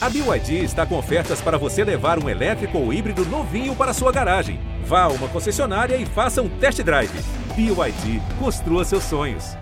A 0.00 0.08
BYD 0.08 0.62
está 0.62 0.86
com 0.86 0.96
ofertas 0.96 1.40
para 1.40 1.58
você 1.58 1.82
levar 1.82 2.22
um 2.22 2.28
elétrico 2.28 2.78
ou 2.78 2.92
híbrido 2.92 3.24
novinho 3.24 3.74
para 3.74 3.92
sua 3.92 4.12
garagem. 4.12 4.60
Vá 4.84 5.02
a 5.02 5.08
uma 5.08 5.28
concessionária 5.28 5.96
e 5.96 6.06
faça 6.06 6.40
um 6.40 6.48
test 6.60 6.80
drive. 6.82 7.10
BYD, 7.56 8.22
construa 8.38 8.84
seus 8.84 9.02
sonhos. 9.02 9.56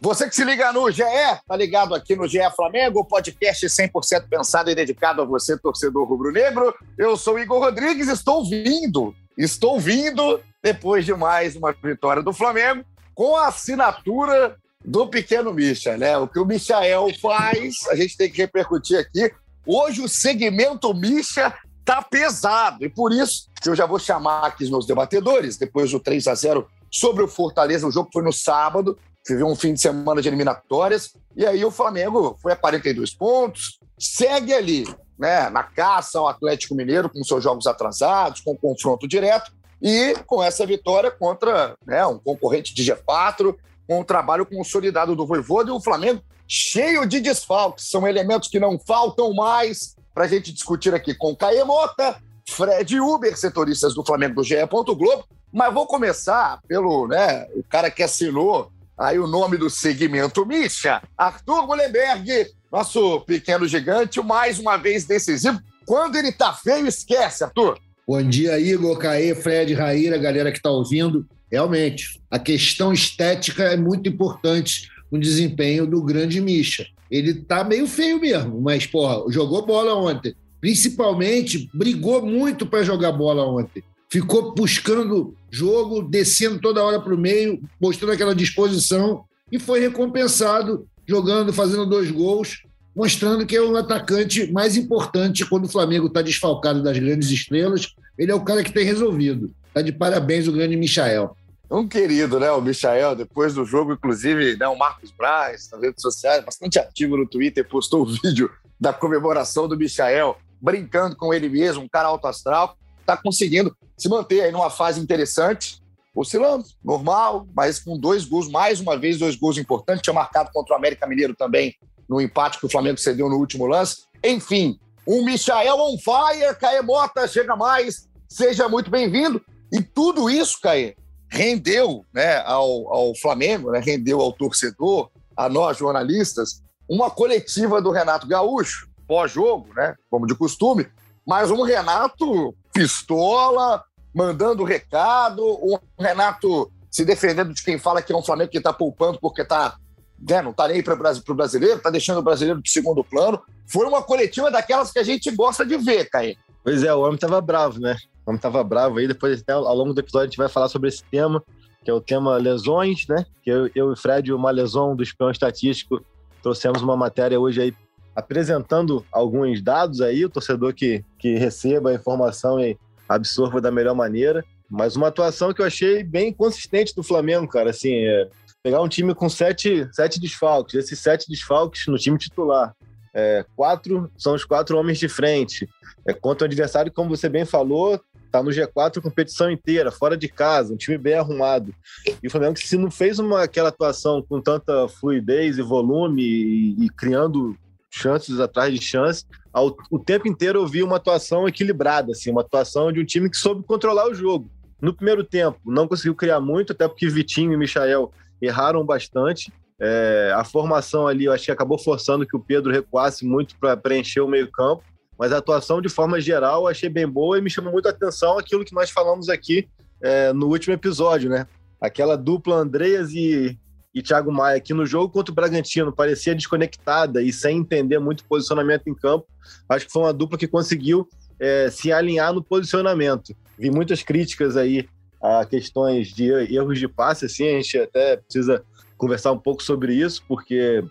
Você 0.00 0.28
que 0.28 0.36
se 0.36 0.44
liga 0.44 0.72
no 0.72 0.88
GE, 0.92 1.02
tá 1.48 1.56
ligado 1.56 1.92
aqui 1.92 2.14
no 2.14 2.28
GE 2.28 2.38
Flamengo, 2.54 3.04
podcast 3.04 3.66
100% 3.66 4.28
pensado 4.30 4.70
e 4.70 4.76
dedicado 4.76 5.22
a 5.22 5.24
você, 5.24 5.58
torcedor 5.58 6.06
rubro-negro. 6.06 6.72
Eu 6.96 7.16
sou 7.16 7.36
Igor 7.36 7.58
Rodrigues, 7.58 8.06
estou 8.06 8.48
vindo, 8.48 9.12
estou 9.36 9.80
vindo 9.80 10.40
depois 10.62 11.04
de 11.04 11.12
mais 11.12 11.56
uma 11.56 11.72
vitória 11.72 12.22
do 12.22 12.32
Flamengo 12.32 12.84
com 13.14 13.36
a 13.36 13.48
assinatura 13.48 14.56
do 14.84 15.06
pequeno 15.06 15.52
Misha, 15.52 15.96
né? 15.96 16.16
O 16.18 16.28
que 16.28 16.38
o 16.38 16.46
Michael 16.46 17.08
faz, 17.20 17.76
a 17.88 17.94
gente 17.94 18.16
tem 18.16 18.30
que 18.30 18.38
repercutir 18.38 18.98
aqui. 18.98 19.32
Hoje 19.66 20.00
o 20.02 20.08
segmento 20.08 20.92
Misha 20.92 21.54
tá 21.84 22.02
pesado 22.02 22.84
e 22.84 22.88
por 22.88 23.12
isso 23.12 23.48
eu 23.64 23.74
já 23.74 23.86
vou 23.86 23.98
chamar 23.98 24.46
aqui 24.46 24.64
os 24.64 24.70
meus 24.70 24.86
debatedores 24.86 25.56
depois 25.56 25.90
do 25.90 26.00
3 26.00 26.26
a 26.26 26.34
0 26.34 26.66
sobre 26.90 27.22
o 27.22 27.28
Fortaleza. 27.28 27.86
O 27.86 27.92
jogo 27.92 28.10
foi 28.12 28.22
no 28.22 28.32
sábado, 28.32 28.98
viveu 29.26 29.46
um 29.46 29.56
fim 29.56 29.74
de 29.74 29.80
semana 29.80 30.20
de 30.20 30.28
eliminatórias 30.28 31.14
e 31.36 31.46
aí 31.46 31.64
o 31.64 31.70
Flamengo 31.70 32.36
foi 32.40 32.52
a 32.52 32.56
42 32.56 33.14
pontos, 33.14 33.78
segue 33.98 34.52
ali, 34.52 34.84
né, 35.18 35.48
na 35.48 35.62
caça 35.62 36.18
ao 36.18 36.28
Atlético 36.28 36.74
Mineiro 36.74 37.08
com 37.08 37.22
seus 37.22 37.42
jogos 37.42 37.66
atrasados, 37.66 38.40
com 38.40 38.56
confronto 38.56 39.06
direto 39.06 39.52
e 39.80 40.14
com 40.26 40.42
essa 40.42 40.66
vitória 40.66 41.10
contra 41.10 41.76
né, 41.86 42.04
um 42.06 42.18
concorrente 42.18 42.74
de 42.74 42.84
G4 42.84 43.54
com 43.92 44.00
o 44.00 44.04
trabalho 44.04 44.46
consolidado 44.46 45.14
do 45.14 45.26
Voivoda 45.26 45.68
e 45.68 45.72
o 45.72 45.80
Flamengo 45.80 46.22
cheio 46.48 47.04
de 47.04 47.20
desfalques. 47.20 47.90
São 47.90 48.08
elementos 48.08 48.48
que 48.48 48.58
não 48.58 48.78
faltam 48.78 49.34
mais 49.34 49.94
para 50.14 50.24
a 50.24 50.28
gente 50.28 50.50
discutir 50.50 50.94
aqui 50.94 51.14
com 51.14 51.36
Caê 51.36 51.62
Mota, 51.62 52.16
Fred 52.48 52.98
Uber, 52.98 53.36
setoristas 53.36 53.94
do 53.94 54.02
Flamengo 54.02 54.36
do 54.36 54.44
GE. 54.44 54.56
Globo. 54.66 55.26
Mas 55.52 55.74
vou 55.74 55.86
começar 55.86 56.58
pelo 56.66 57.06
né, 57.06 57.46
o 57.54 57.62
cara 57.62 57.90
que 57.90 58.02
assinou 58.02 58.72
aí 58.96 59.18
o 59.18 59.26
nome 59.26 59.58
do 59.58 59.68
segmento 59.68 60.46
Misha, 60.46 61.02
Arthur 61.16 61.66
Mullenberg, 61.66 62.46
nosso 62.70 63.20
pequeno 63.20 63.68
gigante, 63.68 64.22
mais 64.22 64.58
uma 64.58 64.78
vez 64.78 65.04
decisivo. 65.04 65.60
Quando 65.84 66.16
ele 66.16 66.32
tá 66.32 66.54
feio, 66.54 66.86
esquece, 66.86 67.44
Arthur. 67.44 67.78
Bom 68.08 68.22
dia, 68.22 68.58
Igor, 68.58 68.96
Caê, 68.96 69.34
Fred, 69.34 69.74
Raíra, 69.74 70.16
galera 70.16 70.50
que 70.50 70.58
está 70.58 70.70
ouvindo. 70.70 71.26
Realmente, 71.52 72.18
a 72.30 72.38
questão 72.38 72.94
estética 72.94 73.64
é 73.64 73.76
muito 73.76 74.08
importante 74.08 74.88
no 75.10 75.20
desempenho 75.20 75.86
do 75.86 76.02
grande 76.02 76.40
Misha. 76.40 76.86
Ele 77.10 77.34
tá 77.34 77.62
meio 77.62 77.86
feio 77.86 78.18
mesmo, 78.18 78.58
mas, 78.58 78.86
porra, 78.86 79.30
jogou 79.30 79.66
bola 79.66 79.94
ontem. 79.94 80.34
Principalmente, 80.58 81.68
brigou 81.74 82.24
muito 82.24 82.64
para 82.64 82.82
jogar 82.82 83.12
bola 83.12 83.44
ontem. 83.44 83.82
Ficou 84.10 84.54
buscando 84.54 85.34
jogo, 85.50 86.02
descendo 86.02 86.58
toda 86.58 86.82
hora 86.82 86.98
para 86.98 87.14
o 87.14 87.18
meio, 87.18 87.60
mostrando 87.78 88.12
aquela 88.12 88.34
disposição 88.34 89.24
e 89.50 89.58
foi 89.58 89.80
recompensado 89.80 90.86
jogando, 91.06 91.52
fazendo 91.52 91.84
dois 91.84 92.10
gols, 92.10 92.62
mostrando 92.96 93.44
que 93.44 93.56
é 93.56 93.60
o 93.60 93.76
atacante 93.76 94.50
mais 94.50 94.76
importante 94.76 95.44
quando 95.44 95.66
o 95.66 95.70
Flamengo 95.70 96.06
está 96.06 96.22
desfalcado 96.22 96.82
das 96.82 96.98
grandes 96.98 97.30
estrelas. 97.30 97.88
Ele 98.18 98.32
é 98.32 98.34
o 98.34 98.44
cara 98.44 98.64
que 98.64 98.72
tem 98.72 98.86
resolvido. 98.86 99.52
Está 99.68 99.82
de 99.82 99.92
parabéns 99.92 100.48
o 100.48 100.52
grande 100.52 100.76
Michael. 100.76 101.36
Um 101.72 101.88
querido, 101.88 102.38
né? 102.38 102.52
O 102.52 102.60
Michael, 102.60 103.16
depois 103.16 103.54
do 103.54 103.64
jogo, 103.64 103.94
inclusive, 103.94 104.58
né, 104.58 104.68
o 104.68 104.76
Marcos 104.76 105.10
Braz, 105.10 105.70
nas 105.72 105.80
redes 105.80 106.02
sociais, 106.02 106.44
bastante 106.44 106.78
ativo 106.78 107.16
no 107.16 107.26
Twitter, 107.26 107.66
postou 107.66 108.02
o 108.02 108.04
vídeo 108.22 108.50
da 108.78 108.92
comemoração 108.92 109.66
do 109.66 109.74
Michael, 109.74 110.36
brincando 110.60 111.16
com 111.16 111.32
ele 111.32 111.48
mesmo, 111.48 111.82
um 111.82 111.88
cara 111.88 112.08
alto 112.08 112.26
astral, 112.26 112.76
está 113.00 113.16
conseguindo 113.16 113.74
se 113.96 114.06
manter 114.06 114.42
aí 114.42 114.52
numa 114.52 114.68
fase 114.68 115.00
interessante, 115.00 115.82
oscilando, 116.14 116.62
normal, 116.84 117.48
mas 117.56 117.78
com 117.78 117.98
dois 117.98 118.26
gols, 118.26 118.50
mais 118.50 118.78
uma 118.78 118.98
vez, 118.98 119.18
dois 119.18 119.34
gols 119.34 119.56
importantes. 119.56 120.02
Tinha 120.02 120.12
marcado 120.12 120.50
contra 120.52 120.74
o 120.74 120.76
América 120.76 121.06
Mineiro 121.06 121.34
também, 121.34 121.74
no 122.06 122.20
empate 122.20 122.58
que 122.58 122.66
o 122.66 122.70
Flamengo 122.70 122.98
cedeu 122.98 123.30
no 123.30 123.38
último 123.38 123.64
lance. 123.64 124.02
Enfim, 124.22 124.78
um 125.08 125.24
Michael 125.24 125.76
on 125.78 125.96
fire, 125.96 126.54
Caê 126.60 126.82
Mota, 126.82 127.26
chega 127.26 127.56
mais, 127.56 128.10
seja 128.28 128.68
muito 128.68 128.90
bem-vindo. 128.90 129.42
E 129.72 129.80
tudo 129.80 130.28
isso, 130.28 130.60
Caê, 130.60 130.94
rendeu 131.32 132.04
né, 132.12 132.42
ao, 132.44 132.92
ao 132.92 133.14
Flamengo, 133.14 133.70
né, 133.70 133.80
rendeu 133.80 134.20
ao 134.20 134.34
torcedor, 134.34 135.10
a 135.34 135.48
nós 135.48 135.78
jornalistas, 135.78 136.62
uma 136.86 137.10
coletiva 137.10 137.80
do 137.80 137.90
Renato 137.90 138.26
Gaúcho, 138.26 138.86
pós-jogo, 139.08 139.72
né, 139.74 139.96
como 140.10 140.26
de 140.26 140.34
costume, 140.34 140.86
mas 141.26 141.50
um 141.50 141.62
Renato 141.62 142.54
pistola, 142.70 143.82
mandando 144.14 144.62
recado, 144.62 145.42
um 145.62 145.78
Renato 145.98 146.70
se 146.90 147.02
defendendo 147.02 147.54
de 147.54 147.62
quem 147.62 147.78
fala 147.78 148.02
que 148.02 148.12
é 148.12 148.16
um 148.16 148.22
Flamengo 148.22 148.50
que 148.50 148.58
está 148.58 148.72
poupando 148.72 149.18
porque 149.18 149.40
está 149.40 149.76
né, 150.20 150.42
não 150.42 150.50
está 150.50 150.68
nem 150.68 150.82
para 150.82 150.94
o 150.94 151.34
brasileiro, 151.34 151.78
está 151.78 151.88
deixando 151.88 152.18
o 152.18 152.22
brasileiro 152.22 152.60
de 152.60 152.70
segundo 152.70 153.02
plano. 153.02 153.42
Foi 153.66 153.86
uma 153.86 154.02
coletiva 154.02 154.50
daquelas 154.50 154.92
que 154.92 154.98
a 154.98 155.02
gente 155.02 155.30
gosta 155.30 155.64
de 155.64 155.76
ver, 155.78 156.08
Caí. 156.10 156.36
Pois 156.62 156.84
é, 156.84 156.94
o 156.94 157.00
homem 157.00 157.14
estava 157.14 157.40
bravo, 157.40 157.80
né? 157.80 157.96
O 158.24 158.30
homem 158.30 158.36
estava 158.36 158.62
bravo 158.62 158.98
aí. 158.98 159.06
Depois, 159.06 159.40
até 159.40 159.52
ao 159.52 159.74
longo 159.74 159.92
do 159.92 160.00
episódio, 160.00 160.24
a 160.24 160.28
gente 160.28 160.36
vai 160.36 160.48
falar 160.48 160.68
sobre 160.68 160.88
esse 160.88 161.04
tema, 161.04 161.42
que 161.84 161.90
é 161.90 161.94
o 161.94 162.00
tema 162.00 162.36
lesões, 162.36 163.06
né? 163.08 163.24
Que 163.42 163.50
eu, 163.50 163.66
eu 163.74 163.90
e 163.90 163.92
o 163.92 163.96
Fred, 163.96 164.32
uma 164.32 164.50
lesão 164.50 164.94
do 164.94 165.02
espião 165.02 165.30
estatístico, 165.30 166.04
trouxemos 166.42 166.82
uma 166.82 166.96
matéria 166.96 167.38
hoje 167.38 167.60
aí 167.60 167.74
apresentando 168.14 169.04
alguns 169.10 169.62
dados 169.62 170.00
aí, 170.00 170.24
o 170.24 170.28
torcedor 170.28 170.74
que, 170.74 171.04
que 171.18 171.34
receba 171.36 171.90
a 171.90 171.94
informação 171.94 172.60
e 172.60 172.76
absorva 173.08 173.60
da 173.60 173.70
melhor 173.70 173.94
maneira. 173.94 174.44
Mas 174.68 174.96
uma 174.96 175.08
atuação 175.08 175.52
que 175.52 175.60
eu 175.60 175.66
achei 175.66 176.02
bem 176.02 176.32
consistente 176.32 176.94
do 176.94 177.02
Flamengo, 177.02 177.48
cara. 177.48 177.70
Assim, 177.70 177.94
é 177.94 178.28
pegar 178.62 178.80
um 178.80 178.88
time 178.88 179.14
com 179.14 179.28
sete, 179.28 179.88
sete 179.92 180.20
desfalques, 180.20 180.74
esses 180.74 180.98
sete 180.98 181.28
desfalques 181.28 181.86
no 181.88 181.98
time 181.98 182.16
titular. 182.16 182.74
É, 183.14 183.44
quatro 183.54 184.10
são 184.16 184.34
os 184.34 184.44
quatro 184.44 184.78
homens 184.78 184.98
de 184.98 185.08
frente. 185.08 185.68
É, 186.06 186.12
contra 186.12 186.44
o 186.44 186.48
adversário, 186.48 186.92
como 186.92 187.10
você 187.10 187.28
bem 187.28 187.44
falou, 187.44 188.00
tá 188.32 188.42
no 188.42 188.50
G4 188.50 188.98
a 188.98 189.02
competição 189.02 189.50
inteira, 189.50 189.92
fora 189.92 190.16
de 190.16 190.26
casa, 190.26 190.72
um 190.72 190.76
time 190.76 190.96
bem 190.96 191.14
arrumado. 191.14 191.74
E 192.22 192.26
o 192.26 192.30
Flamengo, 192.30 192.58
se 192.58 192.78
não 192.78 192.90
fez 192.90 193.18
uma, 193.18 193.42
aquela 193.42 193.68
atuação 193.68 194.22
com 194.22 194.40
tanta 194.40 194.88
fluidez 194.88 195.58
e 195.58 195.62
volume 195.62 196.22
e, 196.22 196.84
e 196.84 196.88
criando 196.88 197.56
chances 197.90 198.40
atrás 198.40 198.72
de 198.74 198.82
chances, 198.82 199.26
ao, 199.52 199.76
o 199.90 199.98
tempo 199.98 200.26
inteiro 200.26 200.60
eu 200.60 200.66
vi 200.66 200.82
uma 200.82 200.96
atuação 200.96 201.46
equilibrada, 201.46 202.12
assim, 202.12 202.30
uma 202.30 202.40
atuação 202.40 202.90
de 202.90 203.00
um 203.00 203.04
time 203.04 203.28
que 203.28 203.36
soube 203.36 203.62
controlar 203.64 204.08
o 204.08 204.14
jogo. 204.14 204.50
No 204.80 204.94
primeiro 204.94 205.22
tempo, 205.22 205.60
não 205.64 205.86
conseguiu 205.86 206.14
criar 206.14 206.40
muito, 206.40 206.72
até 206.72 206.88
porque 206.88 207.08
Vitinho 207.08 207.52
e 207.52 207.56
Michael 207.56 208.10
erraram 208.40 208.84
bastante. 208.84 209.52
É, 209.78 210.32
a 210.34 210.42
formação 210.42 211.06
ali, 211.06 211.26
eu 211.26 211.32
acho 211.32 211.44
que 211.44 211.50
acabou 211.50 211.78
forçando 211.78 212.26
que 212.26 212.36
o 212.36 212.40
Pedro 212.40 212.72
recuasse 212.72 213.26
muito 213.26 213.56
para 213.58 213.76
preencher 213.76 214.20
o 214.20 214.28
meio-campo 214.28 214.82
mas 215.22 215.32
a 215.32 215.38
atuação 215.38 215.80
de 215.80 215.88
forma 215.88 216.20
geral 216.20 216.66
achei 216.66 216.88
bem 216.88 217.06
boa 217.06 217.38
e 217.38 217.40
me 217.40 217.48
chamou 217.48 217.70
muito 217.70 217.86
a 217.86 217.92
atenção 217.92 218.36
aquilo 218.36 218.64
que 218.64 218.74
nós 218.74 218.90
falamos 218.90 219.28
aqui 219.28 219.68
é, 220.00 220.32
no 220.32 220.48
último 220.48 220.74
episódio, 220.74 221.30
né? 221.30 221.46
Aquela 221.80 222.16
dupla 222.16 222.56
Andreas 222.56 223.12
e, 223.12 223.56
e 223.94 224.02
Thiago 224.02 224.32
Maia 224.32 224.56
aqui 224.56 224.74
no 224.74 224.84
jogo 224.84 225.12
contra 225.12 225.30
o 225.30 225.34
Bragantino 225.36 225.92
parecia 225.92 226.34
desconectada 226.34 227.22
e 227.22 227.32
sem 227.32 227.58
entender 227.58 228.00
muito 228.00 228.24
posicionamento 228.24 228.88
em 228.88 228.94
campo. 228.96 229.24
Acho 229.68 229.86
que 229.86 229.92
foi 229.92 230.02
uma 230.02 230.12
dupla 230.12 230.36
que 230.36 230.48
conseguiu 230.48 231.08
é, 231.38 231.70
se 231.70 231.92
alinhar 231.92 232.32
no 232.32 232.42
posicionamento. 232.42 233.32
Vi 233.56 233.70
muitas 233.70 234.02
críticas 234.02 234.56
aí 234.56 234.88
a 235.22 235.46
questões 235.46 236.08
de 236.08 236.32
erros 236.52 236.80
de 236.80 236.88
passe, 236.88 237.26
assim, 237.26 237.46
a 237.46 237.52
gente 237.52 237.78
até 237.78 238.16
precisa 238.16 238.64
conversar 238.98 239.30
um 239.30 239.38
pouco 239.38 239.62
sobre 239.62 239.94
isso, 239.94 240.20
porque 240.26 240.82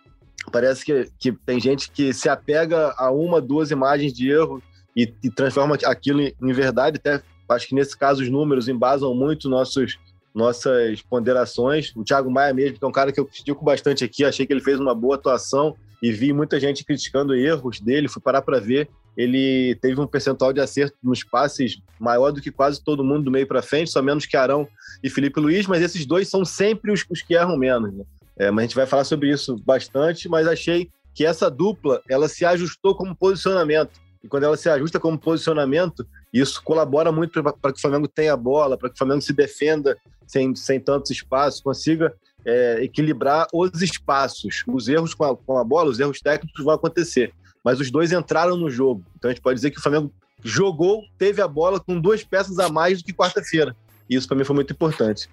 parece 0.49 0.85
que, 0.85 1.09
que 1.19 1.31
tem 1.31 1.59
gente 1.59 1.91
que 1.91 2.13
se 2.13 2.29
apega 2.29 2.93
a 2.97 3.11
uma, 3.11 3.41
duas 3.41 3.71
imagens 3.71 4.13
de 4.13 4.29
erro 4.29 4.61
e, 4.95 5.13
e 5.23 5.29
transforma 5.29 5.77
aquilo 5.85 6.21
em, 6.21 6.33
em, 6.41 6.53
verdade. 6.53 6.97
Até 6.97 7.21
acho 7.49 7.67
que 7.67 7.75
nesse 7.75 7.97
caso 7.97 8.23
os 8.23 8.29
números 8.29 8.67
embasam 8.67 9.13
muito 9.13 9.49
nossos, 9.49 9.99
nossas 10.33 11.01
ponderações. 11.01 11.91
O 11.95 12.03
Thiago 12.03 12.31
Maia 12.31 12.53
mesmo, 12.53 12.79
que 12.79 12.83
é 12.83 12.87
um 12.87 12.91
cara 12.91 13.11
que 13.11 13.19
eu 13.19 13.25
critico 13.25 13.63
bastante 13.63 14.03
aqui, 14.03 14.23
achei 14.23 14.45
que 14.45 14.53
ele 14.53 14.61
fez 14.61 14.79
uma 14.79 14.95
boa 14.95 15.15
atuação 15.15 15.75
e 16.01 16.11
vi 16.11 16.33
muita 16.33 16.59
gente 16.59 16.83
criticando 16.83 17.35
erros 17.35 17.79
dele, 17.79 18.07
fui 18.07 18.21
parar 18.21 18.41
para 18.41 18.59
ver. 18.59 18.89
Ele 19.15 19.77
teve 19.81 19.99
um 19.99 20.07
percentual 20.07 20.53
de 20.53 20.61
acerto 20.61 20.95
nos 21.03 21.23
passes 21.23 21.77
maior 21.99 22.31
do 22.31 22.41
que 22.41 22.49
quase 22.49 22.81
todo 22.81 23.03
mundo 23.03 23.25
do 23.25 23.31
meio 23.31 23.45
para 23.45 23.61
frente, 23.61 23.91
só 23.91 24.01
menos 24.01 24.25
que 24.25 24.37
Arão 24.37 24.67
e 25.03 25.09
Felipe 25.09 25.39
Luiz, 25.39 25.67
mas 25.67 25.81
esses 25.83 26.05
dois 26.05 26.29
são 26.29 26.45
sempre 26.45 26.91
os, 26.91 27.05
os 27.09 27.21
que 27.21 27.33
erram 27.33 27.57
menos. 27.57 27.93
Né? 27.93 28.05
É, 28.41 28.49
mas 28.49 28.63
a 28.63 28.65
gente 28.65 28.75
vai 28.75 28.87
falar 28.87 29.03
sobre 29.03 29.31
isso 29.31 29.55
bastante, 29.63 30.27
mas 30.27 30.47
achei 30.47 30.89
que 31.13 31.23
essa 31.23 31.47
dupla 31.47 32.01
ela 32.09 32.27
se 32.27 32.43
ajustou 32.43 32.95
como 32.95 33.15
posicionamento. 33.15 34.01
E 34.23 34.27
quando 34.27 34.45
ela 34.45 34.57
se 34.57 34.67
ajusta 34.67 34.99
como 34.99 35.19
posicionamento, 35.19 36.03
isso 36.33 36.59
colabora 36.63 37.11
muito 37.11 37.43
para 37.43 37.71
que 37.71 37.77
o 37.77 37.81
Flamengo 37.81 38.07
tenha 38.07 38.33
a 38.33 38.37
bola, 38.37 38.79
para 38.79 38.89
que 38.89 38.95
o 38.95 38.97
Flamengo 38.97 39.21
se 39.21 39.31
defenda 39.31 39.95
sem, 40.25 40.55
sem 40.55 40.79
tantos 40.79 41.11
espaços, 41.11 41.61
consiga 41.61 42.11
é, 42.43 42.83
equilibrar 42.83 43.45
os 43.53 43.79
espaços. 43.79 44.63
Os 44.67 44.87
erros 44.87 45.13
com 45.13 45.23
a, 45.23 45.37
com 45.37 45.59
a 45.59 45.63
bola, 45.63 45.91
os 45.91 45.99
erros 45.99 46.19
técnicos 46.19 46.65
vão 46.65 46.73
acontecer. 46.73 47.31
Mas 47.63 47.79
os 47.79 47.91
dois 47.91 48.11
entraram 48.11 48.57
no 48.57 48.71
jogo. 48.71 49.05
Então 49.19 49.29
a 49.29 49.33
gente 49.33 49.43
pode 49.43 49.57
dizer 49.57 49.69
que 49.69 49.77
o 49.77 49.83
Flamengo 49.83 50.11
jogou, 50.43 51.03
teve 51.15 51.43
a 51.43 51.47
bola 51.47 51.79
com 51.79 52.01
duas 52.01 52.23
peças 52.23 52.57
a 52.57 52.69
mais 52.69 53.03
do 53.03 53.05
que 53.05 53.13
quarta-feira. 53.13 53.75
Isso 54.09 54.27
para 54.27 54.35
mim 54.35 54.43
foi 54.43 54.55
muito 54.55 54.73
importante. 54.73 55.29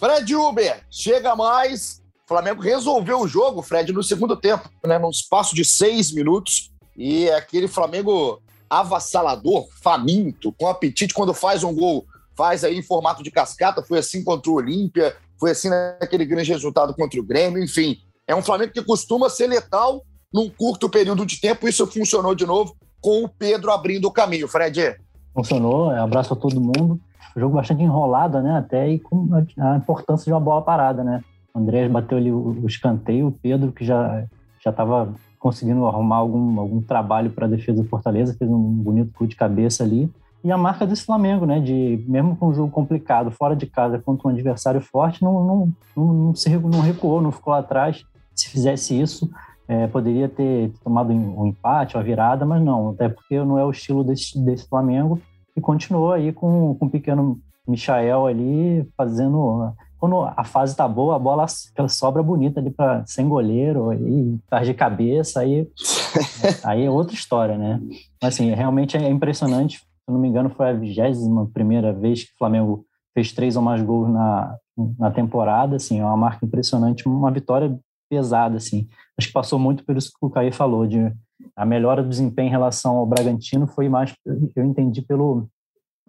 Fred 0.00 0.34
Uber, 0.34 0.84
chega 0.90 1.36
mais. 1.36 2.02
Flamengo 2.34 2.60
resolveu 2.60 3.20
o 3.20 3.28
jogo, 3.28 3.62
Fred, 3.62 3.92
no 3.92 4.02
segundo 4.02 4.34
tempo, 4.34 4.68
né? 4.84 4.98
Num 4.98 5.10
espaço 5.10 5.54
de 5.54 5.64
seis 5.64 6.12
minutos. 6.12 6.72
E 6.96 7.28
é 7.28 7.36
aquele 7.36 7.68
Flamengo 7.68 8.42
avassalador, 8.68 9.68
faminto, 9.80 10.52
com 10.58 10.66
apetite 10.66 11.14
quando 11.14 11.32
faz 11.32 11.62
um 11.62 11.72
gol, 11.72 12.04
faz 12.36 12.64
aí 12.64 12.76
em 12.76 12.82
formato 12.82 13.22
de 13.22 13.30
cascata. 13.30 13.84
Foi 13.84 14.00
assim 14.00 14.24
contra 14.24 14.50
o 14.50 14.54
Olímpia, 14.54 15.14
foi 15.38 15.52
assim 15.52 15.68
naquele 15.68 16.24
grande 16.24 16.50
resultado 16.50 16.92
contra 16.92 17.20
o 17.20 17.24
Grêmio. 17.24 17.62
Enfim, 17.62 17.98
é 18.26 18.34
um 18.34 18.42
Flamengo 18.42 18.72
que 18.72 18.82
costuma 18.82 19.30
ser 19.30 19.46
letal 19.46 20.02
num 20.32 20.50
curto 20.50 20.88
período 20.88 21.24
de 21.24 21.40
tempo. 21.40 21.68
Isso 21.68 21.86
funcionou 21.86 22.34
de 22.34 22.44
novo 22.44 22.74
com 23.00 23.22
o 23.22 23.28
Pedro 23.28 23.70
abrindo 23.70 24.06
o 24.06 24.12
caminho. 24.12 24.48
Fred. 24.48 24.96
Funcionou, 25.32 25.90
abraço 25.90 26.32
a 26.32 26.36
todo 26.36 26.60
mundo. 26.60 26.98
O 27.36 27.38
jogo 27.38 27.54
bastante 27.54 27.84
enrolado, 27.84 28.42
né? 28.42 28.58
Até 28.58 28.88
e 28.88 28.98
com 28.98 29.28
a 29.56 29.76
importância 29.76 30.24
de 30.24 30.32
uma 30.32 30.40
bola 30.40 30.62
parada, 30.62 31.04
né? 31.04 31.22
O 31.54 31.58
Andrés 31.60 31.90
bateu 31.90 32.18
ali 32.18 32.32
o 32.32 32.66
escanteio, 32.66 33.28
o 33.28 33.32
Pedro, 33.32 33.72
que 33.72 33.84
já 33.84 34.26
já 34.64 34.70
estava 34.70 35.14
conseguindo 35.38 35.86
arrumar 35.86 36.16
algum, 36.16 36.58
algum 36.58 36.80
trabalho 36.80 37.30
para 37.30 37.44
a 37.44 37.48
defesa 37.48 37.82
do 37.82 37.88
Fortaleza, 37.88 38.34
fez 38.34 38.50
um 38.50 38.58
bonito 38.58 39.12
cu 39.12 39.26
de 39.26 39.36
cabeça 39.36 39.84
ali. 39.84 40.10
E 40.42 40.50
a 40.50 40.56
marca 40.56 40.86
desse 40.86 41.04
Flamengo, 41.04 41.44
né? 41.44 41.60
De 41.60 42.02
mesmo 42.08 42.34
com 42.34 42.48
um 42.48 42.54
jogo 42.54 42.70
complicado, 42.70 43.30
fora 43.30 43.54
de 43.54 43.66
casa, 43.66 43.98
contra 43.98 44.28
um 44.28 44.30
adversário 44.30 44.80
forte, 44.80 45.22
não, 45.22 45.44
não, 45.44 45.72
não, 45.94 46.14
não 46.14 46.34
se 46.34 46.48
não 46.48 46.80
recuou, 46.80 47.20
não 47.20 47.30
ficou 47.30 47.52
atrás. 47.52 48.04
Se 48.34 48.48
fizesse 48.48 48.98
isso, 48.98 49.30
é, 49.68 49.86
poderia 49.86 50.28
ter 50.28 50.72
tomado 50.82 51.12
um 51.12 51.46
empate, 51.46 51.96
uma 51.96 52.02
virada, 52.02 52.44
mas 52.44 52.62
não, 52.62 52.90
até 52.90 53.08
porque 53.08 53.38
não 53.38 53.58
é 53.58 53.64
o 53.64 53.70
estilo 53.70 54.02
desse, 54.02 54.38
desse 54.42 54.66
Flamengo. 54.66 55.20
E 55.54 55.60
continuou 55.60 56.12
aí 56.12 56.32
com, 56.32 56.74
com 56.74 56.86
o 56.86 56.90
pequeno 56.90 57.38
Michael 57.66 58.26
ali 58.26 58.88
fazendo 58.96 59.72
quando 60.04 60.20
a 60.36 60.44
fase 60.44 60.76
tá 60.76 60.86
boa, 60.86 61.16
a 61.16 61.18
bola 61.18 61.46
sobra 61.88 62.22
bonita 62.22 62.60
ali 62.60 62.70
para 62.70 63.06
sem 63.06 63.26
goleiro 63.26 63.90
e 63.94 64.38
tá 64.50 64.62
de 64.62 64.74
cabeça, 64.74 65.40
aí, 65.40 65.66
aí 66.62 66.84
é 66.84 66.90
outra 66.90 67.14
história, 67.14 67.56
né? 67.56 67.80
Mas 68.22 68.34
assim, 68.34 68.52
realmente 68.52 68.98
é 68.98 69.08
impressionante. 69.08 69.78
Se 69.78 70.12
não 70.12 70.18
me 70.18 70.28
engano, 70.28 70.50
foi 70.50 70.68
a 70.68 70.74
vigésima 70.74 71.48
primeira 71.54 71.90
vez 71.90 72.24
que 72.24 72.34
o 72.34 72.36
Flamengo 72.36 72.84
fez 73.14 73.32
três 73.32 73.56
ou 73.56 73.62
mais 73.62 73.80
gols 73.80 74.10
na, 74.10 74.58
na 74.98 75.10
temporada, 75.10 75.76
assim, 75.76 76.00
é 76.00 76.04
uma 76.04 76.18
marca 76.18 76.44
impressionante, 76.44 77.08
uma 77.08 77.30
vitória 77.30 77.74
pesada, 78.10 78.58
assim. 78.58 78.86
Acho 79.18 79.28
que 79.28 79.32
passou 79.32 79.58
muito 79.58 79.86
pelo 79.86 79.96
isso 79.96 80.10
que 80.10 80.26
o 80.26 80.28
Caí 80.28 80.52
falou, 80.52 80.86
de 80.86 81.10
a 81.56 81.64
melhora 81.64 82.02
do 82.02 82.10
desempenho 82.10 82.48
em 82.48 82.50
relação 82.50 82.98
ao 82.98 83.06
Bragantino 83.06 83.66
foi 83.66 83.88
mais, 83.88 84.12
eu 84.54 84.66
entendi, 84.66 85.00
pelo 85.00 85.48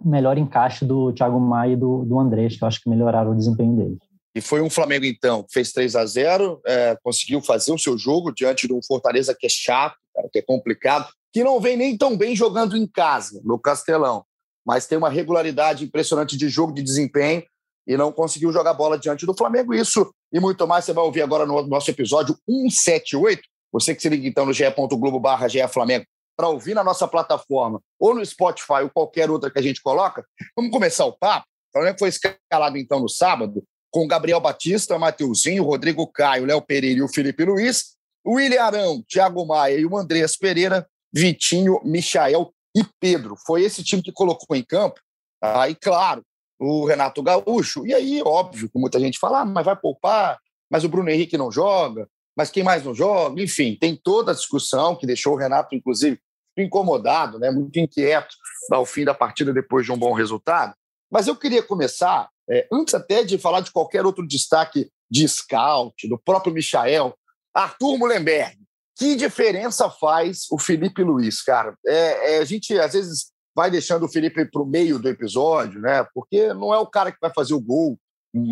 melhor 0.03 0.38
encaixe 0.38 0.86
do 0.86 1.12
Thiago 1.13 1.39
Maia 1.39 1.74
e 1.74 1.75
do, 1.75 2.03
do 2.06 2.19
Andrés, 2.19 2.57
que 2.57 2.63
eu 2.63 2.68
acho 2.68 2.81
que 2.81 2.89
melhoraram 2.89 3.31
o 3.31 3.36
desempenho 3.36 3.75
dele. 3.75 3.97
E 4.36 4.42
foi 4.42 4.62
um 4.62 4.69
Flamengo, 4.69 5.06
então, 5.06 5.44
que 5.44 5.53
fez 5.53 5.71
3 5.71 5.95
a 5.95 6.06
0 6.06 6.62
é, 6.65 6.97
conseguiu 7.01 7.42
fazer 7.42 7.71
o 7.71 7.80
seu 7.80 7.97
jogo 7.97 8.33
diante 8.33 8.68
de 8.68 8.74
um 8.74 8.81
Fortaleza 8.86 9.36
que 9.38 9.45
é 9.45 9.50
chato, 9.50 9.95
cara, 10.13 10.27
que 10.31 10.39
é 10.39 10.42
complicado, 10.42 11.07
que 11.31 11.44
não 11.44 11.59
vem 11.59 11.77
nem 11.77 11.97
tão 11.97 12.18
bem 12.18 12.36
jogando 12.36 12.75
em 12.75 12.86
casa, 12.86 13.42
no 13.45 13.57
Castelão, 13.57 14.25
mas 14.65 14.88
tem 14.88 14.97
uma 14.97 15.09
regularidade 15.09 15.86
impressionante 15.86 16.38
de 16.38 16.50
jogo, 16.50 16.74
de 16.74 16.83
desempenho, 16.83 17.44
e 17.88 17.95
não 17.95 18.12
conseguiu 18.12 18.51
jogar 18.51 18.74
bola 18.74 18.98
diante 18.98 19.25
do 19.25 19.36
Flamengo. 19.36 19.74
Isso 19.74 20.12
e 20.33 20.39
muito 20.39 20.68
mais 20.68 20.83
você 20.83 20.91
vai 20.91 21.03
ouvir 21.03 21.21
agora 21.21 21.45
no 21.45 21.65
nosso 21.68 21.89
episódio 21.89 22.36
178. 22.50 23.41
Você 23.71 23.94
que 23.94 24.01
se 24.01 24.09
liga 24.09 24.27
então 24.27 24.45
no 24.45 24.53
ge.globo 24.53 25.19
barra 25.19 25.48
Flamengo 25.68 26.06
para 26.35 26.49
ouvir 26.49 26.73
na 26.73 26.83
nossa 26.83 27.07
plataforma 27.07 27.81
ou 27.99 28.13
no 28.13 28.25
Spotify 28.25 28.81
ou 28.83 28.89
qualquer 28.89 29.29
outra 29.29 29.49
que 29.49 29.59
a 29.59 29.61
gente 29.61 29.81
coloca. 29.81 30.25
Vamos 30.55 30.71
começar 30.71 31.05
o 31.05 31.13
papo. 31.13 31.45
O 31.69 31.77
Flamengo 31.77 31.99
foi 31.99 32.09
escalado 32.09 32.77
então 32.77 32.99
no 32.99 33.09
sábado 33.09 33.63
com 33.91 34.07
Gabriel 34.07 34.41
Batista, 34.41 34.99
Mateuzinho, 34.99 35.63
Rodrigo 35.63 36.05
Caio, 36.07 36.45
Léo 36.45 36.61
Pereira 36.61 36.99
e 36.99 37.03
o 37.03 37.07
Felipe 37.07 37.45
Luiz, 37.45 37.95
William 38.27 38.61
Arão, 38.61 39.03
Thiago 39.07 39.45
Maia 39.45 39.77
e 39.77 39.85
o 39.85 39.97
Andreas 39.97 40.35
Pereira, 40.35 40.85
Vitinho, 41.13 41.79
Michael 41.83 42.53
e 42.75 42.83
Pedro. 42.99 43.35
Foi 43.45 43.63
esse 43.63 43.83
time 43.83 44.01
que 44.01 44.11
colocou 44.11 44.55
em 44.55 44.63
campo. 44.63 44.99
Aí, 45.41 45.75
claro, 45.75 46.23
o 46.59 46.85
Renato 46.85 47.23
Gaúcho. 47.23 47.85
E 47.85 47.93
aí, 47.93 48.21
óbvio, 48.21 48.69
que 48.69 48.77
muita 48.77 48.99
gente 48.99 49.19
fala, 49.19 49.41
ah, 49.41 49.45
mas 49.45 49.65
vai 49.65 49.75
poupar, 49.75 50.39
mas 50.69 50.83
o 50.83 50.89
Bruno 50.89 51.09
Henrique 51.09 51.38
não 51.38 51.51
joga, 51.51 52.07
mas 52.35 52.49
quem 52.49 52.63
mais 52.63 52.83
não 52.83 52.93
joga? 52.93 53.41
Enfim, 53.41 53.77
tem 53.79 53.95
toda 53.95 54.31
a 54.31 54.35
discussão 54.35 54.95
que 54.95 55.07
deixou 55.07 55.33
o 55.33 55.38
Renato, 55.38 55.73
inclusive, 55.73 56.19
incomodado, 56.57 57.39
né, 57.39 57.51
muito 57.51 57.77
inquieto 57.79 58.35
ao 58.71 58.85
fim 58.85 59.03
da 59.03 59.13
partida 59.13 59.53
depois 59.53 59.85
de 59.85 59.91
um 59.91 59.97
bom 59.97 60.13
resultado. 60.13 60.73
Mas 61.11 61.27
eu 61.27 61.35
queria 61.35 61.61
começar, 61.61 62.29
é, 62.49 62.67
antes 62.71 62.93
até 62.93 63.23
de 63.23 63.37
falar 63.37 63.61
de 63.61 63.71
qualquer 63.71 64.05
outro 64.05 64.25
destaque 64.27 64.89
de 65.09 65.27
scout, 65.27 66.07
do 66.07 66.17
próprio 66.17 66.53
Michael, 66.53 67.15
Arthur 67.53 67.97
Mullenberg. 67.97 68.57
Que 68.97 69.15
diferença 69.15 69.89
faz 69.89 70.45
o 70.49 70.57
Felipe 70.57 71.03
Luiz, 71.03 71.41
cara? 71.41 71.75
É, 71.85 72.35
é, 72.35 72.37
a 72.39 72.45
gente, 72.45 72.77
às 72.79 72.93
vezes, 72.93 73.31
vai 73.53 73.69
deixando 73.69 74.05
o 74.05 74.09
Felipe 74.09 74.45
para 74.45 74.61
o 74.61 74.65
meio 74.65 74.97
do 74.97 75.09
episódio, 75.09 75.81
né? 75.81 76.05
Porque 76.13 76.53
não 76.53 76.73
é 76.73 76.79
o 76.79 76.87
cara 76.87 77.11
que 77.11 77.19
vai 77.21 77.31
fazer 77.33 77.53
o 77.53 77.61
gol, 77.61 77.99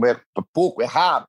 é 0.06 0.20
pouco, 0.54 0.82
é 0.82 0.86
raro 0.86 1.26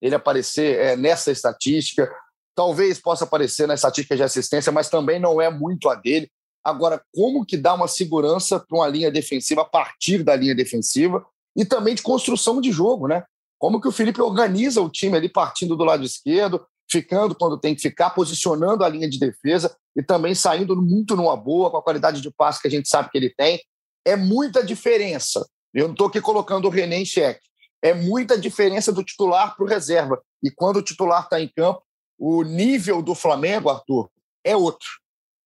ele 0.00 0.14
aparecer 0.14 0.78
é, 0.78 0.96
nessa 0.96 1.30
estatística. 1.30 2.10
Talvez 2.58 2.98
possa 2.98 3.22
aparecer 3.22 3.68
na 3.68 3.74
estatística 3.74 4.16
de 4.16 4.22
assistência, 4.24 4.72
mas 4.72 4.90
também 4.90 5.20
não 5.20 5.40
é 5.40 5.48
muito 5.48 5.88
a 5.88 5.94
dele. 5.94 6.28
Agora, 6.64 7.00
como 7.14 7.46
que 7.46 7.56
dá 7.56 7.72
uma 7.72 7.86
segurança 7.86 8.58
para 8.58 8.76
uma 8.76 8.88
linha 8.88 9.12
defensiva 9.12 9.60
a 9.60 9.64
partir 9.64 10.24
da 10.24 10.34
linha 10.34 10.56
defensiva 10.56 11.24
e 11.56 11.64
também 11.64 11.94
de 11.94 12.02
construção 12.02 12.60
de 12.60 12.72
jogo, 12.72 13.06
né? 13.06 13.22
Como 13.60 13.80
que 13.80 13.86
o 13.86 13.92
Felipe 13.92 14.20
organiza 14.20 14.82
o 14.82 14.90
time 14.90 15.16
ali 15.16 15.28
partindo 15.28 15.76
do 15.76 15.84
lado 15.84 16.04
esquerdo, 16.04 16.66
ficando 16.90 17.32
quando 17.32 17.60
tem 17.60 17.76
que 17.76 17.80
ficar, 17.80 18.10
posicionando 18.10 18.82
a 18.82 18.88
linha 18.88 19.08
de 19.08 19.20
defesa 19.20 19.76
e 19.94 20.02
também 20.02 20.34
saindo 20.34 20.74
muito 20.74 21.14
numa 21.14 21.36
boa, 21.36 21.70
com 21.70 21.76
a 21.76 21.82
qualidade 21.82 22.20
de 22.20 22.28
passe 22.28 22.60
que 22.60 22.66
a 22.66 22.70
gente 22.72 22.88
sabe 22.88 23.08
que 23.08 23.18
ele 23.18 23.32
tem. 23.38 23.62
É 24.04 24.16
muita 24.16 24.64
diferença. 24.64 25.48
Eu 25.72 25.84
não 25.84 25.92
estou 25.92 26.08
aqui 26.08 26.20
colocando 26.20 26.64
o 26.66 26.70
René 26.70 26.98
em 26.98 27.04
xeque. 27.04 27.46
É 27.80 27.94
muita 27.94 28.36
diferença 28.36 28.92
do 28.92 29.04
titular 29.04 29.54
para 29.54 29.64
o 29.64 29.68
reserva. 29.68 30.20
E 30.42 30.50
quando 30.50 30.78
o 30.78 30.82
titular 30.82 31.22
está 31.22 31.40
em 31.40 31.46
campo, 31.46 31.86
o 32.18 32.42
nível 32.42 33.00
do 33.00 33.14
Flamengo, 33.14 33.68
Arthur, 33.68 34.08
é 34.44 34.56
outro. 34.56 34.88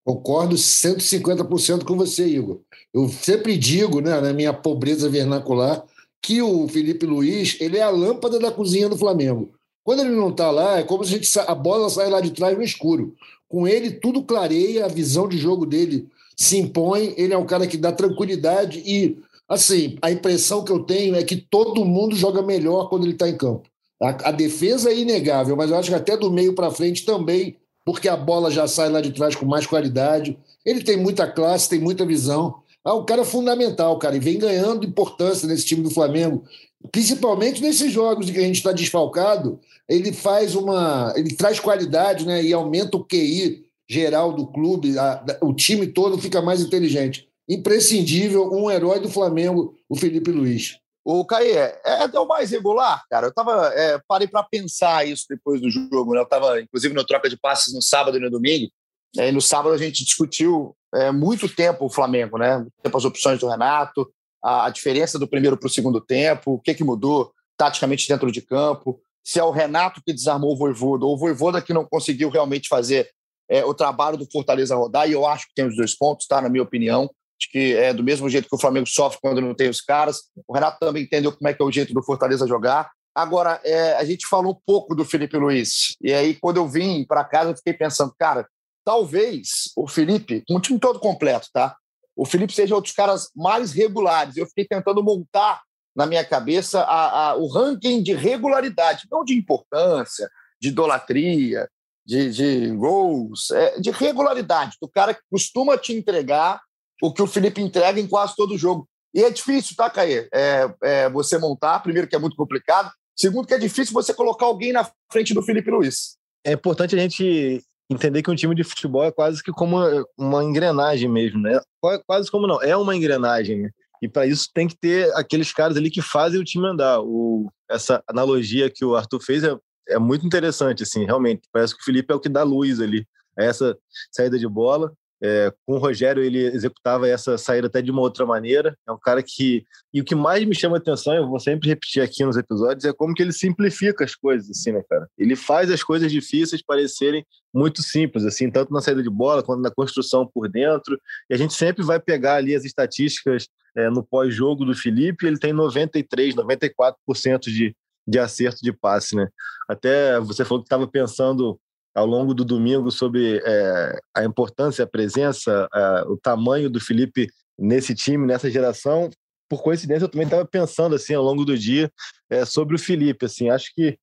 Concordo 0.04 0.56
150% 0.56 1.84
com 1.84 1.96
você, 1.96 2.26
Igor. 2.26 2.60
Eu 2.92 3.08
sempre 3.08 3.56
digo, 3.56 4.00
né, 4.00 4.20
na 4.20 4.32
minha 4.32 4.52
pobreza 4.52 5.08
vernacular, 5.08 5.84
que 6.20 6.42
o 6.42 6.66
Felipe 6.68 7.06
Luiz 7.06 7.56
ele 7.60 7.78
é 7.78 7.82
a 7.82 7.90
lâmpada 7.90 8.38
da 8.38 8.50
cozinha 8.50 8.88
do 8.88 8.96
Flamengo. 8.96 9.52
Quando 9.84 10.00
ele 10.00 10.10
não 10.14 10.30
está 10.30 10.50
lá, 10.50 10.78
é 10.78 10.82
como 10.82 11.04
se 11.04 11.14
a, 11.14 11.18
gente, 11.18 11.38
a 11.38 11.54
bola 11.54 11.90
sai 11.90 12.08
lá 12.08 12.20
de 12.20 12.30
trás 12.30 12.56
no 12.56 12.62
escuro. 12.62 13.14
Com 13.48 13.66
ele, 13.66 13.90
tudo 13.90 14.22
clareia, 14.22 14.84
a 14.84 14.88
visão 14.88 15.28
de 15.28 15.36
jogo 15.36 15.66
dele 15.66 16.08
se 16.36 16.56
impõe. 16.56 17.14
Ele 17.16 17.34
é 17.34 17.38
um 17.38 17.46
cara 17.46 17.66
que 17.66 17.76
dá 17.76 17.92
tranquilidade 17.92 18.82
e, 18.86 19.18
assim, 19.48 19.98
a 20.00 20.10
impressão 20.10 20.64
que 20.64 20.70
eu 20.70 20.80
tenho 20.84 21.16
é 21.16 21.24
que 21.24 21.36
todo 21.36 21.84
mundo 21.84 22.14
joga 22.14 22.42
melhor 22.42 22.88
quando 22.88 23.04
ele 23.04 23.12
está 23.12 23.28
em 23.28 23.36
campo. 23.36 23.68
A, 24.02 24.30
a, 24.30 24.32
defesa 24.32 24.90
é 24.90 24.98
inegável, 24.98 25.56
mas 25.56 25.70
eu 25.70 25.76
acho 25.76 25.88
que 25.88 25.94
até 25.94 26.16
do 26.16 26.30
meio 26.30 26.54
para 26.54 26.72
frente 26.72 27.04
também, 27.04 27.56
porque 27.84 28.08
a 28.08 28.16
bola 28.16 28.50
já 28.50 28.66
sai 28.66 28.88
lá 28.88 29.00
de 29.00 29.12
trás 29.12 29.36
com 29.36 29.46
mais 29.46 29.66
qualidade. 29.66 30.36
Ele 30.66 30.82
tem 30.82 30.96
muita 30.96 31.26
classe, 31.26 31.68
tem 31.68 31.78
muita 31.78 32.04
visão. 32.04 32.56
Ah, 32.84 32.94
um 32.94 33.04
cara 33.04 33.24
fundamental, 33.24 33.96
cara, 33.98 34.16
e 34.16 34.20
vem 34.20 34.38
ganhando 34.38 34.84
importância 34.84 35.46
nesse 35.46 35.64
time 35.64 35.82
do 35.82 35.90
Flamengo, 35.90 36.42
principalmente 36.90 37.62
nesses 37.62 37.92
jogos 37.92 38.28
em 38.28 38.32
que 38.32 38.40
a 38.40 38.42
gente 38.42 38.56
está 38.56 38.72
desfalcado. 38.72 39.60
Ele 39.88 40.12
faz 40.12 40.56
uma. 40.56 41.12
Ele 41.16 41.34
traz 41.36 41.60
qualidade, 41.60 42.26
né? 42.26 42.42
E 42.42 42.52
aumenta 42.52 42.96
o 42.96 43.04
QI 43.04 43.64
geral 43.88 44.32
do 44.32 44.46
clube, 44.46 44.98
a, 44.98 45.24
o 45.42 45.52
time 45.52 45.86
todo 45.86 46.18
fica 46.18 46.40
mais 46.42 46.60
inteligente. 46.60 47.28
Imprescindível, 47.48 48.50
um 48.52 48.70
herói 48.70 48.98
do 48.98 49.08
Flamengo, 49.08 49.74
o 49.88 49.94
Felipe 49.94 50.30
Luiz. 50.30 50.78
O 51.04 51.24
Caê, 51.24 51.56
é, 51.56 51.80
é 52.12 52.20
o 52.20 52.26
mais 52.26 52.50
regular, 52.50 53.04
cara. 53.10 53.26
Eu 53.26 53.34
tava, 53.34 53.66
é, 53.74 54.00
parei 54.06 54.28
para 54.28 54.42
pensar 54.44 55.06
isso 55.06 55.26
depois 55.28 55.60
do 55.60 55.68
jogo. 55.70 56.14
Né? 56.14 56.20
Eu 56.20 56.24
estava, 56.24 56.60
inclusive, 56.60 56.94
no 56.94 57.04
troca 57.04 57.28
de 57.28 57.36
passes 57.36 57.74
no 57.74 57.82
sábado 57.82 58.16
e 58.16 58.20
no 58.20 58.30
domingo. 58.30 58.70
E 59.14 59.32
no 59.32 59.40
sábado 59.40 59.74
a 59.74 59.78
gente 59.78 60.04
discutiu 60.04 60.76
é, 60.94 61.10
muito 61.10 61.48
tempo 61.48 61.84
o 61.84 61.90
Flamengo, 61.90 62.38
né? 62.38 62.64
Tempo 62.82 62.96
as 62.96 63.04
opções 63.04 63.38
do 63.38 63.48
Renato, 63.48 64.10
a, 64.42 64.66
a 64.66 64.70
diferença 64.70 65.18
do 65.18 65.28
primeiro 65.28 65.56
para 65.56 65.66
o 65.66 65.70
segundo 65.70 66.00
tempo, 66.00 66.54
o 66.54 66.58
que, 66.58 66.74
que 66.74 66.84
mudou 66.84 67.32
taticamente 67.56 68.08
dentro 68.08 68.30
de 68.32 68.40
campo, 68.40 69.00
se 69.24 69.38
é 69.38 69.44
o 69.44 69.50
Renato 69.50 70.02
que 70.04 70.12
desarmou 70.12 70.52
o 70.52 70.56
Voivoda 70.56 71.04
ou 71.04 71.14
o 71.14 71.18
Voivoda 71.18 71.62
que 71.62 71.72
não 71.72 71.84
conseguiu 71.84 72.28
realmente 72.28 72.68
fazer 72.68 73.08
é, 73.48 73.64
o 73.64 73.74
trabalho 73.74 74.16
do 74.16 74.28
Fortaleza 74.30 74.74
rodar, 74.74 75.08
e 75.08 75.12
eu 75.12 75.26
acho 75.26 75.46
que 75.46 75.54
tem 75.54 75.66
os 75.66 75.76
dois 75.76 75.96
pontos, 75.96 76.26
tá? 76.26 76.40
Na 76.40 76.48
minha 76.48 76.62
opinião. 76.62 77.10
Que 77.50 77.74
é 77.74 77.92
do 77.92 78.02
mesmo 78.02 78.28
jeito 78.28 78.48
que 78.48 78.54
o 78.54 78.60
Flamengo 78.60 78.86
sofre 78.86 79.18
quando 79.20 79.40
não 79.40 79.54
tem 79.54 79.68
os 79.68 79.80
caras. 79.80 80.22
O 80.46 80.54
Renato 80.54 80.78
também 80.80 81.04
entendeu 81.04 81.32
como 81.32 81.48
é 81.48 81.54
que 81.54 81.62
é 81.62 81.64
o 81.64 81.72
jeito 81.72 81.92
do 81.92 82.02
Fortaleza 82.02 82.46
jogar. 82.46 82.90
Agora, 83.14 83.60
é, 83.64 83.94
a 83.94 84.04
gente 84.04 84.26
falou 84.26 84.60
pouco 84.64 84.94
do 84.94 85.04
Felipe 85.04 85.36
Luiz. 85.36 85.96
E 86.00 86.12
aí, 86.12 86.34
quando 86.40 86.56
eu 86.56 86.66
vim 86.66 87.04
para 87.04 87.24
casa, 87.24 87.50
eu 87.50 87.56
fiquei 87.56 87.74
pensando, 87.74 88.14
cara, 88.18 88.48
talvez 88.84 89.70
o 89.76 89.86
Felipe, 89.86 90.42
um 90.50 90.60
time 90.60 90.78
todo 90.78 90.98
completo, 90.98 91.48
tá? 91.52 91.76
O 92.16 92.24
Felipe 92.24 92.52
seja 92.52 92.76
um 92.76 92.80
dos 92.80 92.92
caras 92.92 93.28
mais 93.34 93.72
regulares. 93.72 94.36
Eu 94.36 94.46
fiquei 94.46 94.66
tentando 94.66 95.02
montar 95.02 95.60
na 95.94 96.06
minha 96.06 96.24
cabeça 96.24 96.80
a, 96.82 97.30
a, 97.30 97.36
o 97.36 97.46
ranking 97.48 98.02
de 98.02 98.14
regularidade, 98.14 99.06
não 99.10 99.24
de 99.24 99.34
importância, 99.34 100.28
de 100.60 100.68
idolatria, 100.68 101.68
de, 102.04 102.30
de 102.30 102.70
gols, 102.70 103.50
é, 103.50 103.78
de 103.78 103.90
regularidade, 103.90 104.76
do 104.80 104.88
cara 104.88 105.14
que 105.14 105.20
costuma 105.30 105.76
te 105.76 105.92
entregar 105.92 106.60
o 107.02 107.12
que 107.12 107.20
o 107.20 107.26
Felipe 107.26 107.60
entrega 107.60 108.00
em 108.00 108.06
quase 108.06 108.36
todo 108.36 108.56
jogo. 108.56 108.88
E 109.12 109.24
é 109.24 109.30
difícil, 109.30 109.74
tá, 109.76 109.90
Caê? 109.90 110.28
É, 110.32 110.74
é, 110.82 111.10
você 111.10 111.36
montar, 111.36 111.80
primeiro 111.80 112.06
que 112.06 112.14
é 112.14 112.18
muito 112.18 112.36
complicado, 112.36 112.90
segundo 113.14 113.46
que 113.46 113.52
é 113.52 113.58
difícil 113.58 113.92
você 113.92 114.14
colocar 114.14 114.46
alguém 114.46 114.72
na 114.72 114.88
frente 115.10 115.34
do 115.34 115.42
Felipe 115.42 115.70
Luiz. 115.70 116.16
É 116.44 116.52
importante 116.52 116.94
a 116.94 116.98
gente 116.98 117.60
entender 117.90 118.22
que 118.22 118.30
um 118.30 118.36
time 118.36 118.54
de 118.54 118.64
futebol 118.64 119.04
é 119.04 119.10
quase 119.10 119.42
que 119.42 119.50
como 119.50 119.76
uma, 120.16 120.44
engrenagem 120.44 121.08
mesmo, 121.08 121.40
né? 121.40 121.60
Quase 122.06 122.30
como 122.30 122.46
não, 122.46 122.62
é 122.62 122.76
uma 122.76 122.94
engrenagem, 122.94 123.62
né? 123.62 123.70
E 124.00 124.08
para 124.08 124.26
isso 124.26 124.48
tem 124.54 124.66
que 124.66 124.76
ter 124.76 125.12
aqueles 125.14 125.52
caras 125.52 125.76
ali 125.76 125.90
que 125.90 126.00
fazem 126.00 126.40
o 126.40 126.44
time 126.44 126.66
andar. 126.66 127.00
O, 127.00 127.50
essa 127.68 128.02
analogia 128.08 128.70
que 128.70 128.84
o 128.84 128.96
Arthur 128.96 129.20
fez 129.20 129.44
é, 129.44 129.56
é 129.88 129.98
muito 129.98 130.24
interessante, 130.24 130.84
assim, 130.84 131.04
realmente. 131.04 131.42
Parece 131.52 131.74
que 131.74 131.82
o 131.82 131.84
Felipe 131.84 132.12
é 132.12 132.16
o 132.16 132.20
que 132.20 132.28
dá 132.28 132.42
luz 132.42 132.80
ali. 132.80 133.06
Essa 133.36 133.76
saída 134.10 134.38
de 134.38 134.48
bola. 134.48 134.92
É, 135.24 135.52
com 135.64 135.74
o 135.74 135.78
Rogério, 135.78 136.22
ele 136.22 136.38
executava 136.46 137.08
essa 137.08 137.38
saída 137.38 137.68
até 137.68 137.80
de 137.80 137.92
uma 137.92 138.00
outra 138.00 138.26
maneira. 138.26 138.76
É 138.86 138.90
um 138.90 138.98
cara 138.98 139.22
que. 139.22 139.64
E 139.94 140.00
o 140.00 140.04
que 140.04 140.16
mais 140.16 140.44
me 140.44 140.54
chama 140.54 140.78
atenção, 140.78 141.14
eu 141.14 141.28
vou 141.28 141.38
sempre 141.38 141.68
repetir 141.68 142.02
aqui 142.02 142.24
nos 142.24 142.36
episódios, 142.36 142.84
é 142.84 142.92
como 142.92 143.14
que 143.14 143.22
ele 143.22 143.32
simplifica 143.32 144.04
as 144.04 144.16
coisas, 144.16 144.50
assim, 144.50 144.72
né, 144.72 144.82
cara? 144.90 145.08
Ele 145.16 145.36
faz 145.36 145.70
as 145.70 145.82
coisas 145.82 146.10
difíceis 146.10 146.60
parecerem 146.60 147.24
muito 147.54 147.82
simples, 147.82 148.24
assim, 148.24 148.50
tanto 148.50 148.72
na 148.72 148.80
saída 148.80 149.02
de 149.02 149.10
bola 149.10 149.42
quanto 149.42 149.62
na 149.62 149.70
construção 149.70 150.26
por 150.26 150.48
dentro. 150.48 150.98
E 151.30 151.34
a 151.34 151.36
gente 151.36 151.54
sempre 151.54 151.84
vai 151.84 152.00
pegar 152.00 152.36
ali 152.36 152.54
as 152.54 152.64
estatísticas 152.64 153.46
é, 153.76 153.88
no 153.88 154.02
pós-jogo 154.02 154.64
do 154.64 154.74
Felipe, 154.74 155.26
ele 155.26 155.38
tem 155.38 155.52
93, 155.52 156.34
94% 156.34 157.40
de, 157.44 157.74
de 158.06 158.18
acerto 158.18 158.58
de 158.62 158.72
passe, 158.72 159.16
né? 159.16 159.28
Até 159.68 160.18
você 160.20 160.44
falou 160.44 160.62
que 160.62 160.66
estava 160.66 160.86
pensando 160.86 161.58
ao 161.94 162.06
longo 162.06 162.34
do 162.34 162.44
domingo 162.44 162.90
sobre 162.90 163.42
é, 163.44 164.00
a 164.14 164.24
importância, 164.24 164.84
a 164.84 164.88
presença, 164.88 165.68
a, 165.72 166.04
o 166.08 166.16
tamanho 166.16 166.70
do 166.70 166.80
Felipe 166.80 167.28
nesse 167.58 167.94
time, 167.94 168.26
nessa 168.26 168.50
geração. 168.50 169.10
Por 169.48 169.62
coincidência, 169.62 170.04
eu 170.04 170.08
também 170.08 170.26
estava 170.26 170.46
pensando 170.46 170.94
assim 170.94 171.14
ao 171.14 171.22
longo 171.22 171.44
do 171.44 171.56
dia 171.56 171.90
é, 172.30 172.44
sobre 172.44 172.74
o 172.74 172.78
Felipe. 172.78 173.26
Assim, 173.26 173.50
acho 173.50 173.72
que 173.74 173.98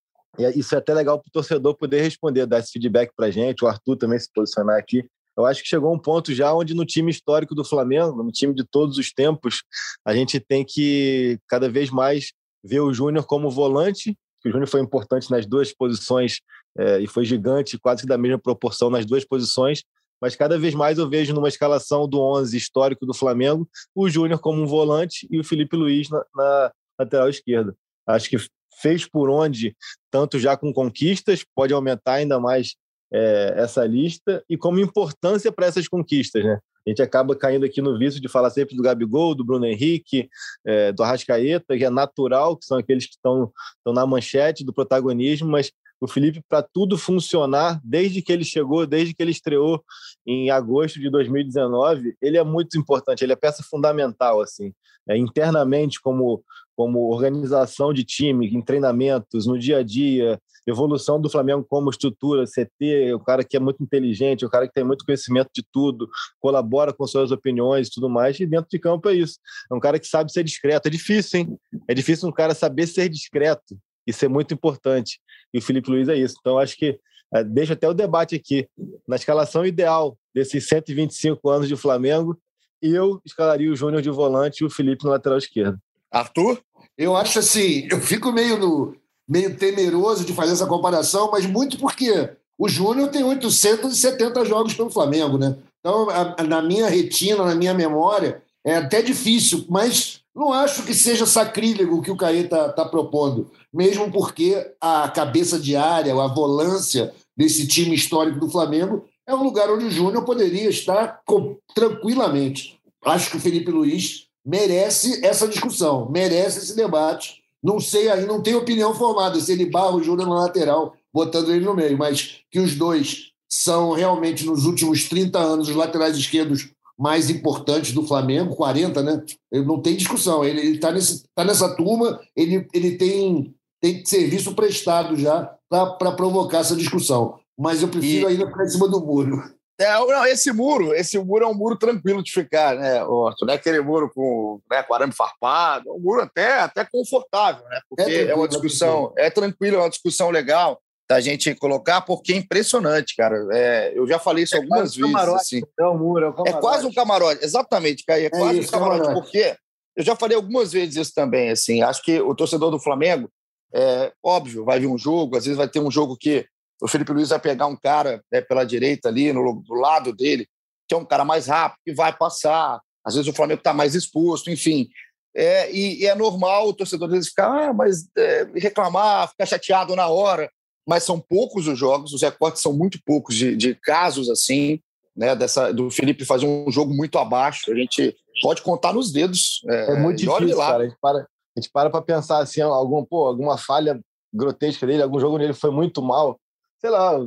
isso 0.56 0.76
é 0.76 0.78
até 0.78 0.94
legal 0.94 1.20
para 1.20 1.28
o 1.28 1.32
torcedor 1.32 1.76
poder 1.76 2.02
responder, 2.02 2.46
dar 2.46 2.60
esse 2.60 2.72
feedback 2.72 3.12
para 3.16 3.32
gente, 3.32 3.64
o 3.64 3.68
Arthur 3.68 3.98
também 3.98 4.20
se 4.20 4.30
posicionar 4.32 4.78
aqui. 4.78 5.04
Eu 5.36 5.46
acho 5.46 5.64
que 5.64 5.70
chegou 5.70 5.94
um 5.94 6.00
ponto 6.00 6.34
já 6.34 6.54
onde 6.54 6.74
no 6.74 6.86
time 6.86 7.10
histórico 7.10 7.56
do 7.56 7.64
Flamengo, 7.64 8.22
no 8.22 8.32
time 8.32 8.54
de 8.54 8.64
todos 8.64 8.98
os 8.98 9.12
tempos, 9.12 9.64
a 10.06 10.14
gente 10.14 10.40
tem 10.40 10.66
que 10.66 11.40
cada 11.48 11.70
vez 11.70 11.90
mais 11.90 12.34
ver 12.64 12.82
o 12.82 12.94
Júnior 12.94 13.26
como 13.26 13.50
volante, 13.50 14.18
que 14.42 14.50
o 14.50 14.52
Júnior 14.52 14.68
foi 14.68 14.82
importante 14.82 15.32
nas 15.32 15.46
duas 15.46 15.74
posições 15.74 16.42
é, 16.80 17.00
e 17.00 17.08
foi 17.08 17.26
gigante, 17.26 17.78
quase 17.78 18.04
que 18.04 18.08
da 18.08 18.18
mesma 18.18 18.40
proporção 18.40 18.90
nas 18.90 19.06
duas 19.06 19.26
posições, 19.26 19.84
mas 20.22 20.36
cada 20.36 20.58
vez 20.58 20.74
mais 20.74 20.98
eu 20.98 21.10
vejo 21.10 21.34
numa 21.34 21.48
escalação 21.48 22.08
do 22.08 22.20
11 22.22 22.56
histórico 22.56 23.06
do 23.06 23.14
Flamengo 23.14 23.68
o 23.94 24.10
Júnior 24.10 24.40
como 24.40 24.62
um 24.62 24.66
volante 24.66 25.28
e 25.30 25.40
o 25.40 25.44
Felipe 25.44 25.76
Luiz 25.76 26.10
na, 26.10 26.24
na 26.36 26.72
lateral 27.00 27.30
esquerda. 27.30 27.76
Acho 28.08 28.30
que 28.30 28.38
fez 28.82 29.06
por 29.06 29.30
onde, 29.30 29.76
tanto 30.10 30.40
já 30.40 30.56
com 30.56 30.74
conquistas, 30.74 31.46
pode 31.56 31.74
aumentar 31.74 32.14
ainda 32.14 32.40
mais 32.40 32.76
é, 33.12 33.56
essa 33.58 33.86
lista 33.86 34.44
e 34.50 34.58
como 34.58 34.80
importância 34.80 35.52
para 35.52 35.66
essas 35.66 35.88
conquistas, 35.88 36.44
né? 36.44 36.60
A 36.86 36.90
gente 36.90 37.02
acaba 37.02 37.36
caindo 37.36 37.66
aqui 37.66 37.82
no 37.82 37.98
vício 38.00 38.22
de 38.22 38.28
falar 38.28 38.50
sempre 38.50 38.76
do 38.76 38.82
Gabigol, 38.82 39.36
do 39.36 39.44
Bruno 39.44 39.66
Henrique, 39.66 40.30
é, 40.66 40.92
do 40.92 41.04
Arrascaeta, 41.04 41.78
que 41.78 41.84
é 41.84 41.90
natural, 41.90 42.56
que 42.58 42.66
são 42.66 42.78
aqueles 42.78 43.06
que 43.06 43.14
estão, 43.14 43.52
estão 43.78 43.94
na 43.94 44.08
manchete 44.08 44.64
do 44.64 44.74
protagonismo, 44.74 45.50
mas 45.50 45.72
o 46.02 46.08
Felipe, 46.08 46.42
para 46.48 46.62
tudo 46.64 46.98
funcionar, 46.98 47.80
desde 47.84 48.22
que 48.22 48.32
ele 48.32 48.44
chegou, 48.44 48.86
desde 48.88 49.14
que 49.14 49.22
ele 49.22 49.32
estreou 49.32 49.84
em 50.26 50.50
agosto 50.50 51.00
de 51.00 51.10
2019, 51.10 52.16
ele 52.22 52.38
é 52.38 52.44
muito 52.44 52.78
importante, 52.78 53.24
ele 53.24 53.34
é 53.34 53.36
peça 53.36 53.64
fundamental, 53.64 54.42
assim, 54.42 54.74
é, 55.08 55.18
internamente, 55.18 56.00
como, 56.02 56.44
como 56.76 57.12
organização 57.12 57.94
de 57.94 58.04
time, 58.04 58.48
em 58.48 58.62
treinamentos, 58.62 59.46
no 59.46 59.58
dia 59.58 59.80
a 59.80 59.84
dia, 59.84 60.40
evolução 60.68 61.20
do 61.20 61.30
Flamengo 61.30 61.66
como 61.68 61.90
estrutura, 61.90 62.46
CT, 62.46 63.14
o 63.14 63.20
cara 63.20 63.44
que 63.44 63.58
é 63.58 63.60
muito 63.60 63.84
inteligente, 63.84 64.46
o 64.46 64.50
cara 64.50 64.68
que 64.68 64.74
tem 64.74 64.84
muito 64.84 65.04
conhecimento 65.04 65.50
de 65.54 65.64
tudo, 65.74 66.08
colabora 66.40 66.94
com 66.94 67.08
suas 67.08 67.32
opiniões 67.32 67.88
e 67.88 67.92
tudo 67.92 68.10
mais, 68.10 68.40
e 68.40 68.46
dentro 68.46 68.70
de 68.70 68.80
campo 68.80 69.10
é 69.10 69.16
isso. 69.16 69.40
É 69.72 69.76
um 69.76 69.80
cara 69.80 70.00
que 70.00 70.08
sabe 70.08 70.32
ser 70.32 70.44
discreto. 70.44 70.88
É 70.88 70.92
difícil, 70.92 71.40
hein? 71.40 71.58
É 71.88 71.94
difícil 71.94 72.30
um 72.30 72.32
cara 72.32 72.54
saber 72.54 72.88
ser 72.88 73.10
discreto. 73.10 73.78
Isso 74.10 74.26
é 74.26 74.28
muito 74.28 74.54
importante. 74.54 75.20
E 75.54 75.60
o 75.60 75.62
Felipe 75.62 75.90
Luiz 75.90 76.08
é 76.10 76.16
isso. 76.16 76.36
Então, 76.40 76.58
acho 76.58 76.76
que 76.76 77.00
é, 77.34 77.44
deixa 77.44 77.74
até 77.74 77.88
o 77.88 77.94
debate 77.94 78.36
aqui. 78.36 78.68
Na 79.08 79.16
escalação 79.16 79.66
ideal 79.66 80.18
desses 80.34 80.68
125 80.68 81.48
anos 81.50 81.68
de 81.68 81.76
Flamengo, 81.76 82.38
eu 82.82 83.22
escalaria 83.26 83.72
o 83.72 83.76
Júnior 83.76 84.02
de 84.02 84.10
volante 84.10 84.64
e 84.64 84.66
o 84.66 84.70
Felipe 84.70 85.04
no 85.04 85.12
lateral 85.12 85.38
esquerdo. 85.38 85.78
Arthur? 86.12 86.60
Eu 86.98 87.16
acho 87.16 87.40
assim, 87.40 87.88
eu 87.90 88.02
fico 88.02 88.32
meio, 88.32 88.58
no, 88.58 88.96
meio 89.28 89.56
temeroso 89.56 90.26
de 90.26 90.34
fazer 90.34 90.54
essa 90.54 90.66
comparação, 90.66 91.30
mas 91.32 91.46
muito 91.46 91.78
porque 91.78 92.30
o 92.58 92.68
Júnior 92.68 93.10
tem 93.10 93.24
870 93.24 94.44
jogos 94.46 94.74
pelo 94.74 94.90
Flamengo, 94.90 95.38
né? 95.38 95.56
Então, 95.80 96.10
a, 96.10 96.36
a, 96.40 96.44
na 96.44 96.62
minha 96.62 96.90
retina, 96.90 97.46
na 97.46 97.56
minha 97.56 97.74
memória, 97.74 98.42
é 98.66 98.76
até 98.76 99.02
difícil, 99.02 99.66
mas 99.70 100.19
não 100.40 100.54
acho 100.54 100.84
que 100.84 100.94
seja 100.94 101.26
sacrílego 101.26 101.98
o 101.98 102.02
que 102.02 102.10
o 102.10 102.16
Caê 102.16 102.44
está 102.44 102.70
tá 102.70 102.86
propondo, 102.86 103.52
mesmo 103.74 104.10
porque 104.10 104.56
a 104.80 105.10
cabeça 105.10 105.60
de 105.60 105.76
área, 105.76 106.14
a 106.14 106.28
volância 106.28 107.14
desse 107.36 107.68
time 107.68 107.94
histórico 107.94 108.40
do 108.40 108.50
Flamengo 108.50 109.06
é 109.28 109.36
um 109.36 109.44
lugar 109.44 109.70
onde 109.70 109.86
o 109.86 109.92
Júnior 109.92 110.24
poderia 110.24 110.70
estar 110.70 111.22
com, 111.26 111.58
tranquilamente. 111.76 112.80
Acho 113.04 113.32
que 113.32 113.38
o 113.38 113.40
Felipe 113.40 113.70
Luiz 113.70 114.28
merece 114.46 115.24
essa 115.26 115.46
discussão, 115.46 116.10
merece 116.10 116.60
esse 116.60 116.76
debate. 116.76 117.44
Não 117.62 117.78
sei 117.78 118.10
aí, 118.10 118.26
não 118.26 118.42
tenho 118.42 118.60
opinião 118.60 118.96
formada 118.96 119.38
se 119.42 119.52
ele 119.52 119.66
barra 119.66 119.96
o 119.96 120.02
Júnior 120.04 120.28
na 120.30 120.36
lateral, 120.36 120.96
botando 121.14 121.52
ele 121.52 121.66
no 121.66 121.76
meio, 121.76 121.98
mas 121.98 122.38
que 122.50 122.60
os 122.60 122.76
dois 122.76 123.32
são 123.52 123.92
realmente, 123.92 124.46
nos 124.46 124.66
últimos 124.66 125.10
30 125.10 125.38
anos, 125.38 125.68
os 125.68 125.76
laterais 125.76 126.16
esquerdos 126.16 126.70
mais 127.00 127.30
importantes 127.30 127.94
do 127.94 128.06
Flamengo, 128.06 128.58
40, 128.58 129.02
né? 129.02 129.24
Não 129.54 129.82
tem 129.82 129.96
discussão. 129.96 130.44
Ele 130.44 130.76
está 130.76 130.90
tá 131.34 131.46
nessa 131.46 131.74
turma, 131.74 132.20
ele, 132.36 132.68
ele 132.74 132.98
tem, 132.98 133.56
tem 133.82 134.04
serviço 134.06 134.54
prestado 134.54 135.16
já 135.16 135.50
para 135.70 136.12
provocar 136.12 136.60
essa 136.60 136.76
discussão. 136.76 137.40
Mas 137.58 137.82
eu 137.82 137.88
prefiro 137.88 138.30
e... 138.30 138.34
ainda 138.34 138.48
ficar 138.48 138.66
em 138.66 138.70
cima 138.70 138.90
do 138.90 139.00
muro. 139.00 139.42
É, 139.80 139.94
não, 139.94 140.26
esse 140.26 140.52
muro, 140.52 140.94
esse 140.94 141.18
muro 141.18 141.46
é 141.46 141.48
um 141.48 141.54
muro 141.54 141.78
tranquilo 141.78 142.22
de 142.22 142.34
ficar, 142.34 142.76
né, 142.76 143.02
Orto? 143.02 143.46
Não 143.46 143.54
é 143.54 143.56
aquele 143.56 143.80
muro 143.80 144.12
com, 144.14 144.60
né, 144.70 144.84
com 144.84 144.94
arame 144.94 145.14
farpado, 145.14 145.90
é 145.90 145.94
um 145.94 146.00
muro 146.00 146.22
até, 146.22 146.60
até 146.60 146.84
confortável, 146.84 147.64
né? 147.70 147.80
Porque 147.90 148.12
é, 148.12 148.26
é 148.26 148.36
uma 148.36 148.50
discussão, 148.50 149.14
é 149.18 149.30
tranquilo, 149.30 149.78
é 149.78 149.80
uma 149.80 149.90
discussão 149.90 150.32
legal 150.32 150.82
da 151.10 151.20
gente 151.20 151.56
colocar, 151.56 152.02
porque 152.02 152.34
é 152.34 152.36
impressionante, 152.36 153.16
cara. 153.16 153.48
É, 153.52 153.98
eu 153.98 154.08
já 154.08 154.20
falei 154.20 154.44
isso 154.44 154.56
é 154.56 154.60
algumas 154.60 154.96
vezes. 154.96 155.12
Camarote, 155.12 155.42
assim. 155.42 155.62
é, 155.80 155.88
um 155.88 155.98
muro, 155.98 156.26
é, 156.26 156.42
um 156.42 156.46
é 156.46 156.54
quase 156.62 156.86
um 156.86 156.94
camarote, 156.94 157.44
exatamente, 157.44 158.06
Caio, 158.06 158.26
é, 158.26 158.28
é 158.28 158.30
quase 158.30 158.60
isso, 158.60 158.70
um 158.70 158.72
camarote, 158.72 159.02
camarote, 159.02 159.22
porque 159.22 159.58
eu 159.96 160.04
já 160.04 160.16
falei 160.16 160.38
algumas 160.38 160.72
vezes 160.72 160.96
isso 160.98 161.14
também, 161.16 161.50
assim, 161.50 161.82
acho 161.82 162.04
que 162.04 162.22
o 162.22 162.36
torcedor 162.36 162.70
do 162.70 162.80
Flamengo, 162.80 163.28
é 163.74 164.14
óbvio, 164.24 164.64
vai 164.64 164.80
vir 164.80 164.86
um 164.86 164.98
jogo, 164.98 165.36
às 165.36 165.46
vezes 165.46 165.58
vai 165.58 165.68
ter 165.68 165.80
um 165.80 165.90
jogo 165.90 166.16
que 166.16 166.46
o 166.80 166.88
Felipe 166.88 167.12
Luiz 167.12 167.30
vai 167.30 167.40
pegar 167.40 167.66
um 167.66 167.76
cara 167.76 168.24
né, 168.32 168.40
pela 168.42 168.64
direita 168.64 169.10
ali, 169.10 169.34
no, 169.34 169.64
do 169.64 169.74
lado 169.74 170.14
dele, 170.16 170.48
que 170.88 170.94
é 170.94 170.98
um 170.98 171.06
cara 171.06 171.26
mais 171.26 171.48
rápido, 171.48 171.80
que 171.86 171.94
vai 171.94 172.16
passar, 172.16 172.80
às 173.04 173.16
vezes 173.16 173.28
o 173.28 173.36
Flamengo 173.36 173.60
está 173.60 173.74
mais 173.74 173.96
exposto, 173.96 174.52
enfim. 174.52 174.88
É, 175.36 175.72
e, 175.72 176.02
e, 176.02 176.06
é 176.06 176.14
normal 176.14 176.68
o 176.68 176.74
torcedor 176.74 177.08
às 177.08 177.14
vezes 177.14 177.30
ficar, 177.30 177.48
ah, 177.48 177.74
mas 177.74 178.08
é, 178.16 178.48
reclamar, 178.56 179.30
ficar 179.30 179.46
chateado 179.46 179.96
na 179.96 180.08
hora 180.08 180.50
mas 180.88 181.04
são 181.04 181.20
poucos 181.20 181.68
os 181.68 181.78
jogos, 181.78 182.14
os 182.14 182.22
recortes 182.22 182.62
são 182.62 182.74
muito 182.74 183.00
poucos 183.06 183.36
de, 183.36 183.56
de 183.56 183.76
casos 183.76 184.30
assim, 184.30 184.80
né, 185.16 185.36
dessa, 185.36 185.74
do 185.74 185.92
Felipe 185.92 186.26
fazer 186.26 186.46
um 186.46 186.72
jogo 186.72 186.94
muito 186.94 187.18
abaixo. 187.18 187.72
A 187.72 187.76
gente 187.76 188.16
pode 188.42 188.62
contar 188.62 188.94
nos 188.94 189.12
dedos. 189.12 189.62
É, 189.68 189.94
é 189.94 190.00
muito 190.00 190.18
difícil, 190.18 190.58
cara. 190.58 190.84
A 190.84 190.88
gente 190.88 190.98
para 191.02 191.20
a 191.20 191.60
gente 191.60 191.70
para 191.72 191.90
para 191.90 192.02
pensar 192.02 192.40
assim, 192.40 192.62
algum, 192.62 193.04
pô, 193.04 193.28
alguma 193.28 193.58
falha 193.58 194.00
grotesca 194.34 194.86
dele, 194.88 195.04
algum 195.04 195.20
jogo 195.20 195.38
nele 195.38 195.54
foi 195.54 195.72
muito 195.72 196.02
mal. 196.02 196.40
Sei 196.80 196.90
lá, 196.90 197.20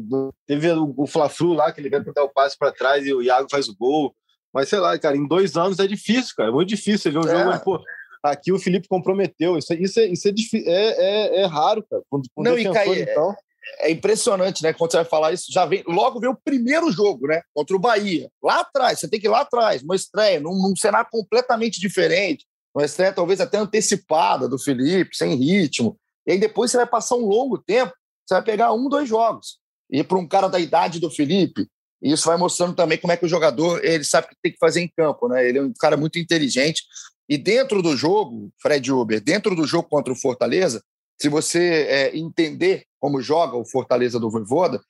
teve 0.47 0.73
o, 0.73 1.06
Fla-Flu 1.06 1.52
lá, 1.52 1.71
que 1.71 1.80
ele 1.80 1.90
vai 1.90 2.02
tentar 2.02 2.25
o 2.25 2.30
passe 2.30 2.56
para 2.56 2.73
trás 2.73 3.04
e 3.04 3.12
o 3.12 3.21
Iago 3.21 3.49
faz 3.50 3.68
o 3.68 3.76
gol. 3.76 4.14
Mas 4.54 4.68
sei 4.68 4.78
lá, 4.78 4.99
cara, 4.99 5.16
em 5.16 5.26
dois 5.26 5.56
anos 5.56 5.78
é 5.78 5.87
difícil, 5.87 6.35
cara. 6.37 6.49
É 6.49 6.52
muito 6.52 6.68
difícil 6.68 6.99
você 6.99 7.11
ver 7.11 7.18
um 7.18 7.28
é. 7.28 7.44
jogo, 7.44 7.64
pô, 7.64 7.85
aqui 8.23 8.52
o 8.52 8.59
Felipe 8.59 8.88
comprometeu. 8.88 9.57
Isso, 9.57 9.73
isso, 9.75 10.00
é, 10.00 10.07
isso 10.07 10.29
é, 10.29 10.33
é, 10.67 11.38
é, 11.38 11.41
é 11.43 11.47
raro, 11.47 11.85
cara. 11.88 12.02
Com, 12.09 12.23
com 12.35 12.43
Não, 12.43 12.59
e 12.59 12.62
então. 12.62 13.35
É, 13.79 13.88
é 13.88 13.91
impressionante, 13.91 14.62
né? 14.62 14.73
Quando 14.73 14.91
você 14.91 14.99
vai 14.99 15.07
falar 15.07 15.33
isso, 15.33 15.47
já 15.50 15.64
vem. 15.64 15.83
Logo 15.87 16.21
vem 16.21 16.31
o 16.31 16.38
primeiro 16.45 16.91
jogo, 16.91 17.26
né? 17.26 17.43
Contra 17.55 17.76
o 17.76 17.81
Bahia. 17.81 18.29
Lá 18.43 18.61
atrás, 18.61 19.00
você 19.00 19.09
tem 19.09 19.21
que 19.21 19.26
ir 19.26 19.31
lá 19.31 19.41
atrás, 19.41 19.83
uma 19.83 19.97
estreia, 19.97 20.41
num, 20.41 20.55
num 20.55 20.76
cenário 20.76 21.09
completamente 21.11 21.81
diferente. 21.81 22.47
Uma 22.75 22.85
estreia 22.85 23.12
talvez 23.12 23.41
até 23.41 23.59
antecipada 23.59 24.49
do 24.49 24.59
Felipe, 24.59 25.17
sem 25.17 25.35
ritmo. 25.35 25.97
E 26.26 26.33
aí 26.33 26.38
depois 26.38 26.71
você 26.71 26.76
vai 26.76 26.87
passar 26.87 27.17
um 27.17 27.26
longo 27.26 27.59
tempo, 27.59 27.93
você 28.26 28.35
vai 28.35 28.43
pegar 28.43 28.73
um, 28.73 28.88
dois 28.88 29.09
jogos. 29.09 29.59
E 29.91 30.02
para 30.02 30.19
um 30.19 30.26
cara 30.26 30.49
da 30.49 30.59
idade 30.59 30.99
do 30.99 31.11
Felipe, 31.11 31.67
isso 32.02 32.26
vai 32.26 32.37
mostrando 32.37 32.75
também 32.75 32.99
como 32.99 33.12
é 33.12 33.17
que 33.17 33.25
o 33.25 33.29
jogador 33.29 33.85
ele 33.85 34.05
sabe 34.05 34.26
o 34.26 34.31
que 34.31 34.37
tem 34.43 34.52
que 34.52 34.59
fazer 34.59 34.81
em 34.81 34.88
campo, 34.97 35.29
né? 35.29 35.47
Ele 35.47 35.59
é 35.59 35.62
um 35.62 35.73
cara 35.79 35.97
muito 35.97 36.19
inteligente. 36.19 36.83
E 37.29 37.38
dentro 37.38 37.83
do 37.83 37.97
jogo, 37.97 38.52
Fred 38.61 38.93
Uber, 38.93 39.21
dentro 39.21 39.55
do 39.55 39.67
jogo 39.67 39.88
contra 39.88 40.12
o 40.12 40.17
Fortaleza, 40.17 40.83
se 41.21 41.29
você 41.29 41.87
é, 41.88 42.17
entender 42.17 42.85
como 42.99 43.21
joga 43.21 43.57
o 43.57 43.64
Fortaleza 43.64 44.19
do 44.19 44.31
Voivoda, 44.31 44.81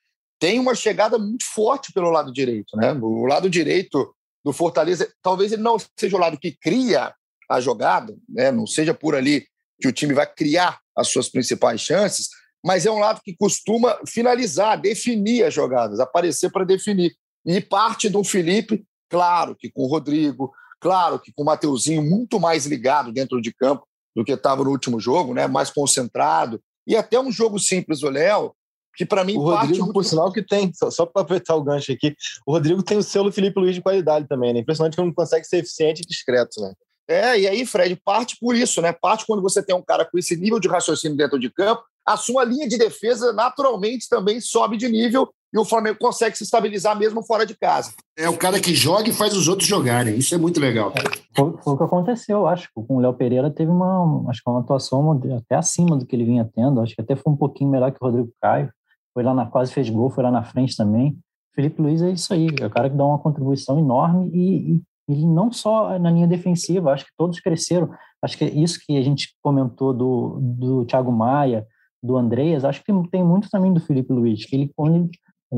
tem 0.40 0.58
uma 0.58 0.74
chegada 0.74 1.18
muito 1.18 1.44
forte 1.44 1.92
pelo 1.92 2.10
lado 2.10 2.32
direito, 2.32 2.76
né? 2.76 2.92
O 2.92 3.26
lado 3.26 3.48
direito 3.48 4.14
do 4.44 4.52
Fortaleza, 4.52 5.08
talvez 5.22 5.52
ele 5.52 5.62
não 5.62 5.76
seja 5.96 6.16
o 6.16 6.20
lado 6.20 6.38
que 6.38 6.56
cria 6.60 7.14
a 7.48 7.60
jogada, 7.60 8.16
né? 8.28 8.50
Não 8.50 8.66
seja 8.66 8.92
por 8.92 9.14
ali 9.14 9.46
que 9.80 9.88
o 9.88 9.92
time 9.92 10.14
vai 10.14 10.26
criar 10.26 10.80
as 10.96 11.08
suas 11.08 11.28
principais 11.28 11.80
chances, 11.80 12.28
mas 12.64 12.86
é 12.86 12.90
um 12.90 12.98
lado 12.98 13.20
que 13.22 13.36
costuma 13.36 13.98
finalizar, 14.06 14.80
definir 14.80 15.44
as 15.44 15.54
jogadas, 15.54 16.00
aparecer 16.00 16.50
para 16.50 16.64
definir. 16.64 17.14
E 17.44 17.60
parte 17.60 18.08
do 18.08 18.22
Felipe, 18.22 18.84
claro 19.10 19.56
que 19.56 19.70
com 19.70 19.82
o 19.82 19.88
Rodrigo, 19.88 20.52
claro 20.82 21.18
que 21.18 21.32
com 21.32 21.42
o 21.42 21.46
Mateuzinho 21.46 22.02
muito 22.02 22.40
mais 22.40 22.66
ligado 22.66 23.12
dentro 23.12 23.40
de 23.40 23.54
campo 23.54 23.86
do 24.14 24.24
que 24.24 24.32
estava 24.32 24.64
no 24.64 24.70
último 24.70 24.98
jogo, 24.98 25.32
né? 25.32 25.46
mais 25.46 25.70
concentrado. 25.70 26.60
E 26.86 26.96
até 26.96 27.18
um 27.18 27.30
jogo 27.30 27.58
simples 27.58 28.00
do 28.00 28.10
Léo, 28.10 28.52
que 28.96 29.06
para 29.06 29.24
mim 29.24 29.36
o 29.36 29.42
Rodrigo, 29.42 29.84
muito... 29.84 29.92
por 29.92 30.04
sinal 30.04 30.32
que 30.32 30.42
tem, 30.42 30.72
só, 30.74 30.90
só 30.90 31.06
para 31.06 31.22
aproveitar 31.22 31.54
o 31.54 31.62
gancho 31.62 31.92
aqui, 31.92 32.14
o 32.44 32.52
Rodrigo 32.52 32.82
tem 32.82 32.98
o 32.98 33.02
selo 33.02 33.32
Felipe 33.32 33.58
Luiz 33.58 33.76
de 33.76 33.80
qualidade 33.80 34.26
também, 34.26 34.52
né? 34.52 34.58
Impressionante 34.60 34.96
como 34.96 35.14
consegue 35.14 35.46
ser 35.46 35.58
eficiente 35.58 36.02
e 36.02 36.06
discreto, 36.06 36.60
né? 36.60 36.72
É, 37.08 37.38
e 37.38 37.48
aí, 37.48 37.64
Fred, 37.64 37.96
parte 38.04 38.36
por 38.40 38.54
isso, 38.54 38.82
né? 38.82 38.92
Parte 38.92 39.24
quando 39.24 39.42
você 39.42 39.62
tem 39.62 39.74
um 39.74 39.82
cara 39.82 40.04
com 40.04 40.18
esse 40.18 40.36
nível 40.36 40.58
de 40.58 40.68
raciocínio 40.68 41.16
dentro 41.16 41.38
de 41.38 41.50
campo, 41.50 41.82
a 42.04 42.16
sua 42.16 42.44
linha 42.44 42.68
de 42.68 42.76
defesa 42.76 43.32
naturalmente 43.32 44.08
também 44.08 44.40
sobe 44.40 44.76
de 44.76 44.88
nível 44.88 45.32
e 45.52 45.58
o 45.58 45.64
Flamengo 45.64 45.98
consegue 46.00 46.36
se 46.36 46.44
estabilizar 46.44 46.98
mesmo 46.98 47.22
fora 47.22 47.44
de 47.44 47.54
casa. 47.54 47.92
É 48.16 48.28
o 48.28 48.36
cara 48.36 48.58
que 48.60 48.74
joga 48.74 49.08
e 49.08 49.12
faz 49.12 49.36
os 49.36 49.48
outros 49.48 49.68
jogarem. 49.68 50.16
Isso 50.16 50.34
é 50.34 50.38
muito 50.38 50.58
legal. 50.58 50.92
É, 50.96 51.02
foi, 51.36 51.52
foi, 51.62 51.74
o 51.74 51.76
que 51.76 51.84
aconteceu, 51.84 52.46
acho. 52.46 52.68
Com 52.74 52.96
o 52.96 53.00
Léo 53.00 53.12
Pereira 53.12 53.50
teve 53.50 53.70
uma, 53.70 54.30
acho 54.30 54.42
que 54.42 54.50
uma 54.50 54.60
atuação 54.60 55.20
até 55.36 55.56
acima 55.56 55.96
do 55.96 56.06
que 56.06 56.16
ele 56.16 56.24
vinha 56.24 56.48
tendo. 56.54 56.80
Acho 56.80 56.94
que 56.94 57.02
até 57.02 57.14
foi 57.14 57.32
um 57.32 57.36
pouquinho 57.36 57.70
melhor 57.70 57.92
que 57.92 57.98
o 58.00 58.06
Rodrigo 58.06 58.32
Caio. 58.40 58.70
Foi 59.12 59.22
lá 59.22 59.34
na 59.34 59.44
quase 59.44 59.72
fez 59.72 59.90
gol, 59.90 60.08
foi 60.08 60.24
lá 60.24 60.30
na 60.30 60.42
frente 60.42 60.76
também. 60.76 61.18
Felipe 61.54 61.82
Luiz 61.82 62.00
é 62.00 62.10
isso 62.10 62.32
aí, 62.32 62.48
é 62.60 62.66
o 62.66 62.70
cara 62.70 62.88
que 62.88 62.96
dá 62.96 63.04
uma 63.04 63.18
contribuição 63.18 63.78
enorme 63.78 64.30
e, 64.32 64.76
e 64.76 64.82
e 65.08 65.26
não 65.26 65.50
só 65.50 65.98
na 65.98 66.10
linha 66.10 66.26
defensiva, 66.26 66.92
acho 66.92 67.04
que 67.04 67.12
todos 67.16 67.40
cresceram. 67.40 67.90
Acho 68.22 68.38
que 68.38 68.44
é 68.44 68.50
isso 68.50 68.78
que 68.84 68.96
a 68.96 69.02
gente 69.02 69.34
comentou 69.42 69.92
do, 69.92 70.38
do 70.40 70.84
Thiago 70.84 71.10
Maia, 71.10 71.66
do 72.02 72.16
Andreas, 72.16 72.64
acho 72.64 72.80
que 72.80 72.86
tem, 72.86 73.02
tem 73.04 73.24
muito 73.24 73.48
também 73.48 73.72
do 73.72 73.80
Felipe 73.80 74.12
Luiz, 74.12 74.44
que 74.44 74.56
ele 74.56 74.72
quando, 74.74 74.96
ele 74.96 75.10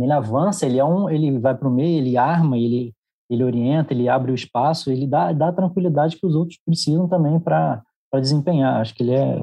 ele 0.03 0.13
avança, 0.13 0.67
ele 0.67 0.79
é 0.79 0.85
um, 0.85 1.09
ele 1.09 1.39
vai 1.39 1.55
para 1.55 1.69
o 1.69 1.71
meio, 1.71 1.99
ele 1.99 2.17
arma, 2.17 2.59
ele 2.59 2.93
ele 3.31 3.43
orienta, 3.43 3.93
ele 3.93 4.09
abre 4.09 4.33
o 4.33 4.35
espaço, 4.35 4.91
ele 4.91 5.07
dá, 5.07 5.33
dá 5.33 5.49
a 5.49 5.53
tranquilidade 5.53 6.17
que 6.17 6.27
os 6.27 6.35
outros 6.35 6.59
precisam 6.65 7.09
também 7.09 7.41
para 7.41 7.83
desempenhar. 8.21 8.81
Acho 8.81 8.95
que 8.95 9.03
ele 9.03 9.15
é 9.15 9.39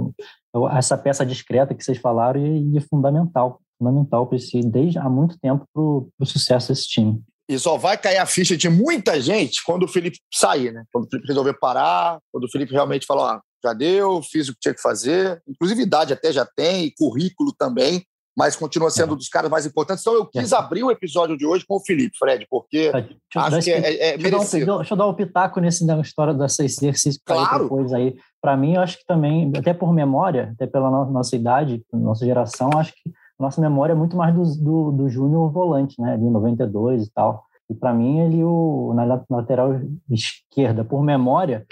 essa 0.78 0.98
peça 0.98 1.26
discreta 1.26 1.74
que 1.74 1.84
vocês 1.84 1.98
falaram 1.98 2.40
e, 2.46 2.78
é 2.78 2.82
fundamental, 2.82 3.60
fundamental 3.78 4.28
para 4.28 4.38
esse 4.38 4.62
desde 4.62 5.00
há 5.00 5.10
muito 5.10 5.38
tempo 5.40 5.66
para 5.74 5.82
o 5.82 6.26
sucesso 6.26 6.70
desse 6.70 6.88
time. 6.88 7.22
E 7.50 7.58
só 7.60 7.78
vai 7.78 7.98
cair 7.98 8.18
a 8.18 8.26
ficha 8.26 8.56
de 8.56 8.70
muita 8.70 9.20
gente 9.20 9.64
quando 9.66 9.84
o 9.84 9.88
Felipe 9.88 10.20
sair, 10.34 10.72
né? 10.72 10.84
Quando 10.92 11.06
o 11.06 11.10
Felipe 11.10 11.28
resolver 11.28 11.54
parar, 11.60 12.20
quando 12.32 12.46
o 12.46 12.50
Felipe 12.50 12.72
realmente 12.72 13.06
falou, 13.06 13.26
ah, 13.26 13.42
já 13.64 13.74
deu, 13.74 14.22
fiz 14.24 14.48
o 14.48 14.54
que 14.54 14.60
tinha 14.62 14.74
que 14.74 14.82
fazer. 14.82 15.42
Inclusive, 15.48 15.82
idade 15.82 16.14
até 16.14 16.32
já 16.32 16.46
tem, 16.46 16.86
e 16.86 16.94
currículo 16.96 17.54
também, 17.58 18.06
mas 18.38 18.56
continua 18.56 18.90
sendo 18.90 19.14
um 19.14 19.18
dos 19.18 19.28
caras 19.28 19.50
mais 19.50 19.66
importantes. 19.66 20.04
Então, 20.04 20.14
eu 20.14 20.26
quis 20.26 20.52
é. 20.52 20.56
abrir 20.56 20.84
o 20.84 20.92
episódio 20.92 21.38
de 21.38 21.46
hoje 21.46 21.66
com 21.68 21.76
o 21.76 21.80
Felipe, 21.80 22.18
Fred, 22.18 22.48
porque 22.50 22.92
acho 23.36 23.60
que 23.62 23.72
é, 23.72 23.80
é, 23.80 24.14
é 24.14 24.18
deixa, 24.18 24.38
um, 24.38 24.78
deixa 24.78 24.94
eu 24.94 24.98
dar 24.98 25.08
um 25.08 25.14
pitaco 25.14 25.60
nesse, 25.60 25.86
na 25.86 26.00
história 26.00 26.34
dessa 26.34 26.64
exercício 26.64 27.20
claro. 27.26 27.64
depois 27.64 27.94
aí. 27.94 28.16
Para 28.42 28.58
mim, 28.58 28.76
eu 28.76 28.82
acho 28.82 28.98
que 28.98 29.06
também, 29.06 29.52
até 29.56 29.74
por 29.74 29.94
memória, 29.94 30.52
até 30.56 30.66
pela 30.66 30.90
no, 30.90 31.12
nossa 31.12 31.36
idade, 31.36 31.84
nossa 31.94 32.26
geração, 32.26 32.70
acho 32.78 32.92
que 32.94 33.12
nossa 33.40 33.60
memória 33.60 33.94
é 33.94 33.96
muito 33.96 34.16
mais 34.16 34.34
do, 34.34 34.44
do, 34.44 34.92
do 34.92 35.10
Júnior 35.10 35.52
volante, 35.52 36.00
né? 36.00 36.16
De 36.16 36.24
92 36.24 37.08
e 37.08 37.12
tal. 37.12 37.44
E 37.70 37.74
para 37.74 37.94
mim, 37.94 38.20
ele, 38.20 38.44
o, 38.44 38.94
na 38.94 39.24
lateral 39.30 39.80
esquerda, 40.10 40.84
por 40.84 41.02
memória, 41.02 41.66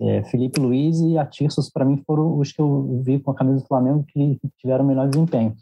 é, 0.00 0.22
Felipe 0.24 0.60
Luiz 0.60 1.00
e 1.00 1.18
Atirsos, 1.18 1.68
para 1.68 1.84
mim, 1.84 2.02
foram 2.06 2.38
os 2.38 2.52
que 2.52 2.60
eu 2.62 3.02
vi 3.02 3.18
com 3.18 3.32
a 3.32 3.34
camisa 3.34 3.60
do 3.60 3.66
Flamengo 3.66 4.04
que 4.08 4.38
tiveram 4.58 4.84
o 4.84 4.88
melhor 4.88 5.08
desempenho. 5.08 5.54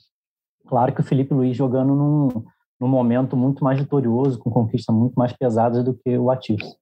Claro 0.68 0.94
que 0.94 1.00
o 1.00 1.04
Felipe 1.04 1.32
Luiz 1.34 1.56
jogando 1.56 1.94
num, 1.94 2.44
num 2.80 2.88
momento 2.88 3.36
muito 3.36 3.64
mais 3.64 3.78
vitorioso, 3.78 4.38
com 4.38 4.50
conquistas 4.50 4.94
muito 4.94 5.14
mais 5.14 5.32
pesadas 5.32 5.84
do 5.84 5.94
que 5.94 6.16
o 6.16 6.30
Atirsos. 6.30 6.76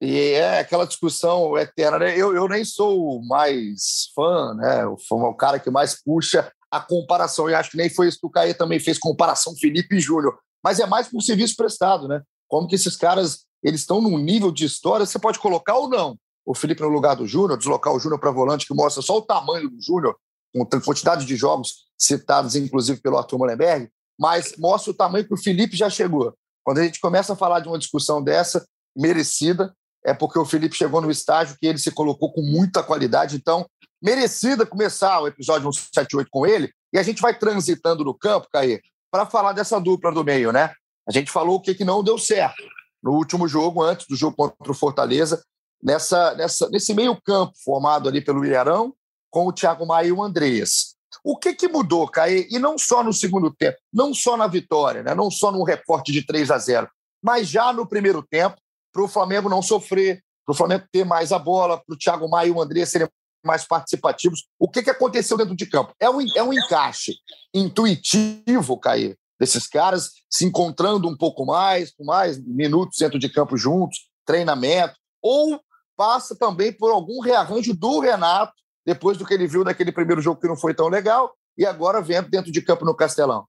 E 0.00 0.32
é 0.32 0.60
aquela 0.60 0.86
discussão 0.86 1.56
eterna. 1.58 1.98
Né? 1.98 2.16
Eu, 2.16 2.34
eu 2.34 2.48
nem 2.48 2.64
sou 2.64 3.22
mais 3.24 4.10
fã, 4.14 4.54
né? 4.54 4.86
O, 4.86 4.96
o 5.10 5.34
cara 5.34 5.58
que 5.58 5.70
mais 5.70 6.00
puxa 6.02 6.52
a 6.70 6.80
comparação. 6.80 7.48
E 7.48 7.54
acho 7.54 7.70
que 7.70 7.76
nem 7.76 7.90
foi 7.90 8.08
isso 8.08 8.20
que 8.20 8.26
o 8.26 8.30
Caê 8.30 8.54
também 8.54 8.78
fez, 8.78 8.98
comparação 8.98 9.56
Felipe 9.56 9.96
e 9.96 10.00
Júnior. 10.00 10.38
Mas 10.62 10.78
é 10.78 10.86
mais 10.86 11.08
por 11.08 11.20
serviço 11.22 11.56
prestado, 11.56 12.06
né? 12.06 12.22
Como 12.48 12.68
que 12.68 12.74
esses 12.74 12.96
caras 12.96 13.46
eles 13.62 13.80
estão 13.80 14.00
num 14.00 14.18
nível 14.18 14.52
de 14.52 14.64
história, 14.64 15.04
você 15.04 15.18
pode 15.18 15.38
colocar 15.38 15.76
ou 15.76 15.88
não 15.88 16.16
o 16.46 16.54
Felipe 16.54 16.80
no 16.80 16.88
lugar 16.88 17.14
do 17.14 17.26
Júnior, 17.26 17.58
deslocar 17.58 17.92
o 17.92 17.98
Júnior 17.98 18.18
para 18.18 18.30
volante, 18.30 18.66
que 18.66 18.72
mostra 18.72 19.02
só 19.02 19.18
o 19.18 19.22
tamanho 19.22 19.68
do 19.68 19.82
Júnior, 19.82 20.16
com 20.54 20.64
quantidade 20.80 21.26
de 21.26 21.36
jogos 21.36 21.87
citados, 21.98 22.54
inclusive, 22.54 23.00
pelo 23.00 23.18
Arthur 23.18 23.38
Mullenberg, 23.38 23.90
mas 24.18 24.54
mostra 24.56 24.90
o 24.90 24.94
tamanho 24.94 25.26
que 25.26 25.34
o 25.34 25.38
Felipe 25.38 25.76
já 25.76 25.90
chegou. 25.90 26.34
Quando 26.64 26.78
a 26.78 26.84
gente 26.84 27.00
começa 27.00 27.32
a 27.32 27.36
falar 27.36 27.60
de 27.60 27.68
uma 27.68 27.78
discussão 27.78 28.22
dessa, 28.22 28.66
merecida, 28.96 29.74
é 30.04 30.12
porque 30.14 30.38
o 30.38 30.44
Felipe 30.44 30.76
chegou 30.76 31.00
no 31.00 31.10
estágio 31.10 31.56
que 31.58 31.66
ele 31.66 31.78
se 31.78 31.90
colocou 31.90 32.32
com 32.32 32.42
muita 32.42 32.82
qualidade. 32.82 33.36
Então, 33.36 33.66
merecida 34.02 34.66
começar 34.66 35.20
o 35.20 35.26
episódio 35.26 35.72
178 35.72 36.28
com 36.30 36.46
ele, 36.46 36.72
e 36.92 36.98
a 36.98 37.02
gente 37.02 37.20
vai 37.20 37.36
transitando 37.36 38.04
no 38.04 38.14
campo, 38.14 38.48
Caê, 38.52 38.80
para 39.10 39.26
falar 39.26 39.52
dessa 39.52 39.80
dupla 39.80 40.12
do 40.12 40.24
meio, 40.24 40.52
né? 40.52 40.72
A 41.06 41.12
gente 41.12 41.30
falou 41.30 41.56
o 41.56 41.60
que, 41.60 41.74
que 41.74 41.84
não 41.84 42.02
deu 42.02 42.18
certo 42.18 42.62
no 43.02 43.12
último 43.12 43.46
jogo, 43.46 43.82
antes 43.82 44.06
do 44.06 44.16
jogo 44.16 44.36
contra 44.36 44.72
o 44.72 44.74
Fortaleza, 44.74 45.42
nessa, 45.82 46.34
nessa, 46.34 46.68
nesse 46.68 46.92
meio-campo 46.92 47.52
formado 47.64 48.08
ali 48.08 48.20
pelo 48.20 48.44
Ilharão, 48.44 48.92
com 49.30 49.46
o 49.46 49.52
Thiago 49.52 49.86
Maia 49.86 50.08
e 50.08 50.12
o 50.12 50.22
Andreas. 50.22 50.87
O 51.24 51.36
que, 51.36 51.54
que 51.54 51.68
mudou, 51.68 52.08
Caê? 52.08 52.46
E 52.50 52.58
não 52.58 52.78
só 52.78 53.02
no 53.02 53.12
segundo 53.12 53.50
tempo, 53.54 53.78
não 53.92 54.14
só 54.14 54.36
na 54.36 54.46
vitória, 54.46 55.02
né? 55.02 55.14
não 55.14 55.30
só 55.30 55.50
no 55.50 55.64
recorte 55.64 56.12
de 56.12 56.24
3 56.24 56.50
a 56.50 56.58
0, 56.58 56.88
mas 57.22 57.48
já 57.48 57.72
no 57.72 57.86
primeiro 57.86 58.22
tempo, 58.22 58.56
para 58.92 59.02
o 59.02 59.08
Flamengo 59.08 59.48
não 59.48 59.62
sofrer, 59.62 60.22
para 60.44 60.52
o 60.52 60.56
Flamengo 60.56 60.86
ter 60.90 61.04
mais 61.04 61.32
a 61.32 61.38
bola, 61.38 61.76
para 61.76 61.94
o 61.94 61.98
Thiago 61.98 62.28
Maia 62.28 62.48
e 62.48 62.50
o 62.50 62.60
Andreas 62.60 62.90
serem 62.90 63.08
mais 63.44 63.64
participativos. 63.64 64.46
O 64.58 64.68
que, 64.68 64.82
que 64.82 64.90
aconteceu 64.90 65.36
dentro 65.36 65.54
de 65.54 65.66
campo? 65.66 65.92
É 66.00 66.08
um, 66.10 66.20
é 66.36 66.42
um 66.42 66.52
encaixe 66.52 67.14
intuitivo, 67.54 68.78
Caê, 68.78 69.16
desses 69.38 69.66
caras 69.66 70.12
se 70.28 70.44
encontrando 70.44 71.08
um 71.08 71.16
pouco 71.16 71.44
mais, 71.44 71.92
mais 72.00 72.38
minutos 72.44 72.98
dentro 72.98 73.18
de 73.18 73.28
campo 73.28 73.56
juntos, 73.56 74.08
treinamento, 74.26 74.94
ou 75.22 75.60
passa 75.96 76.36
também 76.36 76.72
por 76.72 76.90
algum 76.90 77.20
rearranjo 77.20 77.74
do 77.74 78.00
Renato, 78.00 78.52
depois 78.88 79.18
do 79.18 79.26
que 79.26 79.34
ele 79.34 79.46
viu 79.46 79.62
naquele 79.62 79.92
primeiro 79.92 80.22
jogo 80.22 80.40
que 80.40 80.48
não 80.48 80.56
foi 80.56 80.72
tão 80.72 80.88
legal, 80.88 81.34
e 81.58 81.66
agora 81.66 82.00
vendo 82.00 82.30
dentro 82.30 82.50
de 82.50 82.62
campo 82.62 82.86
no 82.86 82.96
Castelão. 82.96 83.44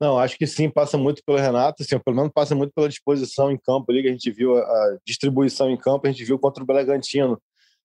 Não, 0.00 0.18
acho 0.18 0.38
que 0.38 0.46
sim, 0.46 0.70
passa 0.70 0.96
muito 0.96 1.22
pelo 1.26 1.36
Renato, 1.36 1.82
assim, 1.82 1.98
pelo 1.98 2.16
menos 2.16 2.32
passa 2.32 2.54
muito 2.54 2.72
pela 2.72 2.88
disposição 2.88 3.50
em 3.50 3.58
campo 3.58 3.92
ali, 3.92 4.00
que 4.00 4.08
a 4.08 4.12
gente 4.12 4.30
viu 4.30 4.56
a 4.56 4.96
distribuição 5.06 5.68
em 5.68 5.76
campo, 5.76 6.06
a 6.06 6.10
gente 6.10 6.24
viu 6.24 6.38
contra 6.38 6.62
o 6.62 6.66
Bragantino. 6.66 7.38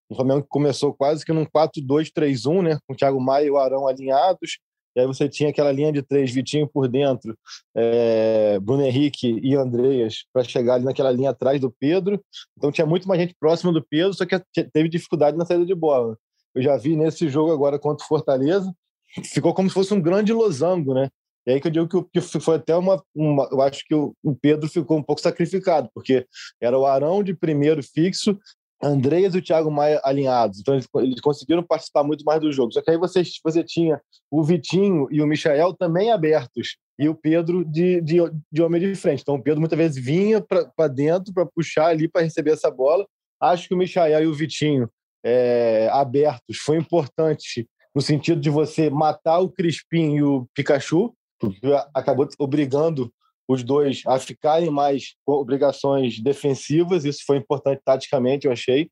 O 0.07 0.15
Flamengo 0.15 0.45
começou 0.47 0.93
quase 0.93 1.25
que 1.25 1.33
num 1.33 1.45
4-2-3-1, 1.45 2.61
né? 2.61 2.77
Com 2.87 2.93
o 2.93 2.95
Thiago 2.95 3.19
Maia 3.19 3.45
e 3.45 3.51
o 3.51 3.57
Arão 3.57 3.85
alinhados. 3.85 4.59
E 4.95 4.99
aí 4.99 5.07
você 5.07 5.27
tinha 5.27 5.49
aquela 5.49 5.71
linha 5.71 5.91
de 5.91 6.01
três, 6.01 6.31
Vitinho 6.31 6.67
por 6.67 6.87
dentro, 6.87 7.37
é, 7.75 8.59
Bruno 8.59 8.83
Henrique 8.83 9.39
e 9.41 9.55
Andreas, 9.55 10.25
para 10.31 10.43
chegar 10.43 10.75
ali 10.75 10.85
naquela 10.85 11.11
linha 11.11 11.31
atrás 11.31 11.59
do 11.59 11.71
Pedro. 11.71 12.23
Então 12.57 12.71
tinha 12.71 12.85
muito 12.85 13.07
mais 13.07 13.19
gente 13.19 13.35
próxima 13.39 13.71
do 13.71 13.83
Pedro, 13.83 14.13
só 14.13 14.25
que 14.25 14.39
teve 14.71 14.89
dificuldade 14.89 15.37
na 15.37 15.45
saída 15.45 15.65
de 15.65 15.75
bola. 15.75 16.17
Eu 16.53 16.61
já 16.61 16.77
vi 16.77 16.95
nesse 16.95 17.27
jogo 17.27 17.51
agora 17.51 17.79
contra 17.79 18.05
o 18.05 18.07
Fortaleza, 18.07 18.71
ficou 19.33 19.53
como 19.53 19.69
se 19.69 19.73
fosse 19.73 19.93
um 19.93 20.01
grande 20.01 20.31
losango, 20.31 20.93
né? 20.93 21.09
E 21.45 21.51
aí 21.51 21.61
que 21.61 21.67
eu 21.67 21.71
digo 21.71 22.09
que, 22.11 22.21
foi 22.21 22.55
até 22.55 22.75
uma, 22.75 23.03
uma 23.13 23.49
Eu 23.51 23.61
acho 23.61 23.83
que 23.85 23.93
o, 23.93 24.15
o 24.23 24.33
Pedro 24.33 24.69
ficou 24.69 24.97
um 24.97 25.03
pouco 25.03 25.21
sacrificado, 25.21 25.89
porque 25.93 26.25
era 26.61 26.77
o 26.77 26.85
Arão 26.85 27.21
de 27.21 27.33
primeiro 27.33 27.83
fixo 27.83 28.37
Andreas 28.83 29.33
e 29.33 29.37
o 29.37 29.41
Thiago 29.41 29.71
Maia 29.71 30.01
alinhados. 30.03 30.59
Então, 30.59 30.73
eles, 30.73 30.87
eles, 30.95 31.21
conseguiram 31.21 31.63
participar 31.63 32.03
muito 32.03 32.25
mais 32.25 32.41
do 32.41 32.51
jogo. 32.51 32.73
Só 32.73 32.81
que 32.81 32.91
aí 32.91 32.97
você, 32.97 33.23
você 33.43 33.63
tinha 33.63 34.01
o 34.29 34.43
Vitinho 34.43 35.07
e 35.09 35.21
o 35.21 35.27
Michael 35.27 35.73
também 35.73 36.11
abertos. 36.11 36.75
E 36.99 37.07
o 37.07 37.15
Pedro 37.15 37.63
de, 37.63 38.01
de, 38.01 38.17
de 38.51 38.61
homem 38.61 38.81
de 38.81 38.93
frente. 38.95 39.21
Então, 39.21 39.35
o 39.35 39.41
Pedro 39.41 39.61
muitas 39.61 39.77
vezes 39.77 40.03
vinha 40.03 40.41
para 40.41 40.87
dentro 40.87 41.33
para 41.33 41.45
puxar 41.45 41.87
ali 41.87 42.07
para 42.07 42.21
receber 42.21 42.51
essa 42.51 42.69
bola. 42.69 43.07
Acho 43.41 43.67
que 43.67 43.73
o 43.73 43.77
Michael 43.77 44.23
e 44.23 44.27
o 44.27 44.33
Vitinho 44.33 44.89
é, 45.23 45.89
abertos 45.91 46.57
foi 46.57 46.77
importante 46.77 47.67
no 47.95 48.01
sentido 48.01 48.41
de 48.41 48.49
você 48.49 48.89
matar 48.89 49.39
o 49.39 49.49
Crispim 49.49 50.15
e 50.15 50.23
o 50.23 50.47
Pikachu, 50.53 51.13
porque 51.39 51.59
acabou 51.93 52.27
obrigando 52.39 53.11
os 53.47 53.63
dois 53.63 54.01
a 54.07 54.19
ficarem 54.19 54.69
mais 54.69 55.15
com 55.25 55.33
obrigações 55.33 56.19
defensivas. 56.21 57.05
Isso 57.05 57.23
foi 57.25 57.37
importante 57.37 57.81
taticamente, 57.83 58.45
eu 58.45 58.51
achei. 58.51 58.89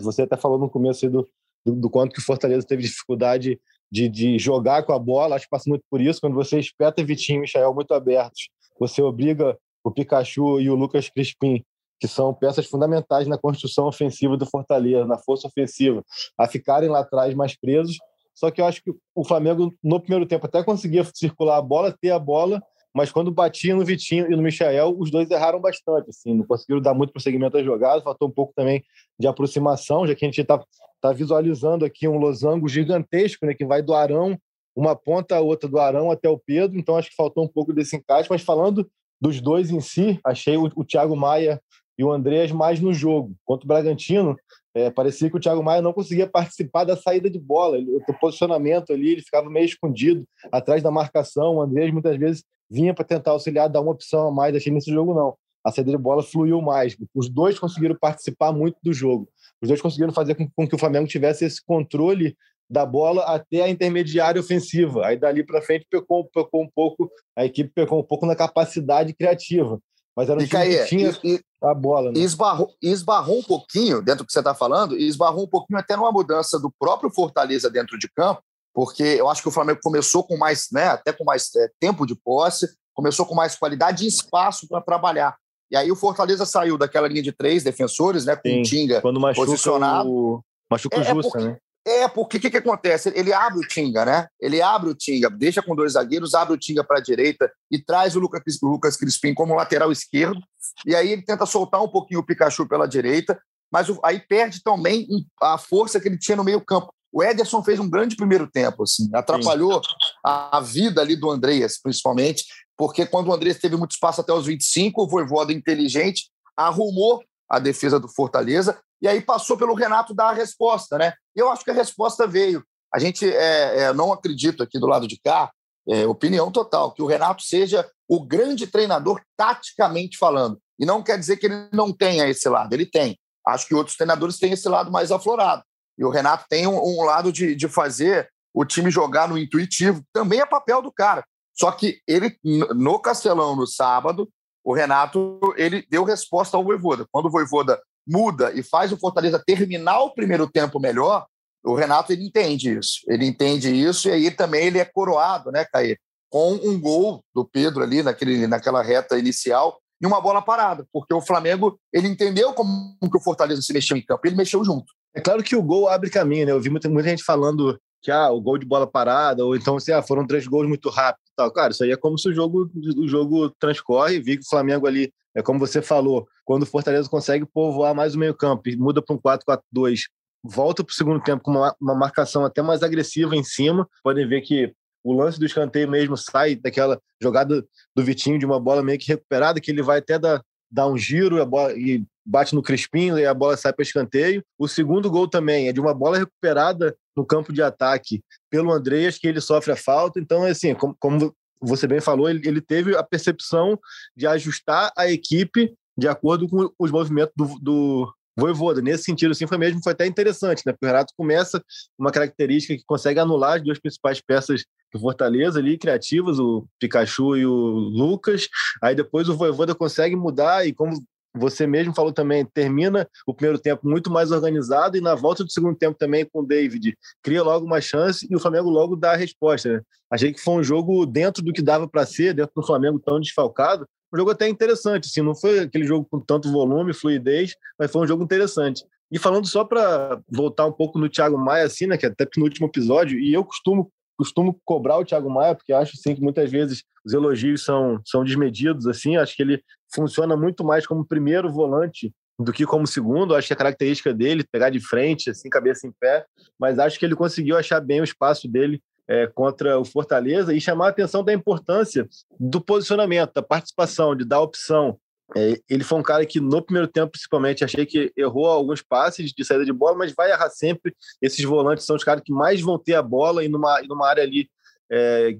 Você 0.00 0.22
até 0.22 0.36
falou 0.36 0.58
no 0.58 0.70
começo 0.70 1.08
do, 1.08 1.28
do, 1.64 1.74
do 1.74 1.90
quanto 1.90 2.12
que 2.12 2.20
o 2.20 2.24
Fortaleza 2.24 2.66
teve 2.66 2.82
dificuldade 2.82 3.60
de, 3.90 4.08
de, 4.08 4.38
jogar 4.38 4.84
com 4.84 4.92
a 4.92 4.98
bola. 4.98 5.36
Acho 5.36 5.46
que 5.46 5.50
passa 5.50 5.68
muito 5.68 5.84
por 5.90 6.00
isso. 6.00 6.20
Quando 6.20 6.34
você 6.34 6.58
espeta 6.58 7.04
Vitinho 7.04 7.38
e 7.38 7.40
Michael 7.42 7.74
muito 7.74 7.92
abertos, 7.92 8.48
você 8.78 9.02
obriga 9.02 9.58
o 9.84 9.90
Pikachu 9.90 10.60
e 10.60 10.70
o 10.70 10.74
Lucas 10.74 11.08
Crispim, 11.08 11.64
que 11.98 12.08
são 12.08 12.32
peças 12.32 12.66
fundamentais 12.66 13.26
na 13.26 13.36
construção 13.36 13.86
ofensiva 13.86 14.36
do 14.36 14.46
Fortaleza, 14.46 15.04
na 15.06 15.18
força 15.18 15.46
ofensiva, 15.46 16.02
a 16.38 16.46
ficarem 16.46 16.88
lá 16.88 17.00
atrás 17.00 17.34
mais 17.34 17.58
presos. 17.58 17.98
Só 18.34 18.50
que 18.50 18.60
eu 18.60 18.64
acho 18.64 18.82
que 18.82 18.90
o 19.14 19.24
Flamengo, 19.24 19.74
no 19.82 20.00
primeiro 20.00 20.24
tempo, 20.24 20.46
até 20.46 20.62
conseguia 20.64 21.04
circular 21.14 21.58
a 21.58 21.62
bola, 21.62 21.94
ter 22.00 22.10
a 22.10 22.18
bola, 22.18 22.62
mas 22.94 23.12
quando 23.12 23.30
batia 23.30 23.74
no 23.74 23.84
Vitinho 23.84 24.26
e 24.30 24.36
no 24.36 24.42
Michael, 24.42 24.96
os 24.98 25.10
dois 25.10 25.30
erraram 25.30 25.60
bastante, 25.60 26.10
assim, 26.10 26.34
não 26.34 26.44
conseguiram 26.44 26.80
dar 26.80 26.94
muito 26.94 27.12
prosseguimento 27.12 27.56
à 27.56 27.62
jogada, 27.62 28.02
faltou 28.02 28.28
um 28.28 28.32
pouco 28.32 28.52
também 28.54 28.82
de 29.18 29.26
aproximação, 29.26 30.06
já 30.06 30.14
que 30.14 30.24
a 30.24 30.28
gente 30.28 30.40
está 30.40 30.62
tá 31.00 31.12
visualizando 31.12 31.84
aqui 31.84 32.08
um 32.08 32.18
losango 32.18 32.68
gigantesco, 32.68 33.46
né, 33.46 33.54
que 33.54 33.64
vai 33.64 33.80
do 33.82 33.94
Arão, 33.94 34.38
uma 34.74 34.96
ponta 34.96 35.36
a 35.36 35.40
outra 35.40 35.68
do 35.68 35.78
Arão 35.78 36.10
até 36.10 36.28
o 36.28 36.38
Pedro, 36.38 36.78
então 36.78 36.96
acho 36.96 37.10
que 37.10 37.16
faltou 37.16 37.44
um 37.44 37.48
pouco 37.48 37.72
desse 37.72 37.96
encaixe, 37.96 38.28
mas 38.30 38.42
falando 38.42 38.88
dos 39.20 39.40
dois 39.40 39.70
em 39.70 39.80
si, 39.80 40.18
achei 40.24 40.56
o, 40.56 40.70
o 40.74 40.84
Thiago 40.84 41.14
Maia 41.14 41.60
e 41.98 42.04
o 42.04 42.10
Andreas 42.10 42.50
mais 42.50 42.80
no 42.80 42.94
jogo. 42.94 43.34
Contra 43.44 43.66
o 43.66 43.68
Bragantino, 43.68 44.34
é, 44.74 44.90
parecia 44.90 45.28
que 45.28 45.36
o 45.36 45.40
Thiago 45.40 45.62
Maia 45.62 45.82
não 45.82 45.92
conseguia 45.92 46.26
participar 46.26 46.84
da 46.84 46.96
saída 46.96 47.28
de 47.28 47.38
bola, 47.38 47.78
o 47.78 48.14
posicionamento 48.14 48.92
ali, 48.92 49.10
ele 49.10 49.22
ficava 49.22 49.50
meio 49.50 49.66
escondido 49.66 50.24
atrás 50.50 50.82
da 50.82 50.90
marcação. 50.90 51.56
O 51.56 51.60
Andreas 51.60 51.92
muitas 51.92 52.16
vezes 52.16 52.44
vinha 52.70 52.94
para 52.94 53.04
tentar 53.04 53.32
auxiliar, 53.32 53.68
dar 53.68 53.80
uma 53.80 53.92
opção 53.92 54.28
a 54.28 54.30
mais. 54.30 54.54
Achei 54.54 54.72
nesse 54.72 54.90
jogo 54.90 55.14
não. 55.14 55.34
A 55.64 55.70
saída 55.70 55.90
de 55.90 55.98
bola 55.98 56.22
fluiu 56.22 56.62
mais. 56.62 56.96
Os 57.14 57.28
dois 57.28 57.58
conseguiram 57.58 57.96
participar 57.98 58.52
muito 58.52 58.78
do 58.82 58.92
jogo. 58.92 59.28
Os 59.60 59.68
dois 59.68 59.80
conseguiram 59.80 60.12
fazer 60.12 60.34
com, 60.34 60.48
com 60.48 60.66
que 60.66 60.74
o 60.74 60.78
Flamengo 60.78 61.06
tivesse 61.06 61.44
esse 61.44 61.62
controle 61.62 62.36
da 62.70 62.86
bola 62.86 63.22
até 63.24 63.62
a 63.62 63.68
intermediária 63.68 64.40
ofensiva. 64.40 65.06
Aí 65.06 65.18
dali 65.18 65.44
para 65.44 65.60
frente 65.60 65.86
pecou, 65.90 66.24
pecou 66.32 66.62
um 66.62 66.70
pouco, 66.72 67.10
a 67.36 67.44
equipe 67.44 67.70
pecou 67.74 67.98
um 67.98 68.04
pouco 68.04 68.24
na 68.24 68.36
capacidade 68.36 69.12
criativa. 69.12 69.78
Mas 70.16 70.28
era 70.28 70.38
um 70.38 70.42
e 70.42 70.46
time 70.46 70.62
Caê, 70.62 70.78
que 70.78 70.88
tinha 70.88 71.18
e, 71.24 71.40
a 71.62 71.74
bola. 71.74 72.12
Né? 72.12 72.20
Esbarrou, 72.20 72.70
esbarrou 72.80 73.38
um 73.38 73.42
pouquinho, 73.42 74.00
dentro 74.00 74.24
do 74.24 74.26
que 74.26 74.32
você 74.32 74.38
está 74.38 74.54
falando, 74.54 74.96
e 74.96 75.06
esbarrou 75.06 75.44
um 75.44 75.48
pouquinho 75.48 75.78
até 75.78 75.96
numa 75.96 76.12
mudança 76.12 76.58
do 76.58 76.72
próprio 76.78 77.10
Fortaleza 77.10 77.68
dentro 77.68 77.98
de 77.98 78.08
campo, 78.08 78.42
porque 78.74 79.02
eu 79.02 79.28
acho 79.28 79.42
que 79.42 79.48
o 79.48 79.52
Flamengo 79.52 79.80
começou 79.82 80.24
com 80.24 80.36
mais, 80.36 80.68
né, 80.72 80.88
até 80.88 81.12
com 81.12 81.24
mais 81.24 81.54
é, 81.56 81.70
tempo 81.80 82.06
de 82.06 82.14
posse, 82.14 82.68
começou 82.94 83.26
com 83.26 83.34
mais 83.34 83.56
qualidade 83.56 84.04
e 84.04 84.08
espaço 84.08 84.68
para 84.68 84.80
trabalhar. 84.80 85.36
E 85.70 85.76
aí 85.76 85.90
o 85.90 85.96
Fortaleza 85.96 86.44
saiu 86.44 86.76
daquela 86.76 87.08
linha 87.08 87.22
de 87.22 87.32
três 87.32 87.62
defensores, 87.62 88.24
né, 88.24 88.36
com 88.36 88.48
Sim, 88.48 88.60
o 88.60 88.62
Tinga 88.62 89.00
quando 89.00 89.20
posicionado. 89.34 90.10
O... 90.10 90.40
Machuca 90.70 90.98
o 90.98 91.00
é, 91.00 91.04
Justa, 91.04 91.28
é 91.28 91.30
porque, 91.30 91.44
né? 91.44 91.58
É, 91.86 92.08
porque 92.08 92.36
o 92.36 92.40
que, 92.40 92.50
que 92.50 92.56
acontece? 92.58 93.10
Ele 93.14 93.32
abre 93.32 93.58
o 93.58 93.66
Tinga, 93.66 94.04
né? 94.04 94.28
Ele 94.40 94.60
abre 94.60 94.90
o 94.90 94.94
Tinga, 94.94 95.30
deixa 95.30 95.62
com 95.62 95.74
dois 95.74 95.92
zagueiros, 95.92 96.34
abre 96.34 96.54
o 96.54 96.58
Tinga 96.58 96.84
para 96.84 96.98
a 96.98 97.02
direita 97.02 97.50
e 97.70 97.78
traz 97.82 98.14
o 98.14 98.20
Lucas, 98.20 98.42
Lucas 98.62 98.96
Crispim 98.96 99.32
como 99.32 99.54
lateral 99.54 99.90
esquerdo. 99.90 100.40
E 100.86 100.94
aí 100.94 101.10
ele 101.10 101.22
tenta 101.22 101.46
soltar 101.46 101.82
um 101.82 101.88
pouquinho 101.88 102.20
o 102.20 102.26
Pikachu 102.26 102.68
pela 102.68 102.86
direita, 102.86 103.40
mas 103.72 103.86
aí 104.04 104.20
perde 104.20 104.62
também 104.62 105.06
a 105.40 105.56
força 105.56 105.98
que 105.98 106.08
ele 106.08 106.18
tinha 106.18 106.36
no 106.36 106.44
meio-campo. 106.44 106.92
O 107.12 107.22
Ederson 107.22 107.62
fez 107.62 107.80
um 107.80 107.90
grande 107.90 108.16
primeiro 108.16 108.48
tempo, 108.48 108.84
assim, 108.84 109.10
atrapalhou 109.12 109.80
a 110.24 110.60
vida 110.60 111.00
ali 111.00 111.16
do 111.16 111.30
Andreas, 111.30 111.80
principalmente, 111.80 112.44
porque 112.76 113.04
quando 113.04 113.28
o 113.28 113.32
Andreas 113.32 113.58
teve 113.58 113.76
muito 113.76 113.92
espaço 113.92 114.20
até 114.20 114.32
os 114.32 114.46
25, 114.46 115.02
o 115.02 115.08
Voivoda 115.08 115.52
inteligente 115.52 116.30
arrumou 116.56 117.22
a 117.48 117.58
defesa 117.58 117.98
do 117.98 118.08
Fortaleza 118.08 118.78
e 119.02 119.08
aí 119.08 119.20
passou 119.20 119.56
pelo 119.56 119.74
Renato 119.74 120.14
dar 120.14 120.30
a 120.30 120.32
resposta, 120.32 120.96
né? 120.96 121.14
E 121.34 121.40
eu 121.40 121.50
acho 121.50 121.64
que 121.64 121.70
a 121.70 121.74
resposta 121.74 122.26
veio. 122.26 122.64
A 122.94 122.98
gente 122.98 123.28
é, 123.28 123.82
é, 123.82 123.92
não 123.92 124.12
acredita 124.12 124.64
aqui 124.64 124.78
do 124.78 124.86
lado 124.86 125.08
de 125.08 125.18
cá, 125.22 125.50
é, 125.88 126.06
opinião 126.06 126.50
total, 126.50 126.92
que 126.92 127.02
o 127.02 127.06
Renato 127.06 127.42
seja 127.42 127.88
o 128.08 128.24
grande 128.24 128.66
treinador 128.66 129.20
taticamente 129.36 130.18
falando. 130.18 130.60
E 130.78 130.84
não 130.84 131.02
quer 131.02 131.18
dizer 131.18 131.36
que 131.36 131.46
ele 131.46 131.68
não 131.72 131.92
tenha 131.92 132.28
esse 132.28 132.48
lado, 132.48 132.72
ele 132.72 132.86
tem. 132.86 133.18
Acho 133.46 133.66
que 133.66 133.74
outros 133.74 133.96
treinadores 133.96 134.38
têm 134.38 134.52
esse 134.52 134.68
lado 134.68 134.90
mais 134.90 135.10
aflorado. 135.10 135.62
E 136.00 136.04
o 136.04 136.08
Renato 136.08 136.46
tem 136.48 136.66
um, 136.66 136.82
um 136.82 137.04
lado 137.04 137.30
de, 137.30 137.54
de 137.54 137.68
fazer 137.68 138.30
o 138.54 138.64
time 138.64 138.90
jogar 138.90 139.28
no 139.28 139.36
intuitivo, 139.36 140.02
também 140.12 140.40
é 140.40 140.46
papel 140.46 140.80
do 140.80 140.90
cara. 140.90 141.22
Só 141.54 141.70
que 141.70 142.00
ele, 142.08 142.34
no 142.74 142.98
Castelão, 142.98 143.54
no 143.54 143.66
sábado, 143.66 144.26
o 144.64 144.72
Renato 144.72 145.38
ele 145.56 145.84
deu 145.90 146.02
resposta 146.02 146.56
ao 146.56 146.64
Voivoda. 146.64 147.06
Quando 147.12 147.26
o 147.26 147.30
Voivoda 147.30 147.78
muda 148.08 148.50
e 148.52 148.62
faz 148.62 148.90
o 148.90 148.96
Fortaleza 148.96 149.42
terminar 149.46 150.00
o 150.00 150.14
primeiro 150.14 150.50
tempo 150.50 150.80
melhor, 150.80 151.26
o 151.62 151.74
Renato 151.74 152.12
ele 152.12 152.24
entende 152.24 152.76
isso. 152.78 153.00
Ele 153.06 153.26
entende 153.26 153.70
isso 153.70 154.08
e 154.08 154.12
aí 154.12 154.30
também 154.30 154.66
ele 154.66 154.78
é 154.78 154.84
coroado, 154.86 155.52
né, 155.52 155.66
Caí? 155.70 155.98
Com 156.30 156.54
um 156.54 156.80
gol 156.80 157.22
do 157.34 157.44
Pedro 157.44 157.82
ali 157.82 158.02
naquele, 158.02 158.46
naquela 158.46 158.82
reta 158.82 159.18
inicial 159.18 159.78
e 160.00 160.06
uma 160.06 160.20
bola 160.20 160.40
parada, 160.40 160.86
porque 160.90 161.12
o 161.12 161.20
Flamengo 161.20 161.78
ele 161.92 162.08
entendeu 162.08 162.54
como 162.54 162.96
que 162.98 163.18
o 163.18 163.20
Fortaleza 163.20 163.60
se 163.60 163.72
mexeu 163.72 163.98
em 163.98 164.02
campo, 164.02 164.26
ele 164.26 164.36
mexeu 164.36 164.64
junto. 164.64 164.90
É 165.14 165.20
claro 165.20 165.42
que 165.42 165.56
o 165.56 165.62
gol 165.62 165.88
abre 165.88 166.10
caminho, 166.10 166.46
né? 166.46 166.52
Eu 166.52 166.60
vi 166.60 166.70
muita, 166.70 166.88
muita 166.88 167.08
gente 167.08 167.24
falando 167.24 167.78
que 168.02 168.10
ah, 168.10 168.30
o 168.30 168.40
gol 168.40 168.56
de 168.56 168.64
bola 168.64 168.86
parada, 168.86 169.44
ou 169.44 169.54
então 169.54 169.78
se 169.78 169.92
ah, 169.92 170.02
foram 170.02 170.26
três 170.26 170.46
gols 170.46 170.66
muito 170.66 170.88
rápido 170.88 171.20
tal. 171.36 171.50
Cara, 171.50 171.72
isso 171.72 171.82
aí 171.82 171.90
é 171.90 171.96
como 171.96 172.18
se 172.18 172.28
o 172.28 172.34
jogo, 172.34 172.70
o 172.96 173.08
jogo 173.08 173.50
transcorre, 173.58 174.20
vi 174.20 174.36
que 174.36 174.44
o 174.44 174.48
Flamengo 174.48 174.86
ali, 174.86 175.12
é 175.34 175.42
como 175.42 175.58
você 175.58 175.80
falou, 175.80 176.26
quando 176.44 176.62
o 176.64 176.66
Fortaleza 176.66 177.08
consegue 177.08 177.46
povoar 177.46 177.94
mais 177.94 178.14
o 178.14 178.18
meio-campo 178.18 178.68
e 178.68 178.76
muda 178.76 179.02
para 179.02 179.14
um 179.14 179.18
4-4-2, 179.18 180.00
volta 180.42 180.82
para 180.84 180.92
o 180.92 180.94
segundo 180.94 181.22
tempo 181.22 181.42
com 181.42 181.52
uma, 181.52 181.74
uma 181.80 181.94
marcação 181.94 182.44
até 182.44 182.62
mais 182.62 182.82
agressiva 182.82 183.36
em 183.36 183.44
cima. 183.44 183.88
Podem 184.02 184.26
ver 184.26 184.40
que 184.42 184.72
o 185.02 185.12
lance 185.12 185.38
do 185.38 185.46
escanteio 185.46 185.88
mesmo 185.88 186.16
sai 186.16 186.56
daquela 186.56 187.00
jogada 187.22 187.64
do 187.94 188.04
Vitinho 188.04 188.38
de 188.38 188.46
uma 188.46 188.60
bola 188.60 188.82
meio 188.82 188.98
que 188.98 189.08
recuperada, 189.08 189.60
que 189.60 189.70
ele 189.70 189.82
vai 189.82 189.98
até 189.98 190.18
dar, 190.18 190.42
dar 190.70 190.88
um 190.88 190.96
giro 190.96 191.40
a 191.40 191.44
bola, 191.44 191.72
e 191.72 192.04
bate 192.30 192.54
no 192.54 192.62
Crispim 192.62 193.12
e 193.16 193.26
a 193.26 193.34
bola 193.34 193.56
sai 193.56 193.72
para 193.72 193.82
escanteio. 193.82 194.42
O 194.58 194.68
segundo 194.68 195.10
gol 195.10 195.28
também 195.28 195.68
é 195.68 195.72
de 195.72 195.80
uma 195.80 195.92
bola 195.92 196.18
recuperada 196.18 196.96
no 197.16 197.26
campo 197.26 197.52
de 197.52 197.60
ataque 197.60 198.22
pelo 198.48 198.72
Andreas, 198.72 199.18
que 199.18 199.26
ele 199.26 199.40
sofre 199.40 199.72
a 199.72 199.76
falta. 199.76 200.20
Então, 200.20 200.46
é 200.46 200.50
assim, 200.50 200.74
como, 200.74 200.96
como 200.98 201.34
você 201.60 201.86
bem 201.86 202.00
falou, 202.00 202.30
ele, 202.30 202.46
ele, 202.46 202.60
teve 202.60 202.96
a 202.96 203.02
percepção 203.02 203.78
de 204.16 204.26
ajustar 204.26 204.92
a 204.96 205.10
equipe 205.10 205.74
de 205.98 206.06
acordo 206.06 206.48
com 206.48 206.70
os 206.78 206.90
movimentos 206.90 207.34
do, 207.36 207.58
do 207.60 208.14
Voivoda. 208.38 208.80
Nesse 208.80 209.04
sentido, 209.04 209.32
assim, 209.32 209.46
foi 209.46 209.58
mesmo, 209.58 209.82
foi 209.82 209.92
até 209.92 210.06
interessante, 210.06 210.62
né? 210.64 210.72
Porque 210.72 210.86
o 210.86 210.88
Renato 210.88 211.12
começa 211.16 211.62
uma 211.98 212.12
característica 212.12 212.74
que 212.76 212.84
consegue 212.86 213.18
anular 213.18 213.56
as 213.56 213.62
duas 213.62 213.78
principais 213.78 214.20
peças 214.20 214.64
do 214.92 215.00
Fortaleza 215.00 215.58
ali, 215.58 215.76
criativas, 215.76 216.38
o 216.38 216.66
Pikachu 216.78 217.36
e 217.36 217.44
o 217.44 217.52
Lucas. 217.52 218.48
Aí 218.82 218.94
depois 218.94 219.28
o 219.28 219.36
Voivoda 219.36 219.74
consegue 219.74 220.16
mudar 220.16 220.66
e 220.66 220.72
como 220.72 220.92
você 221.34 221.66
mesmo 221.66 221.94
falou 221.94 222.12
também, 222.12 222.44
termina 222.44 223.08
o 223.26 223.34
primeiro 223.34 223.58
tempo 223.58 223.88
muito 223.88 224.10
mais 224.10 224.30
organizado 224.30 224.96
e 224.96 225.00
na 225.00 225.14
volta 225.14 225.44
do 225.44 225.52
segundo 225.52 225.76
tempo 225.76 225.96
também 225.98 226.24
com 226.24 226.40
o 226.40 226.46
David, 226.46 226.96
cria 227.22 227.42
logo 227.42 227.64
uma 227.64 227.80
chance 227.80 228.26
e 228.28 228.34
o 228.34 228.40
Flamengo 228.40 228.68
logo 228.68 228.96
dá 228.96 229.12
a 229.12 229.16
resposta. 229.16 229.74
Né? 229.74 229.80
Achei 230.10 230.32
que 230.32 230.40
foi 230.40 230.54
um 230.54 230.62
jogo 230.62 231.06
dentro 231.06 231.42
do 231.42 231.52
que 231.52 231.62
dava 231.62 231.88
para 231.88 232.04
ser, 232.04 232.34
dentro 232.34 232.52
do 232.54 232.66
Flamengo 232.66 232.98
tão 232.98 233.20
desfalcado, 233.20 233.86
um 234.12 234.16
jogo 234.16 234.30
até 234.32 234.48
interessante, 234.48 235.06
assim, 235.06 235.22
não 235.22 235.36
foi 235.36 235.60
aquele 235.60 235.84
jogo 235.84 236.06
com 236.10 236.18
tanto 236.18 236.50
volume, 236.50 236.92
fluidez, 236.92 237.54
mas 237.78 237.92
foi 237.92 238.02
um 238.02 238.06
jogo 238.06 238.24
interessante. 238.24 238.84
E 239.10 239.18
falando 239.18 239.46
só 239.46 239.64
para 239.64 240.20
voltar 240.28 240.66
um 240.66 240.72
pouco 240.72 240.98
no 240.98 241.08
Thiago 241.08 241.38
Maia, 241.38 241.64
assim, 241.64 241.86
né, 241.86 241.96
que 241.96 242.06
até 242.06 242.26
no 242.36 242.44
último 242.44 242.66
episódio, 242.66 243.18
e 243.18 243.32
eu 243.32 243.44
costumo 243.44 243.90
costumo 244.20 244.60
cobrar 244.66 244.98
o 244.98 245.04
Thiago 245.04 245.30
Maia, 245.30 245.54
porque 245.54 245.72
acho 245.72 245.96
sim 245.96 246.14
que 246.14 246.20
muitas 246.20 246.50
vezes 246.50 246.84
os 247.02 247.14
elogios 247.14 247.64
são, 247.64 247.98
são 248.04 248.22
desmedidos, 248.22 248.86
assim, 248.86 249.16
acho 249.16 249.34
que 249.34 249.42
ele 249.42 249.62
funciona 249.94 250.36
muito 250.36 250.62
mais 250.62 250.86
como 250.86 251.06
primeiro 251.06 251.50
volante 251.50 252.12
do 252.38 252.52
que 252.52 252.66
como 252.66 252.86
segundo, 252.86 253.34
acho 253.34 253.46
que 253.46 253.54
a 253.54 253.56
característica 253.56 254.12
dele, 254.12 254.44
pegar 254.50 254.68
de 254.68 254.78
frente, 254.78 255.30
assim, 255.30 255.48
cabeça 255.48 255.86
em 255.86 255.92
pé, 255.98 256.26
mas 256.58 256.78
acho 256.78 256.98
que 256.98 257.04
ele 257.06 257.16
conseguiu 257.16 257.56
achar 257.56 257.80
bem 257.80 258.02
o 258.02 258.04
espaço 258.04 258.46
dele 258.46 258.82
é, 259.08 259.26
contra 259.26 259.78
o 259.78 259.84
Fortaleza 259.84 260.54
e 260.54 260.60
chamar 260.60 260.86
a 260.86 260.90
atenção 260.90 261.24
da 261.24 261.32
importância 261.32 262.06
do 262.38 262.60
posicionamento, 262.60 263.32
da 263.32 263.42
participação, 263.42 264.14
de 264.14 264.24
dar 264.24 264.40
opção. 264.40 264.98
É, 265.36 265.60
ele 265.68 265.84
foi 265.84 265.98
um 265.98 266.02
cara 266.02 266.24
que, 266.26 266.40
no 266.40 266.62
primeiro 266.62 266.88
tempo, 266.88 267.12
principalmente, 267.12 267.64
achei 267.64 267.86
que 267.86 268.12
errou 268.16 268.46
alguns 268.46 268.82
passes 268.82 269.32
de 269.32 269.44
saída 269.44 269.64
de 269.64 269.72
bola, 269.72 269.96
mas 269.96 270.12
vai 270.12 270.30
errar 270.30 270.50
sempre. 270.50 270.94
Esses 271.20 271.44
volantes 271.44 271.84
são 271.84 271.96
os 271.96 272.04
caras 272.04 272.22
que 272.24 272.32
mais 272.32 272.60
vão 272.60 272.78
ter 272.78 272.94
a 272.94 273.02
bola 273.02 273.44
e 273.44 273.48
numa, 273.48 273.80
numa 273.82 274.08
área 274.08 274.22
ali 274.22 274.48
é, 274.90 275.36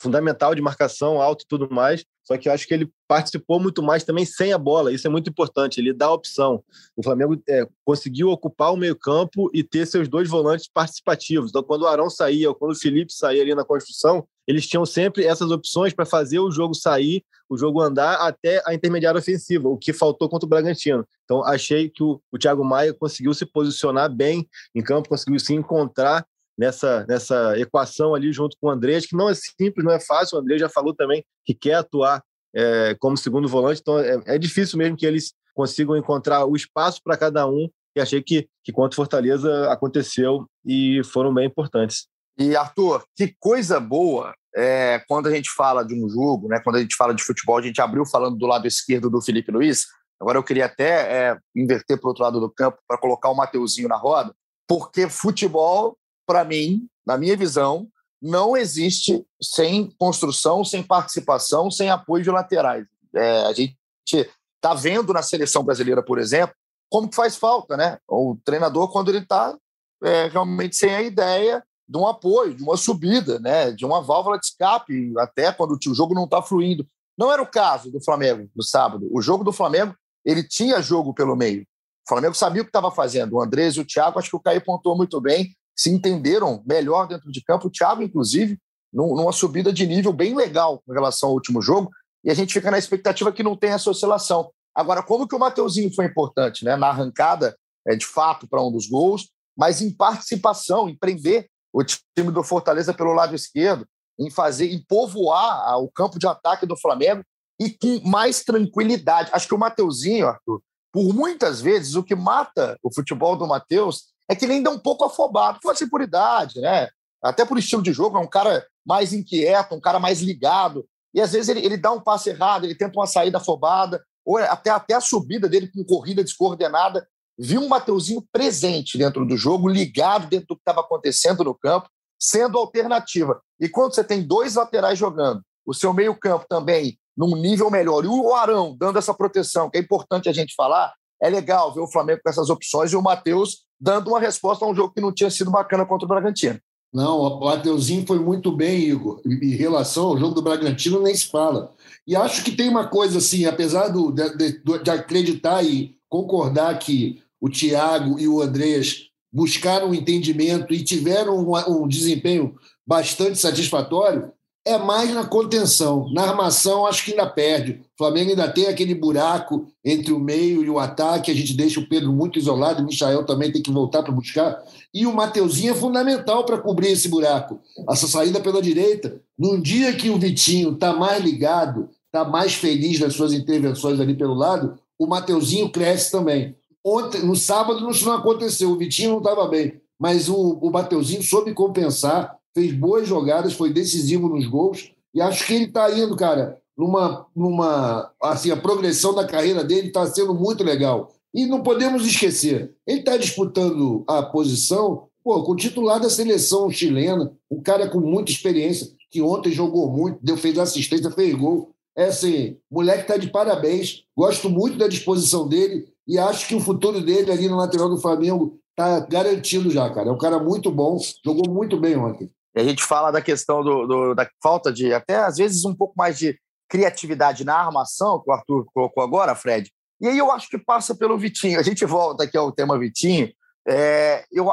fundamental 0.00 0.54
de 0.54 0.62
marcação, 0.62 1.20
alto 1.20 1.44
e 1.44 1.48
tudo 1.48 1.68
mais. 1.70 2.04
Só 2.24 2.36
que 2.36 2.48
eu 2.48 2.52
acho 2.52 2.66
que 2.66 2.74
ele 2.74 2.90
participou 3.08 3.58
muito 3.58 3.82
mais 3.82 4.04
também 4.04 4.24
sem 4.24 4.52
a 4.52 4.58
bola. 4.58 4.92
Isso 4.92 5.06
é 5.06 5.10
muito 5.10 5.30
importante. 5.30 5.80
Ele 5.80 5.92
dá 5.92 6.06
a 6.06 6.12
opção. 6.12 6.62
O 6.96 7.02
Flamengo 7.02 7.40
é, 7.48 7.66
conseguiu 7.84 8.28
ocupar 8.28 8.72
o 8.72 8.76
meio-campo 8.76 9.50
e 9.54 9.64
ter 9.64 9.86
seus 9.86 10.08
dois 10.08 10.28
volantes 10.28 10.68
participativos. 10.68 11.50
Então, 11.50 11.62
quando 11.62 11.82
o 11.82 11.86
Arão 11.86 12.10
saía 12.10 12.48
ou 12.48 12.54
quando 12.54 12.72
o 12.72 12.78
Felipe 12.78 13.12
saía 13.12 13.42
ali 13.42 13.54
na 13.54 13.64
construção, 13.64 14.26
eles 14.46 14.66
tinham 14.66 14.84
sempre 14.84 15.24
essas 15.24 15.50
opções 15.50 15.92
para 15.92 16.04
fazer 16.04 16.38
o 16.38 16.50
jogo 16.50 16.74
sair, 16.74 17.24
o 17.48 17.56
jogo 17.56 17.80
andar 17.80 18.14
até 18.16 18.62
a 18.66 18.74
intermediária 18.74 19.18
ofensiva, 19.18 19.68
o 19.68 19.78
que 19.78 19.92
faltou 19.92 20.28
contra 20.28 20.46
o 20.46 20.48
Bragantino. 20.48 21.06
Então, 21.24 21.44
achei 21.44 21.88
que 21.88 22.02
o, 22.02 22.20
o 22.30 22.38
Thiago 22.38 22.64
Maia 22.64 22.92
conseguiu 22.92 23.32
se 23.34 23.46
posicionar 23.46 24.12
bem 24.12 24.46
em 24.74 24.82
campo, 24.82 25.08
conseguiu 25.08 25.38
se 25.40 25.54
encontrar 25.54 26.26
nessa, 26.58 27.06
nessa 27.08 27.58
equação 27.58 28.14
ali 28.14 28.32
junto 28.32 28.56
com 28.60 28.66
o 28.66 28.70
Andrés, 28.70 29.06
que 29.06 29.16
não 29.16 29.30
é 29.30 29.34
simples, 29.34 29.84
não 29.84 29.92
é 29.92 30.00
fácil. 30.00 30.36
O 30.36 30.40
Andrés 30.40 30.60
já 30.60 30.68
falou 30.68 30.92
também 30.92 31.24
que 31.44 31.54
quer 31.54 31.74
atuar 31.74 32.22
é, 32.54 32.96
como 32.98 33.16
segundo 33.16 33.46
volante, 33.46 33.80
então 33.80 33.98
é, 33.98 34.20
é, 34.26 34.38
difícil 34.38 34.78
mesmo 34.78 34.96
que 34.96 35.06
eles 35.06 35.32
consigam 35.54 35.96
encontrar 35.96 36.44
o 36.44 36.56
espaço 36.56 37.00
para 37.02 37.16
cada 37.16 37.46
um. 37.46 37.68
E 37.96 38.00
achei 38.00 38.22
que, 38.22 38.48
que 38.62 38.72
contra 38.72 38.96
Fortaleza 38.96 39.70
aconteceu 39.72 40.46
e 40.64 41.02
foram 41.04 41.32
bem 41.32 41.46
importantes. 41.46 42.06
E 42.38 42.54
Arthur, 42.54 43.04
que 43.16 43.34
coisa 43.40 43.80
boa 43.80 44.34
é, 44.56 45.02
quando 45.06 45.26
a 45.26 45.30
gente 45.30 45.50
fala 45.50 45.84
de 45.84 45.94
um 45.94 46.08
jogo, 46.08 46.48
né, 46.48 46.60
quando 46.62 46.76
a 46.76 46.80
gente 46.80 46.96
fala 46.96 47.14
de 47.14 47.22
futebol, 47.22 47.58
a 47.58 47.62
gente 47.62 47.80
abriu 47.80 48.04
falando 48.06 48.36
do 48.36 48.46
lado 48.46 48.66
esquerdo 48.66 49.10
do 49.10 49.20
Felipe 49.20 49.52
Luiz. 49.52 49.86
Agora 50.20 50.38
eu 50.38 50.42
queria 50.42 50.66
até 50.66 51.30
é, 51.30 51.38
inverter 51.54 51.98
para 51.98 52.06
o 52.06 52.08
outro 52.08 52.24
lado 52.24 52.40
do 52.40 52.50
campo 52.50 52.78
para 52.86 52.98
colocar 52.98 53.30
o 53.30 53.34
Mateuzinho 53.34 53.88
na 53.88 53.96
roda, 53.96 54.34
porque 54.66 55.08
futebol 55.08 55.96
para 56.26 56.44
mim, 56.44 56.86
na 57.06 57.16
minha 57.16 57.36
visão, 57.36 57.88
não 58.20 58.56
existe 58.56 59.24
sem 59.40 59.90
construção, 59.98 60.64
sem 60.64 60.82
participação, 60.82 61.70
sem 61.70 61.88
apoio 61.88 62.22
de 62.22 62.30
laterais. 62.30 62.84
É, 63.14 63.42
a 63.46 63.52
gente 63.52 63.76
está 64.12 64.74
vendo 64.74 65.12
na 65.12 65.22
seleção 65.22 65.62
brasileira, 65.62 66.02
por 66.02 66.18
exemplo, 66.18 66.54
como 66.90 67.08
que 67.08 67.16
faz 67.16 67.36
falta, 67.36 67.76
né? 67.76 67.98
O 68.06 68.36
treinador, 68.44 68.90
quando 68.90 69.10
ele 69.10 69.18
está 69.18 69.56
é, 70.02 70.28
realmente 70.28 70.76
sem 70.76 70.94
a 70.94 71.02
ideia 71.02 71.64
de 71.88 71.96
um 71.96 72.06
apoio, 72.06 72.54
de 72.54 72.62
uma 72.62 72.76
subida, 72.76 73.38
né? 73.38 73.72
de 73.72 73.86
uma 73.86 74.02
válvula 74.02 74.38
de 74.38 74.46
escape, 74.46 75.12
até 75.18 75.50
quando 75.52 75.72
o 75.72 75.94
jogo 75.94 76.14
não 76.14 76.24
está 76.24 76.42
fluindo. 76.42 76.86
Não 77.16 77.32
era 77.32 77.42
o 77.42 77.46
caso 77.46 77.90
do 77.90 78.02
Flamengo 78.02 78.48
no 78.54 78.62
sábado. 78.62 79.08
O 79.10 79.22
jogo 79.22 79.42
do 79.42 79.52
Flamengo, 79.52 79.94
ele 80.24 80.42
tinha 80.42 80.82
jogo 80.82 81.14
pelo 81.14 81.34
meio. 81.34 81.62
O 81.62 82.08
Flamengo 82.08 82.34
sabia 82.34 82.62
o 82.62 82.64
que 82.64 82.68
estava 82.68 82.90
fazendo. 82.90 83.34
O 83.34 83.42
Andrés 83.42 83.74
e 83.74 83.80
o 83.80 83.84
Thiago, 83.84 84.18
acho 84.18 84.30
que 84.30 84.36
o 84.36 84.40
Caio 84.40 84.64
pontuou 84.64 84.96
muito 84.96 85.20
bem 85.20 85.54
se 85.78 85.90
entenderam 85.90 86.60
melhor 86.66 87.06
dentro 87.06 87.30
de 87.30 87.40
campo. 87.40 87.68
O 87.68 87.70
Thiago, 87.70 88.02
inclusive, 88.02 88.58
numa 88.92 89.30
subida 89.30 89.72
de 89.72 89.86
nível 89.86 90.12
bem 90.12 90.34
legal 90.34 90.82
com 90.84 90.92
relação 90.92 91.28
ao 91.28 91.34
último 91.36 91.62
jogo, 91.62 91.90
e 92.24 92.30
a 92.30 92.34
gente 92.34 92.52
fica 92.52 92.70
na 92.70 92.78
expectativa 92.78 93.30
que 93.30 93.44
não 93.44 93.56
tenha 93.56 93.74
essa 93.74 93.88
oscilação. 93.88 94.50
Agora, 94.74 95.04
como 95.04 95.28
que 95.28 95.36
o 95.36 95.38
Mateuzinho 95.38 95.94
foi 95.94 96.06
importante, 96.06 96.64
né? 96.64 96.74
Na 96.74 96.88
arrancada, 96.88 97.56
é, 97.86 97.94
de 97.94 98.04
fato, 98.04 98.48
para 98.48 98.62
um 98.62 98.72
dos 98.72 98.88
gols, 98.88 99.30
mas 99.56 99.80
em 99.80 99.90
participação, 99.90 100.88
em 100.88 100.96
prender 100.96 101.48
o 101.72 101.82
time 101.84 102.30
do 102.32 102.42
Fortaleza 102.42 102.94
pelo 102.94 103.12
lado 103.12 103.34
esquerdo, 103.34 103.86
em 104.18 104.30
fazer, 104.30 104.72
em 104.72 104.82
povoar 104.88 105.78
o 105.78 105.90
campo 105.90 106.18
de 106.18 106.26
ataque 106.26 106.66
do 106.66 106.76
Flamengo 106.76 107.22
e 107.60 107.70
com 107.70 108.08
mais 108.08 108.42
tranquilidade. 108.42 109.30
Acho 109.32 109.48
que 109.48 109.54
o 109.54 109.58
Mateuzinho, 109.58 110.28
Arthur, 110.28 110.60
por 110.92 111.14
muitas 111.14 111.60
vezes, 111.60 111.94
o 111.94 112.02
que 112.02 112.14
mata 112.14 112.78
o 112.82 112.92
futebol 112.92 113.36
do 113.36 113.46
Matheus 113.46 114.06
é 114.28 114.34
que 114.34 114.44
ele 114.44 114.54
ainda 114.54 114.70
é 114.70 114.72
um 114.72 114.78
pouco 114.78 115.04
afobado, 115.04 115.60
pode 115.62 115.78
ser 115.78 115.88
por 115.88 116.00
idade, 116.00 116.60
né? 116.60 116.88
Até 117.22 117.44
por 117.44 117.58
estilo 117.58 117.82
de 117.82 117.92
jogo, 117.92 118.16
é 118.16 118.20
um 118.20 118.28
cara 118.28 118.64
mais 118.86 119.12
inquieto, 119.12 119.74
um 119.74 119.80
cara 119.80 119.98
mais 119.98 120.20
ligado. 120.20 120.86
E 121.12 121.20
às 121.20 121.32
vezes 121.32 121.48
ele, 121.48 121.64
ele 121.64 121.76
dá 121.76 121.90
um 121.92 122.00
passe 122.00 122.30
errado, 122.30 122.64
ele 122.64 122.74
tenta 122.74 122.98
uma 122.98 123.06
saída 123.06 123.38
afobada, 123.38 124.02
ou 124.24 124.36
até, 124.38 124.70
até 124.70 124.94
a 124.94 125.00
subida 125.00 125.48
dele 125.48 125.68
com 125.68 125.84
corrida 125.84 126.22
descoordenada. 126.22 127.08
Viu 127.38 127.60
um 127.60 127.68
Mateuzinho 127.68 128.24
presente 128.32 128.98
dentro 128.98 129.24
do 129.24 129.36
jogo, 129.36 129.68
ligado 129.68 130.28
dentro 130.28 130.48
do 130.48 130.56
que 130.56 130.62
estava 130.62 130.80
acontecendo 130.80 131.44
no 131.44 131.54
campo, 131.54 131.88
sendo 132.18 132.58
alternativa. 132.58 133.40
E 133.60 133.68
quando 133.68 133.94
você 133.94 134.02
tem 134.02 134.22
dois 134.22 134.56
laterais 134.56 134.98
jogando, 134.98 135.40
o 135.64 135.72
seu 135.72 135.92
meio-campo 135.92 136.46
também 136.48 136.98
num 137.16 137.36
nível 137.36 137.70
melhor, 137.70 138.04
e 138.04 138.08
o 138.08 138.32
Arão 138.34 138.76
dando 138.78 138.98
essa 138.98 139.12
proteção, 139.12 139.68
que 139.68 139.76
é 139.76 139.80
importante 139.80 140.28
a 140.28 140.32
gente 140.32 140.54
falar, 140.54 140.92
é 141.20 141.28
legal 141.28 141.74
ver 141.74 141.80
o 141.80 141.90
Flamengo 141.90 142.20
com 142.22 142.30
essas 142.30 142.48
opções 142.48 142.92
e 142.92 142.96
o 142.96 143.02
Matheus 143.02 143.64
dando 143.80 144.08
uma 144.08 144.20
resposta 144.20 144.64
a 144.64 144.68
um 144.68 144.74
jogo 144.74 144.94
que 144.94 145.00
não 145.00 145.12
tinha 145.12 145.30
sido 145.30 145.50
bacana 145.50 145.84
contra 145.84 146.04
o 146.04 146.08
Bragantino. 146.08 146.58
Não, 146.92 147.18
o 147.18 147.40
Mateuzinho 147.40 148.06
foi 148.06 148.18
muito 148.18 148.50
bem, 148.50 148.84
Igor. 148.84 149.20
Em 149.26 149.50
relação 149.50 150.06
ao 150.06 150.18
jogo 150.18 150.34
do 150.34 150.42
Bragantino, 150.42 151.02
nem 151.02 151.14
se 151.14 151.28
fala. 151.28 151.74
E 152.06 152.16
acho 152.16 152.42
que 152.42 152.52
tem 152.52 152.68
uma 152.68 152.86
coisa 152.86 153.18
assim, 153.18 153.44
apesar 153.44 153.88
do, 153.88 154.10
de, 154.10 154.36
de, 154.36 154.82
de 154.82 154.90
acreditar 154.90 155.62
e 155.62 155.96
concordar 156.08 156.78
que 156.78 157.22
o 157.40 157.48
Thiago 157.48 158.18
e 158.18 158.26
o 158.28 158.40
Andreas 158.40 159.08
buscaram 159.32 159.90
um 159.90 159.94
entendimento 159.94 160.72
e 160.72 160.82
tiveram 160.82 161.38
um, 161.38 161.82
um 161.82 161.88
desempenho 161.88 162.54
bastante 162.86 163.38
satisfatório, 163.38 164.32
é 164.68 164.76
mais 164.76 165.14
na 165.14 165.24
contenção. 165.24 166.10
Na 166.12 166.24
armação, 166.24 166.86
acho 166.86 167.04
que 167.04 167.12
ainda 167.12 167.26
perde. 167.26 167.80
O 167.94 167.96
Flamengo 167.96 168.30
ainda 168.30 168.50
tem 168.50 168.66
aquele 168.66 168.94
buraco 168.94 169.66
entre 169.82 170.12
o 170.12 170.18
meio 170.18 170.62
e 170.62 170.68
o 170.68 170.78
ataque. 170.78 171.30
A 171.30 171.34
gente 171.34 171.54
deixa 171.54 171.80
o 171.80 171.88
Pedro 171.88 172.12
muito 172.12 172.38
isolado. 172.38 172.82
O 172.82 172.86
Michael 172.86 173.24
também 173.24 173.50
tem 173.50 173.62
que 173.62 173.70
voltar 173.70 174.02
para 174.02 174.12
buscar. 174.12 174.62
E 174.92 175.06
o 175.06 175.14
Mateuzinho 175.14 175.72
é 175.72 175.74
fundamental 175.74 176.44
para 176.44 176.58
cobrir 176.58 176.88
esse 176.88 177.08
buraco. 177.08 177.58
Essa 177.88 178.06
saída 178.06 178.40
pela 178.40 178.60
direita. 178.60 179.20
Num 179.38 179.58
dia 179.58 179.94
que 179.94 180.10
o 180.10 180.18
Vitinho 180.18 180.72
está 180.72 180.92
mais 180.92 181.24
ligado, 181.24 181.88
está 182.04 182.24
mais 182.24 182.52
feliz 182.52 183.00
nas 183.00 183.14
suas 183.14 183.32
intervenções 183.32 183.98
ali 184.00 184.14
pelo 184.14 184.34
lado, 184.34 184.78
o 184.98 185.06
Mateuzinho 185.06 185.70
cresce 185.70 186.10
também. 186.10 186.54
Ontem, 186.84 187.22
no 187.22 187.36
sábado, 187.36 187.90
isso 187.90 188.06
não 188.06 188.14
aconteceu. 188.14 188.70
O 188.70 188.76
Vitinho 188.76 189.10
não 189.10 189.18
estava 189.18 189.46
bem. 189.46 189.80
Mas 189.98 190.28
o, 190.28 190.58
o 190.60 190.70
Mateuzinho 190.70 191.22
soube 191.22 191.52
compensar 191.52 192.38
fez 192.54 192.72
boas 192.72 193.06
jogadas, 193.06 193.52
foi 193.52 193.72
decisivo 193.72 194.28
nos 194.28 194.46
gols. 194.46 194.92
E 195.14 195.20
acho 195.20 195.46
que 195.46 195.54
ele 195.54 195.64
está 195.64 195.90
indo, 195.96 196.16
cara, 196.16 196.60
numa, 196.76 197.26
numa. 197.34 198.10
Assim, 198.22 198.50
a 198.50 198.56
progressão 198.56 199.14
da 199.14 199.26
carreira 199.26 199.62
dele 199.62 199.88
está 199.88 200.06
sendo 200.06 200.34
muito 200.34 200.64
legal. 200.64 201.12
E 201.32 201.46
não 201.46 201.62
podemos 201.62 202.06
esquecer, 202.06 202.74
ele 202.86 203.00
está 203.00 203.16
disputando 203.16 204.02
a 204.08 204.22
posição 204.22 205.08
pô, 205.22 205.42
com 205.42 205.52
o 205.52 205.56
titular 205.56 206.00
da 206.00 206.08
seleção 206.08 206.70
chilena, 206.70 207.30
um 207.50 207.60
cara 207.60 207.88
com 207.88 208.00
muita 208.00 208.32
experiência, 208.32 208.88
que 209.10 209.20
ontem 209.20 209.52
jogou 209.52 209.90
muito, 209.90 210.18
deu, 210.22 210.36
fez 210.36 210.58
assistência, 210.58 211.10
fez 211.10 211.34
gol. 211.34 211.70
É 211.94 212.04
assim, 212.06 212.56
moleque 212.70 213.02
está 213.02 213.16
de 213.16 213.28
parabéns. 213.28 214.04
Gosto 214.16 214.48
muito 214.48 214.78
da 214.78 214.88
disposição 214.88 215.46
dele 215.46 215.86
e 216.08 216.18
acho 216.18 216.48
que 216.48 216.54
o 216.54 216.60
futuro 216.60 217.02
dele 217.02 217.30
ali 217.30 217.48
no 217.48 217.56
lateral 217.56 217.90
do 217.90 218.00
Flamengo 218.00 218.58
está 218.70 219.00
garantido 219.00 219.70
já, 219.70 219.90
cara. 219.90 220.08
É 220.08 220.12
um 220.12 220.16
cara 220.16 220.38
muito 220.38 220.70
bom, 220.70 220.98
jogou 221.22 221.52
muito 221.52 221.78
bem 221.78 221.96
ontem. 221.96 222.30
E 222.56 222.60
a 222.60 222.64
gente 222.64 222.82
fala 222.82 223.10
da 223.10 223.20
questão 223.20 223.62
do, 223.62 223.86
do, 223.86 224.14
da 224.14 224.28
falta 224.42 224.72
de, 224.72 224.92
até 224.94 225.16
às 225.16 225.36
vezes, 225.36 225.66
um 225.66 225.74
pouco 225.74 225.92
mais 225.96 226.18
de 226.18 226.38
criatividade 226.68 227.44
na 227.44 227.56
armação, 227.56 228.22
que 228.22 228.30
o 228.30 228.32
Arthur 228.32 228.66
colocou 228.72 229.02
agora, 229.02 229.34
Fred. 229.34 229.70
E 230.00 230.08
aí 230.08 230.16
eu 230.16 230.32
acho 230.32 230.48
que 230.48 230.56
passa 230.56 230.94
pelo 230.94 231.18
Vitinho. 231.18 231.60
A 231.60 231.62
gente 231.62 231.84
volta 231.84 232.24
aqui 232.24 232.38
ao 232.38 232.52
tema 232.52 232.78
Vitinho. 232.78 233.30
É, 233.66 234.24
eu, 234.32 234.50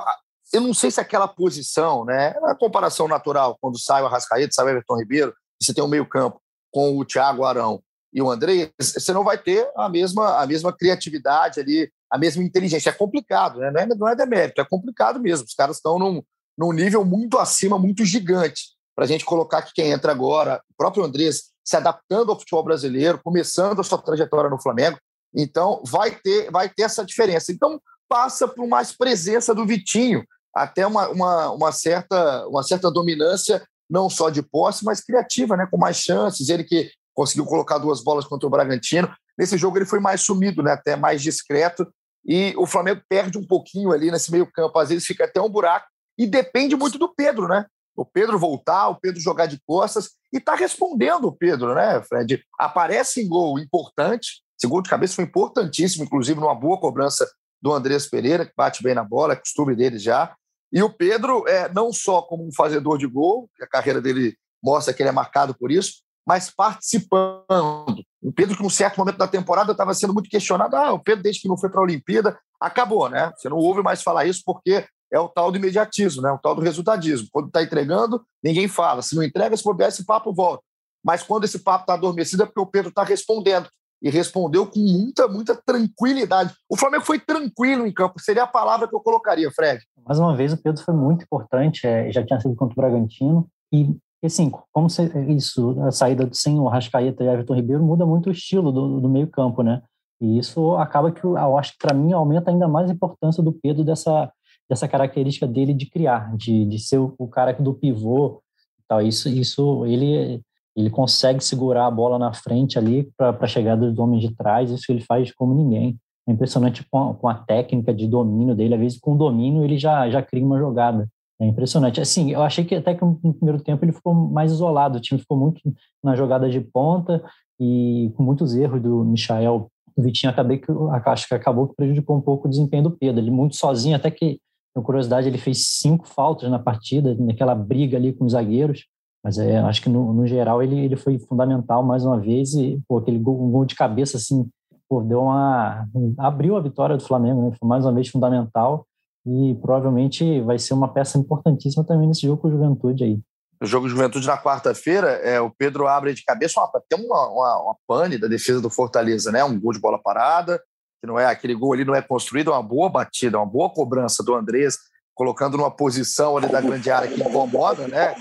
eu 0.51 0.59
não 0.59 0.73
sei 0.73 0.91
se 0.91 0.99
aquela 0.99 1.27
posição, 1.27 2.03
né? 2.03 2.35
A 2.43 2.55
comparação 2.55 3.07
natural, 3.07 3.57
quando 3.61 3.79
sai 3.79 4.01
o 4.01 4.07
Arrascaeta, 4.07 4.51
sai 4.51 4.65
o 4.65 4.69
Everton 4.69 4.97
Ribeiro, 4.97 5.33
você 5.61 5.73
tem 5.73 5.83
o 5.83 5.87
meio-campo 5.87 6.41
com 6.71 6.97
o 6.97 7.05
Thiago 7.05 7.45
Arão 7.45 7.81
e 8.15 8.21
o 8.21 8.31
André, 8.31 8.71
você 8.79 9.11
não 9.11 9.25
vai 9.25 9.37
ter 9.37 9.69
a 9.75 9.89
mesma, 9.89 10.41
a 10.41 10.47
mesma 10.47 10.71
criatividade 10.71 11.59
ali, 11.59 11.91
a 12.09 12.17
mesma 12.17 12.41
inteligência. 12.41 12.89
É 12.89 12.93
complicado, 12.93 13.59
né? 13.59 13.69
Não 13.69 13.81
é, 13.81 13.85
não 13.87 14.07
é 14.07 14.15
demérito, 14.15 14.61
é 14.61 14.63
complicado 14.63 15.19
mesmo. 15.19 15.45
Os 15.45 15.53
caras 15.53 15.75
estão 15.75 15.99
num, 15.99 16.23
num 16.57 16.71
nível 16.71 17.03
muito 17.03 17.37
acima, 17.37 17.77
muito 17.77 18.05
gigante. 18.05 18.69
Para 18.95 19.03
a 19.03 19.07
gente 19.07 19.25
colocar 19.25 19.63
que 19.63 19.73
quem 19.73 19.91
entra 19.91 20.13
agora, 20.13 20.61
o 20.71 20.73
próprio 20.77 21.03
Andrés, 21.03 21.51
se 21.61 21.75
adaptando 21.75 22.31
ao 22.31 22.39
futebol 22.39 22.63
brasileiro, 22.63 23.19
começando 23.21 23.81
a 23.81 23.83
sua 23.83 23.97
trajetória 23.97 24.49
no 24.49 24.61
Flamengo. 24.61 24.97
Então, 25.35 25.83
vai 25.85 26.11
ter, 26.11 26.49
vai 26.49 26.69
ter 26.69 26.83
essa 26.83 27.03
diferença. 27.03 27.51
Então, 27.51 27.81
passa 28.07 28.47
por 28.47 28.65
mais 28.65 28.95
presença 28.95 29.53
do 29.53 29.65
Vitinho, 29.65 30.23
até 30.55 30.87
uma, 30.87 31.09
uma, 31.09 31.51
uma, 31.51 31.71
certa, 31.73 32.47
uma 32.47 32.63
certa 32.63 32.89
dominância, 32.89 33.61
não 33.89 34.09
só 34.09 34.29
de 34.29 34.41
posse, 34.41 34.85
mas 34.85 35.03
criativa, 35.03 35.57
né? 35.57 35.67
com 35.69 35.77
mais 35.77 35.97
chances. 35.97 36.47
Ele 36.47 36.63
que 36.63 36.89
conseguiu 37.15 37.45
colocar 37.45 37.77
duas 37.79 38.03
bolas 38.03 38.25
contra 38.25 38.45
o 38.45 38.49
Bragantino. 38.49 39.11
Nesse 39.37 39.57
jogo 39.57 39.77
ele 39.77 39.85
foi 39.85 39.99
mais 39.99 40.21
sumido, 40.21 40.61
né? 40.61 40.73
até 40.73 40.95
mais 40.95 41.21
discreto. 41.21 41.87
E 42.23 42.53
o 42.57 42.67
Flamengo 42.67 43.01
perde 43.07 43.37
um 43.37 43.45
pouquinho 43.45 43.91
ali 43.91 44.11
nesse 44.11 44.31
meio 44.31 44.45
campo. 44.51 44.77
Às 44.77 44.89
vezes 44.89 45.05
fica 45.05 45.25
até 45.25 45.41
um 45.41 45.49
buraco 45.49 45.87
e 46.17 46.27
depende 46.27 46.75
muito 46.75 46.97
do 46.97 47.13
Pedro, 47.13 47.47
né? 47.47 47.65
O 47.95 48.05
Pedro 48.05 48.37
voltar, 48.37 48.89
o 48.89 48.99
Pedro 48.99 49.21
jogar 49.21 49.45
de 49.45 49.59
costas 49.65 50.09
e 50.33 50.37
está 50.37 50.53
respondendo 50.53 51.25
o 51.25 51.31
Pedro, 51.31 51.73
né, 51.73 52.01
Fred? 52.03 52.43
Aparece 52.59 53.21
em 53.21 53.27
gol 53.27 53.57
importante, 53.57 54.43
gol 54.65 54.81
de 54.81 54.89
cabeça 54.89 55.15
foi 55.15 55.23
importantíssimo, 55.23 56.03
inclusive 56.03 56.39
numa 56.39 56.55
boa 56.55 56.79
cobrança 56.79 57.29
do 57.61 57.71
Andrés 57.71 58.07
Pereira, 58.07 58.45
que 58.45 58.53
bate 58.55 58.83
bem 58.83 58.93
na 58.93 59.03
bola, 59.03 59.33
é 59.33 59.35
costume 59.35 59.75
dele 59.75 59.97
já. 59.97 60.35
E 60.71 60.81
o 60.83 60.89
Pedro, 60.89 61.47
é, 61.47 61.71
não 61.71 61.93
só 61.93 62.21
como 62.21 62.45
um 62.45 62.53
fazedor 62.53 62.97
de 62.97 63.07
gol, 63.07 63.49
a 63.61 63.67
carreira 63.67 64.01
dele 64.01 64.35
mostra 64.63 64.93
que 64.93 65.01
ele 65.01 65.09
é 65.09 65.11
marcado 65.11 65.55
por 65.55 65.71
isso, 65.71 66.01
mas 66.25 66.49
participando. 66.49 68.03
O 68.21 68.31
Pedro, 68.33 68.57
que 68.57 68.63
num 68.63 68.69
certo 68.69 68.97
momento 68.97 69.17
da 69.17 69.27
temporada 69.27 69.71
estava 69.71 69.93
sendo 69.93 70.13
muito 70.13 70.29
questionado, 70.29 70.75
ah, 70.75 70.93
o 70.93 70.99
Pedro, 70.99 71.23
desde 71.23 71.41
que 71.41 71.47
não 71.47 71.57
foi 71.57 71.69
para 71.69 71.79
a 71.79 71.83
Olimpíada, 71.83 72.37
acabou, 72.59 73.07
né? 73.09 73.31
Você 73.35 73.47
não 73.47 73.57
ouve 73.57 73.83
mais 73.83 74.01
falar 74.01 74.25
isso 74.25 74.41
porque 74.43 74.85
é 75.11 75.19
o 75.19 75.29
tal 75.29 75.51
do 75.51 75.57
imediatismo, 75.57 76.21
né? 76.21 76.31
o 76.31 76.37
tal 76.37 76.55
do 76.55 76.61
resultadismo. 76.61 77.27
Quando 77.31 77.47
está 77.47 77.63
entregando, 77.63 78.23
ninguém 78.43 78.67
fala. 78.67 79.01
Se 79.01 79.15
não 79.15 79.23
entrega, 79.23 79.55
se 79.55 79.63
bobear, 79.63 79.89
esse 79.89 80.05
papo 80.05 80.33
volta. 80.33 80.63
Mas 81.03 81.21
quando 81.21 81.43
esse 81.45 81.59
papo 81.59 81.83
está 81.83 81.93
adormecido, 81.93 82.43
é 82.43 82.45
porque 82.45 82.59
o 82.59 82.65
Pedro 82.65 82.89
está 82.89 83.03
respondendo. 83.03 83.69
E 84.01 84.09
respondeu 84.09 84.67
com 84.67 84.79
muita, 84.79 85.27
muita 85.27 85.55
tranquilidade. 85.55 86.53
O 86.69 86.75
Flamengo 86.75 87.05
foi 87.05 87.17
tranquilo 87.17 87.87
em 87.87 87.93
campo, 87.93 88.19
seria 88.19 88.43
a 88.43 88.47
palavra 88.47 88.87
que 88.87 88.95
eu 88.95 88.99
colocaria, 88.99 89.49
Fred. 89.51 89.83
Mais 90.05 90.19
uma 90.19 90.35
vez, 90.35 90.51
o 90.51 90.57
Pedro 90.57 90.83
foi 90.83 90.93
muito 90.93 91.23
importante, 91.23 91.87
é, 91.87 92.11
já 92.11 92.23
tinha 92.23 92.39
sido 92.39 92.55
contra 92.55 92.73
o 92.73 92.75
Bragantino. 92.75 93.47
E, 93.71 93.95
assim, 94.25 94.51
como 94.71 94.89
se, 94.89 95.03
isso, 95.29 95.79
a 95.81 95.91
saída 95.91 96.27
sem 96.31 96.59
o 96.59 96.67
Rascaeta 96.67 97.23
e 97.23 97.27
Everton 97.27 97.55
Ribeiro 97.55 97.83
muda 97.83 98.05
muito 98.05 98.27
o 98.27 98.31
estilo 98.31 98.71
do, 98.71 98.99
do 99.01 99.09
meio-campo, 99.09 99.61
né? 99.61 99.81
E 100.21 100.37
isso 100.37 100.75
acaba 100.75 101.11
que, 101.11 101.23
eu 101.23 101.57
acho 101.57 101.73
que 101.73 101.79
para 101.79 101.93
mim, 101.93 102.13
aumenta 102.13 102.49
ainda 102.49 102.67
mais 102.67 102.89
a 102.89 102.93
importância 102.93 103.43
do 103.43 103.51
Pedro 103.51 103.83
dessa, 103.83 104.31
dessa 104.69 104.87
característica 104.87 105.47
dele 105.47 105.73
de 105.73 105.85
criar, 105.89 106.35
de, 106.35 106.65
de 106.65 106.79
ser 106.79 106.97
o, 106.97 107.13
o 107.17 107.27
cara 107.27 107.53
do 107.53 107.73
pivô. 107.73 108.41
Tal. 108.87 109.01
Isso, 109.01 109.27
isso 109.27 109.85
ele, 109.85 110.41
ele 110.75 110.89
consegue 110.89 111.43
segurar 111.43 111.87
a 111.87 111.91
bola 111.91 112.19
na 112.19 112.33
frente 112.33 112.77
ali 112.77 113.11
para 113.17 113.37
a 113.39 113.47
chegada 113.47 113.89
dos 113.89 113.99
homens 113.99 114.21
de 114.21 114.35
trás, 114.35 114.69
isso 114.71 114.91
ele 114.91 115.01
faz 115.01 115.31
como 115.33 115.53
ninguém. 115.53 115.97
É 116.27 116.31
impressionante 116.31 116.83
com 116.89 117.09
a, 117.09 117.13
com 117.13 117.27
a, 117.27 117.35
técnica 117.35 117.93
de 117.93 118.07
domínio 118.07 118.55
dele, 118.55 118.73
às 118.73 118.79
vezes 118.79 118.99
com 118.99 119.13
o 119.13 119.17
domínio 119.17 119.63
ele 119.63 119.77
já, 119.77 120.09
já 120.09 120.21
cria 120.21 120.45
uma 120.45 120.57
jogada. 120.57 121.07
É 121.39 121.45
impressionante. 121.45 121.99
Assim, 121.99 122.31
eu 122.31 122.41
achei 122.41 122.63
que 122.63 122.75
até 122.75 122.95
que 122.95 123.03
no 123.03 123.33
primeiro 123.33 123.61
tempo 123.61 123.83
ele 123.83 123.91
ficou 123.91 124.13
mais 124.13 124.51
isolado, 124.51 124.97
o 124.97 125.01
time 125.01 125.19
ficou 125.19 125.37
muito 125.37 125.61
na 126.03 126.15
jogada 126.15 126.49
de 126.49 126.61
ponta 126.61 127.23
e 127.59 128.11
com 128.15 128.23
muitos 128.23 128.55
erros 128.55 128.81
do 128.81 129.03
Michael. 129.03 129.67
O 129.97 130.01
Vitinho 130.01 130.31
acabei 130.31 130.57
que 130.57 130.71
acho 131.05 131.27
que 131.27 131.33
acabou 131.33 131.67
que 131.67 131.75
prejudicou 131.75 132.17
um 132.17 132.21
pouco 132.21 132.47
o 132.47 132.49
desempenho 132.49 132.83
do 132.83 132.91
Pedro. 132.91 133.21
Ele 133.21 133.31
muito 133.31 133.55
sozinho, 133.55 133.95
até 133.95 134.09
que 134.11 134.39
por 134.75 134.83
curiosidade, 134.83 135.29
ele 135.29 135.37
fez 135.37 135.69
cinco 135.79 136.05
faltas 136.05 136.51
na 136.51 136.59
partida, 136.59 137.15
naquela 137.17 137.55
briga 137.55 137.95
ali 137.95 138.11
com 138.11 138.25
os 138.25 138.33
zagueiros. 138.33 138.85
Mas 139.23 139.37
é, 139.37 139.57
acho 139.59 139.81
que 139.81 139.89
no, 139.89 140.13
no 140.13 140.27
geral 140.27 140.61
ele, 140.61 140.77
ele 140.77 140.97
foi 140.97 141.17
fundamental 141.17 141.81
mais 141.81 142.05
uma 142.05 142.19
vez. 142.19 142.53
E 142.53 142.79
pô, 142.85 142.97
aquele 142.97 143.17
gol, 143.17 143.41
um 143.41 143.49
gol 143.49 143.63
de 143.63 143.73
cabeça 143.73 144.17
assim, 144.17 144.45
pô, 144.89 145.01
deu 145.01 145.21
uma. 145.21 145.87
abriu 146.17 146.57
a 146.57 146.59
vitória 146.59 146.97
do 146.97 147.03
Flamengo, 147.03 147.41
né? 147.41 147.55
Foi 147.57 147.67
mais 147.67 147.85
uma 147.85 147.93
vez 147.93 148.09
fundamental. 148.09 148.85
E 149.25 149.55
provavelmente 149.61 150.41
vai 150.41 150.59
ser 150.59 150.73
uma 150.73 150.87
peça 150.87 151.17
importantíssima 151.17 151.83
também 151.83 152.07
nesse 152.07 152.21
jogo 152.21 152.41
com 152.41 152.47
o 152.47 152.51
Juventude 152.51 153.03
aí. 153.03 153.19
No 153.59 153.65
jogo 153.65 153.87
de 153.87 153.93
Juventude 153.93 154.27
na 154.27 154.37
quarta-feira, 154.37 155.07
é, 155.23 155.39
o 155.39 155.49
Pedro 155.49 155.87
abre 155.87 156.13
de 156.13 156.23
cabeça, 156.23 156.59
uma, 156.59 156.69
tem 156.87 157.03
uma, 157.03 157.27
uma, 157.29 157.61
uma 157.63 157.75
pane 157.87 158.17
da 158.17 158.27
defesa 158.27 158.61
do 158.61 158.69
Fortaleza, 158.69 159.31
né? 159.31 159.43
Um 159.43 159.59
gol 159.59 159.73
de 159.73 159.79
bola 159.79 159.97
parada, 159.97 160.61
que 161.01 161.07
não 161.07 161.17
é 161.17 161.25
aquele 161.25 161.55
gol 161.55 161.73
ali, 161.73 161.85
não 161.85 161.95
é 161.95 162.01
construído, 162.01 162.51
é 162.51 162.53
uma 162.53 162.61
boa 162.61 162.89
batida, 162.89 163.37
uma 163.37 163.45
boa 163.45 163.69
cobrança 163.69 164.23
do 164.23 164.35
Andrés, 164.35 164.77
colocando 165.15 165.57
numa 165.57 165.71
posição 165.71 166.37
ali 166.37 166.47
da 166.47 166.59
grande 166.59 166.91
área 166.91 167.09
que 167.09 167.21
incomoda, 167.21 167.87
né? 167.87 168.13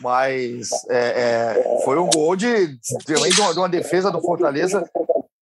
Mas 0.00 0.68
é, 0.90 0.98
é, 0.98 1.80
foi 1.84 1.98
um 1.98 2.10
gol 2.10 2.36
de, 2.36 2.78
de 2.78 3.40
uma 3.56 3.68
defesa 3.68 4.10
do 4.10 4.20
Fortaleza 4.20 4.88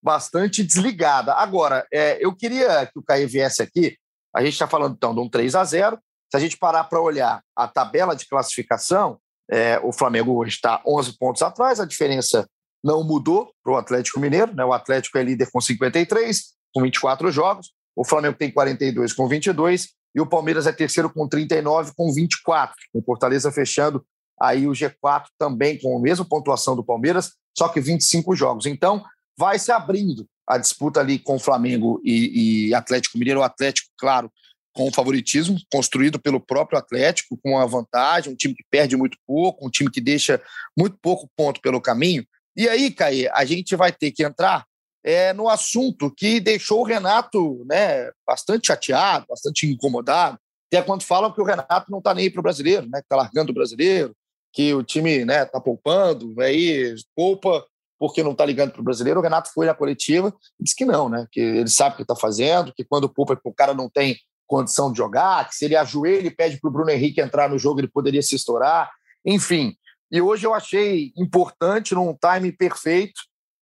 bastante 0.01 0.63
desligada. 0.63 1.35
Agora, 1.35 1.85
é, 1.93 2.25
eu 2.25 2.35
queria 2.35 2.87
que 2.87 2.99
o 2.99 3.03
Caio 3.03 3.29
viesse 3.29 3.63
aqui. 3.63 3.97
A 4.35 4.43
gente 4.43 4.55
está 4.55 4.67
falando 4.67 4.95
então 4.95 5.15
de 5.15 5.21
um 5.21 5.29
3 5.29 5.55
a 5.55 5.65
0 5.65 5.99
Se 6.31 6.37
a 6.37 6.41
gente 6.41 6.57
parar 6.57 6.85
para 6.85 7.01
olhar 7.01 7.43
a 7.57 7.69
tabela 7.69 8.15
de 8.15 8.27
classificação, 8.27 9.19
é, 9.51 9.79
o 9.83 9.93
Flamengo 9.93 10.35
hoje 10.37 10.53
está 10.53 10.83
11 10.87 11.19
pontos 11.19 11.43
atrás, 11.43 11.79
a 11.81 11.85
diferença 11.85 12.47
não 12.83 13.05
mudou 13.05 13.53
para 13.63 13.73
o 13.73 13.77
Atlético 13.77 14.19
Mineiro. 14.19 14.55
Né? 14.55 14.65
O 14.65 14.73
Atlético 14.73 15.19
é 15.19 15.23
líder 15.23 15.51
com 15.51 15.61
53, 15.61 16.43
com 16.75 16.83
24 16.83 17.31
jogos. 17.31 17.73
O 17.95 18.05
Flamengo 18.05 18.37
tem 18.37 18.51
42 18.51 19.13
com 19.13 19.29
22 19.29 19.91
e 20.15 20.21
o 20.21 20.27
Palmeiras 20.27 20.67
é 20.67 20.73
terceiro 20.73 21.13
com 21.13 21.29
39 21.29 21.93
com 21.97 22.13
24. 22.13 22.75
O 22.93 23.03
Fortaleza 23.03 23.53
fechando 23.53 24.05
aí 24.41 24.67
o 24.67 24.73
G4 24.73 25.27
também 25.39 25.79
com 25.79 25.97
a 25.97 26.01
mesma 26.01 26.25
pontuação 26.25 26.75
do 26.75 26.85
Palmeiras, 26.85 27.33
só 27.57 27.69
que 27.69 27.81
25 27.81 28.35
jogos. 28.35 28.67
Então, 28.67 29.05
vai 29.39 29.59
se 29.59 29.71
abrindo 29.71 30.27
a 30.53 30.59
disputa 30.59 31.01
ali 31.01 31.19
com 31.19 31.39
Flamengo 31.39 32.01
e, 32.05 32.69
e 32.69 32.75
Atlético 32.75 33.19
Mineiro. 33.19 33.41
O 33.41 33.43
Atlético, 33.43 33.89
claro, 33.97 34.31
com 34.75 34.89
o 34.89 34.93
favoritismo 34.93 35.59
construído 35.71 36.19
pelo 36.19 36.41
próprio 36.41 36.79
Atlético, 36.79 37.39
com 37.43 37.59
a 37.59 37.67
vantagem, 37.67 38.33
um 38.33 38.37
time 38.37 38.55
que 38.55 38.65
perde 38.71 38.97
muito 38.97 39.17
pouco, 39.27 39.67
um 39.67 39.71
time 39.71 39.91
que 39.91 40.01
deixa 40.01 40.41
muito 40.77 40.97
pouco 41.01 41.29
ponto 41.37 41.61
pelo 41.61 41.81
caminho. 41.81 42.25
E 42.57 42.69
aí, 42.69 42.91
Caê, 42.91 43.29
a 43.33 43.45
gente 43.45 43.75
vai 43.77 43.93
ter 43.93 44.11
que 44.11 44.25
entrar 44.25 44.65
é, 45.05 45.33
no 45.33 45.49
assunto 45.49 46.13
que 46.15 46.39
deixou 46.39 46.81
o 46.81 46.85
Renato 46.85 47.65
né, 47.67 48.11
bastante 48.27 48.67
chateado, 48.67 49.27
bastante 49.29 49.67
incomodado, 49.67 50.39
até 50.73 50.83
quando 50.83 51.03
falam 51.03 51.33
que 51.33 51.41
o 51.41 51.45
Renato 51.45 51.91
não 51.91 51.99
está 51.99 52.15
nem 52.15 52.31
para 52.31 52.41
o 52.41 52.43
brasileiro, 52.43 52.83
né, 52.89 53.01
que 53.01 53.07
está 53.07 53.17
largando 53.17 53.51
o 53.51 53.55
brasileiro, 53.55 54.15
que 54.53 54.73
o 54.75 54.83
time 54.83 55.11
está 55.11 55.27
né, 55.27 55.45
tá 55.45 55.61
poupando, 55.61 56.35
aí 56.41 56.95
poupa 57.17 57.65
porque 58.03 58.21
não 58.21 58.33
está 58.33 58.45
ligando 58.45 58.73
para 58.73 58.81
o 58.81 58.85
brasileiro. 58.85 59.21
O 59.21 59.23
Renato 59.23 59.53
foi 59.55 59.65
na 59.65 59.75
coletiva 59.75 60.35
e 60.59 60.65
disse 60.65 60.75
que 60.75 60.85
não, 60.85 61.09
né, 61.09 61.25
que 61.31 61.39
ele 61.39 61.69
sabe 61.69 61.93
o 61.93 61.97
que 61.99 62.03
está 62.03 62.17
fazendo, 62.17 62.75
que 62.75 62.83
quando 62.83 63.09
poupa 63.09 63.41
o 63.45 63.55
cara 63.55 63.73
não 63.75 63.89
tem 63.89 64.17
condição 64.45 64.91
de 64.91 64.99
jogar, 64.99 65.49
que 65.49 65.55
se 65.55 65.67
ele 65.67 65.77
ajoelha 65.77 66.27
e 66.27 66.35
pede 66.35 66.59
para 66.59 66.69
o 66.69 66.73
Bruno 66.73 66.91
Henrique 66.91 67.21
entrar 67.21 67.49
no 67.49 67.57
jogo, 67.57 67.79
ele 67.79 67.87
poderia 67.87 68.21
se 68.21 68.35
estourar. 68.35 68.91
Enfim, 69.25 69.77
e 70.11 70.21
hoje 70.21 70.45
eu 70.45 70.53
achei 70.53 71.13
importante, 71.17 71.95
num 71.95 72.13
time 72.13 72.51
perfeito, 72.51 73.21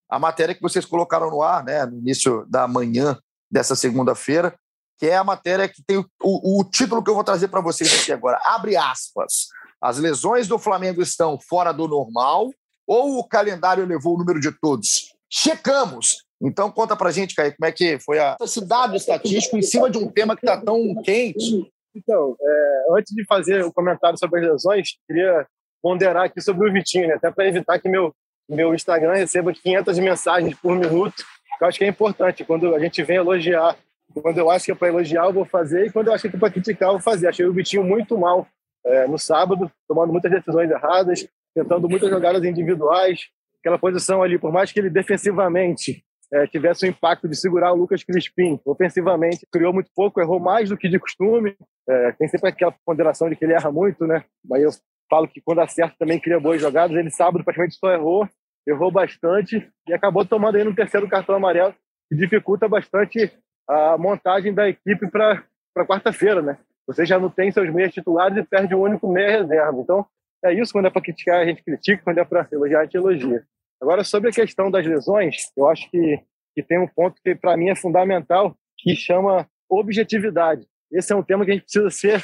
a 0.09 0.19
matéria 0.19 0.55
que 0.55 0.63
vocês 0.63 0.87
colocaram 0.87 1.29
no 1.29 1.43
ar, 1.43 1.63
né, 1.63 1.85
no 1.85 1.99
início 1.99 2.47
da 2.49 2.67
manhã 2.67 3.19
dessa 3.51 3.77
segunda-feira, 3.77 4.59
que 4.99 5.05
é 5.05 5.17
a 5.17 5.25
matéria 5.25 5.69
que 5.69 5.83
tem 5.87 5.99
o, 5.99 6.07
o, 6.23 6.61
o 6.61 6.65
título 6.65 7.05
que 7.05 7.11
eu 7.11 7.15
vou 7.15 7.25
trazer 7.25 7.49
para 7.49 7.61
vocês 7.61 7.93
aqui 7.93 8.11
agora. 8.11 8.41
Abre 8.43 8.75
aspas. 8.75 9.49
As 9.83 9.99
lesões 9.99 10.49
do 10.49 10.59
Flamengo 10.59 11.03
estão 11.03 11.39
fora 11.39 11.73
do 11.73 11.87
normal 11.87 12.49
ou 12.91 13.21
o 13.21 13.25
calendário 13.25 13.85
elevou 13.85 14.17
o 14.17 14.19
número 14.19 14.41
de 14.41 14.51
todos? 14.51 15.15
Checamos. 15.31 16.25
Então 16.43 16.73
conta 16.73 16.97
pra 16.97 17.13
gente, 17.13 17.37
Caio, 17.37 17.55
como 17.57 17.69
é 17.69 17.71
que 17.71 18.01
foi 18.01 18.19
a 18.19 18.37
esse 18.43 18.67
dado 18.67 18.97
estatístico 18.97 19.57
em 19.57 19.63
cima 19.63 19.89
de 19.89 19.97
um 19.97 20.09
tema 20.09 20.35
que 20.35 20.45
está 20.45 20.61
tão 20.61 21.01
quente. 21.05 21.71
Então, 21.95 22.37
é, 22.41 22.87
antes 22.99 23.15
de 23.15 23.25
fazer 23.27 23.65
o 23.65 23.73
comentário 23.73 24.19
sobre 24.19 24.41
as 24.41 24.53
lesões, 24.53 24.89
queria 25.07 25.47
ponderar 25.81 26.25
aqui 26.25 26.41
sobre 26.41 26.69
o 26.69 26.73
Vitinho, 26.73 27.07
né? 27.07 27.15
até 27.15 27.31
para 27.31 27.47
evitar 27.47 27.79
que 27.79 27.89
meu, 27.89 28.13
meu 28.49 28.75
Instagram 28.75 29.15
receba 29.15 29.53
500 29.53 29.99
mensagens 30.01 30.59
por 30.59 30.75
minuto, 30.75 31.15
que 31.59 31.65
eu 31.65 31.69
acho 31.69 31.79
que 31.79 31.85
é 31.85 31.89
importante. 31.89 32.45
Quando 32.45 32.75
a 32.75 32.81
gente 32.81 33.03
vem 33.05 33.19
elogiar, 33.19 33.77
quando 34.21 34.39
eu 34.39 34.51
acho 34.51 34.65
que 34.65 34.73
é 34.73 34.75
para 34.75 34.89
elogiar, 34.89 35.27
eu 35.27 35.33
vou 35.33 35.45
fazer, 35.45 35.87
e 35.87 35.93
quando 35.93 36.09
eu 36.09 36.15
acho 36.15 36.29
que 36.29 36.37
é 36.37 36.41
para 36.41 36.51
criticar, 36.51 36.89
eu 36.89 36.95
vou 36.95 37.03
fazer. 37.03 37.29
Achei 37.29 37.47
o 37.47 37.53
Vitinho 37.53 37.85
muito 37.85 38.19
mal 38.19 38.49
é, 38.85 39.07
no 39.07 39.19
sábado, 39.19 39.71
tomando 39.87 40.13
muitas 40.13 40.31
decisões 40.31 40.71
erradas, 40.71 41.29
tentando 41.55 41.89
muitas 41.89 42.11
jogadas 42.11 42.43
individuais. 42.45 43.21
Aquela 43.61 43.79
posição 43.79 44.23
ali, 44.23 44.39
por 44.39 44.53
mais 44.53 44.73
que 44.73 44.81
ele 44.81 44.91
defensivamente 44.91 46.03
é, 46.33 46.47
tivesse 46.47 46.87
o 46.87 46.89
impacto 46.89 47.29
de 47.29 47.37
segurar 47.37 47.73
o 47.73 47.77
Lucas 47.77 48.05
Crispim. 48.05 48.61
Ofensivamente, 48.65 49.47
criou 49.53 49.73
muito 49.73 49.91
pouco, 49.95 50.21
errou 50.21 50.39
mais 50.39 50.69
do 50.69 50.77
que 50.77 50.89
de 50.89 50.99
costume. 50.99 51.57
É, 51.89 52.13
tem 52.13 52.29
sempre 52.29 52.51
aquela 52.51 52.75
ponderação 52.85 53.29
de 53.29 53.37
que 53.37 53.45
ele 53.45 53.53
erra 53.53 53.71
muito, 53.71 54.07
né? 54.07 54.25
Mas 54.45 54.63
eu 54.63 54.71
falo 55.09 55.27
que 55.27 55.41
quando 55.41 55.61
acerta 55.61 55.97
também 55.99 56.21
cria 56.21 56.39
boas 56.39 56.61
jogadas. 56.61 56.97
Ele 56.97 57.11
sábado 57.11 57.43
praticamente 57.43 57.77
só 57.77 57.93
errou, 57.93 58.29
errou 58.67 58.93
bastante 58.93 59.69
e 59.89 59.93
acabou 59.93 60.25
tomando 60.25 60.57
aí 60.57 60.65
no 60.65 60.75
terceiro 60.75 61.09
cartão 61.09 61.35
amarelo, 61.35 61.75
que 62.09 62.17
dificulta 62.17 62.69
bastante 62.69 63.33
a 63.69 63.99
montagem 63.99 64.55
da 64.55 64.69
equipe 64.69 65.09
para 65.11 65.43
quarta-feira, 65.87 66.41
né? 66.41 66.59
Você 66.87 67.05
já 67.05 67.19
não 67.19 67.29
tem 67.29 67.51
seus 67.51 67.73
meias 67.73 67.93
titulares 67.93 68.37
e 68.37 68.43
perde 68.43 68.75
o 68.75 68.83
único 68.83 69.09
meia 69.09 69.43
reserva. 69.43 69.81
Então, 69.81 70.07
é 70.45 70.55
isso. 70.55 70.73
Quando 70.73 70.87
é 70.87 70.91
para 70.91 71.03
criticar, 71.03 71.41
a 71.41 71.47
gente 71.47 71.63
critica. 71.63 72.03
Quando 72.03 72.19
é 72.19 72.25
para 72.25 72.49
elogiar, 72.53 72.81
a 72.81 72.85
gente 72.85 72.97
elogia. 72.97 73.45
Agora, 73.81 74.05
sobre 74.05 74.31
a 74.31 74.33
questão 74.33 74.71
das 74.71 74.87
lesões, 74.87 75.51
eu 75.57 75.69
acho 75.69 75.91
que, 75.91 76.21
que 76.55 76.63
tem 76.63 76.79
um 76.79 76.87
ponto 76.87 77.21
que, 77.23 77.35
para 77.35 77.57
mim, 77.57 77.71
é 77.71 77.75
fundamental, 77.75 78.55
que 78.79 78.95
chama 78.95 79.49
objetividade. 79.69 80.67
Esse 80.93 81.13
é 81.13 81.17
um 81.17 81.23
tema 81.23 81.45
que 81.45 81.53
a 81.53 81.55
gente 81.55 81.65
precisa 81.65 81.91
ser, 81.91 82.23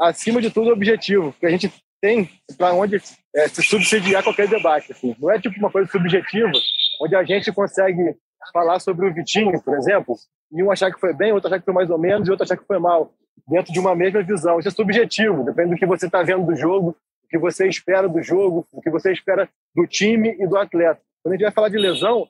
acima 0.00 0.40
de 0.40 0.50
tudo, 0.50 0.70
objetivo. 0.70 1.32
Porque 1.32 1.46
a 1.46 1.50
gente 1.50 1.72
tem 2.00 2.28
para 2.58 2.74
onde 2.74 2.96
é, 3.34 3.48
se 3.48 3.62
subsidiar 3.62 4.22
qualquer 4.22 4.48
debate. 4.48 4.92
Assim. 4.92 5.14
Não 5.18 5.30
é 5.30 5.40
tipo 5.40 5.56
uma 5.58 5.70
coisa 5.70 5.90
subjetiva, 5.90 6.50
onde 7.00 7.14
a 7.14 7.22
gente 7.22 7.52
consegue 7.52 8.16
falar 8.52 8.80
sobre 8.80 9.08
o 9.08 9.14
Vitinho, 9.14 9.62
por 9.62 9.76
exemplo, 9.76 10.16
e 10.50 10.62
um 10.62 10.70
achar 10.70 10.92
que 10.92 11.00
foi 11.00 11.14
bem, 11.14 11.32
outro 11.32 11.48
achar 11.48 11.60
que 11.60 11.64
foi 11.64 11.72
mais 11.72 11.88
ou 11.88 11.98
menos, 11.98 12.26
e 12.26 12.30
outro 12.30 12.44
achar 12.44 12.56
que 12.56 12.66
foi 12.66 12.78
mal, 12.78 13.14
dentro 13.46 13.72
de 13.72 13.78
uma 13.78 13.94
mesma 13.94 14.22
visão. 14.22 14.58
Isso 14.58 14.68
é 14.68 14.72
subjetivo, 14.72 15.44
depende 15.44 15.70
do 15.70 15.76
que 15.76 15.86
você 15.86 16.06
está 16.06 16.22
vendo 16.22 16.44
do 16.44 16.56
jogo, 16.56 16.96
que 17.32 17.38
você 17.38 17.66
espera 17.66 18.06
do 18.06 18.22
jogo, 18.22 18.66
do 18.70 18.82
que 18.82 18.90
você 18.90 19.10
espera 19.10 19.48
do 19.74 19.86
time 19.86 20.36
e 20.38 20.46
do 20.46 20.58
atleta. 20.58 21.00
Quando 21.22 21.32
a 21.32 21.36
gente 21.36 21.44
vai 21.44 21.52
falar 21.52 21.70
de 21.70 21.78
lesão, 21.78 22.28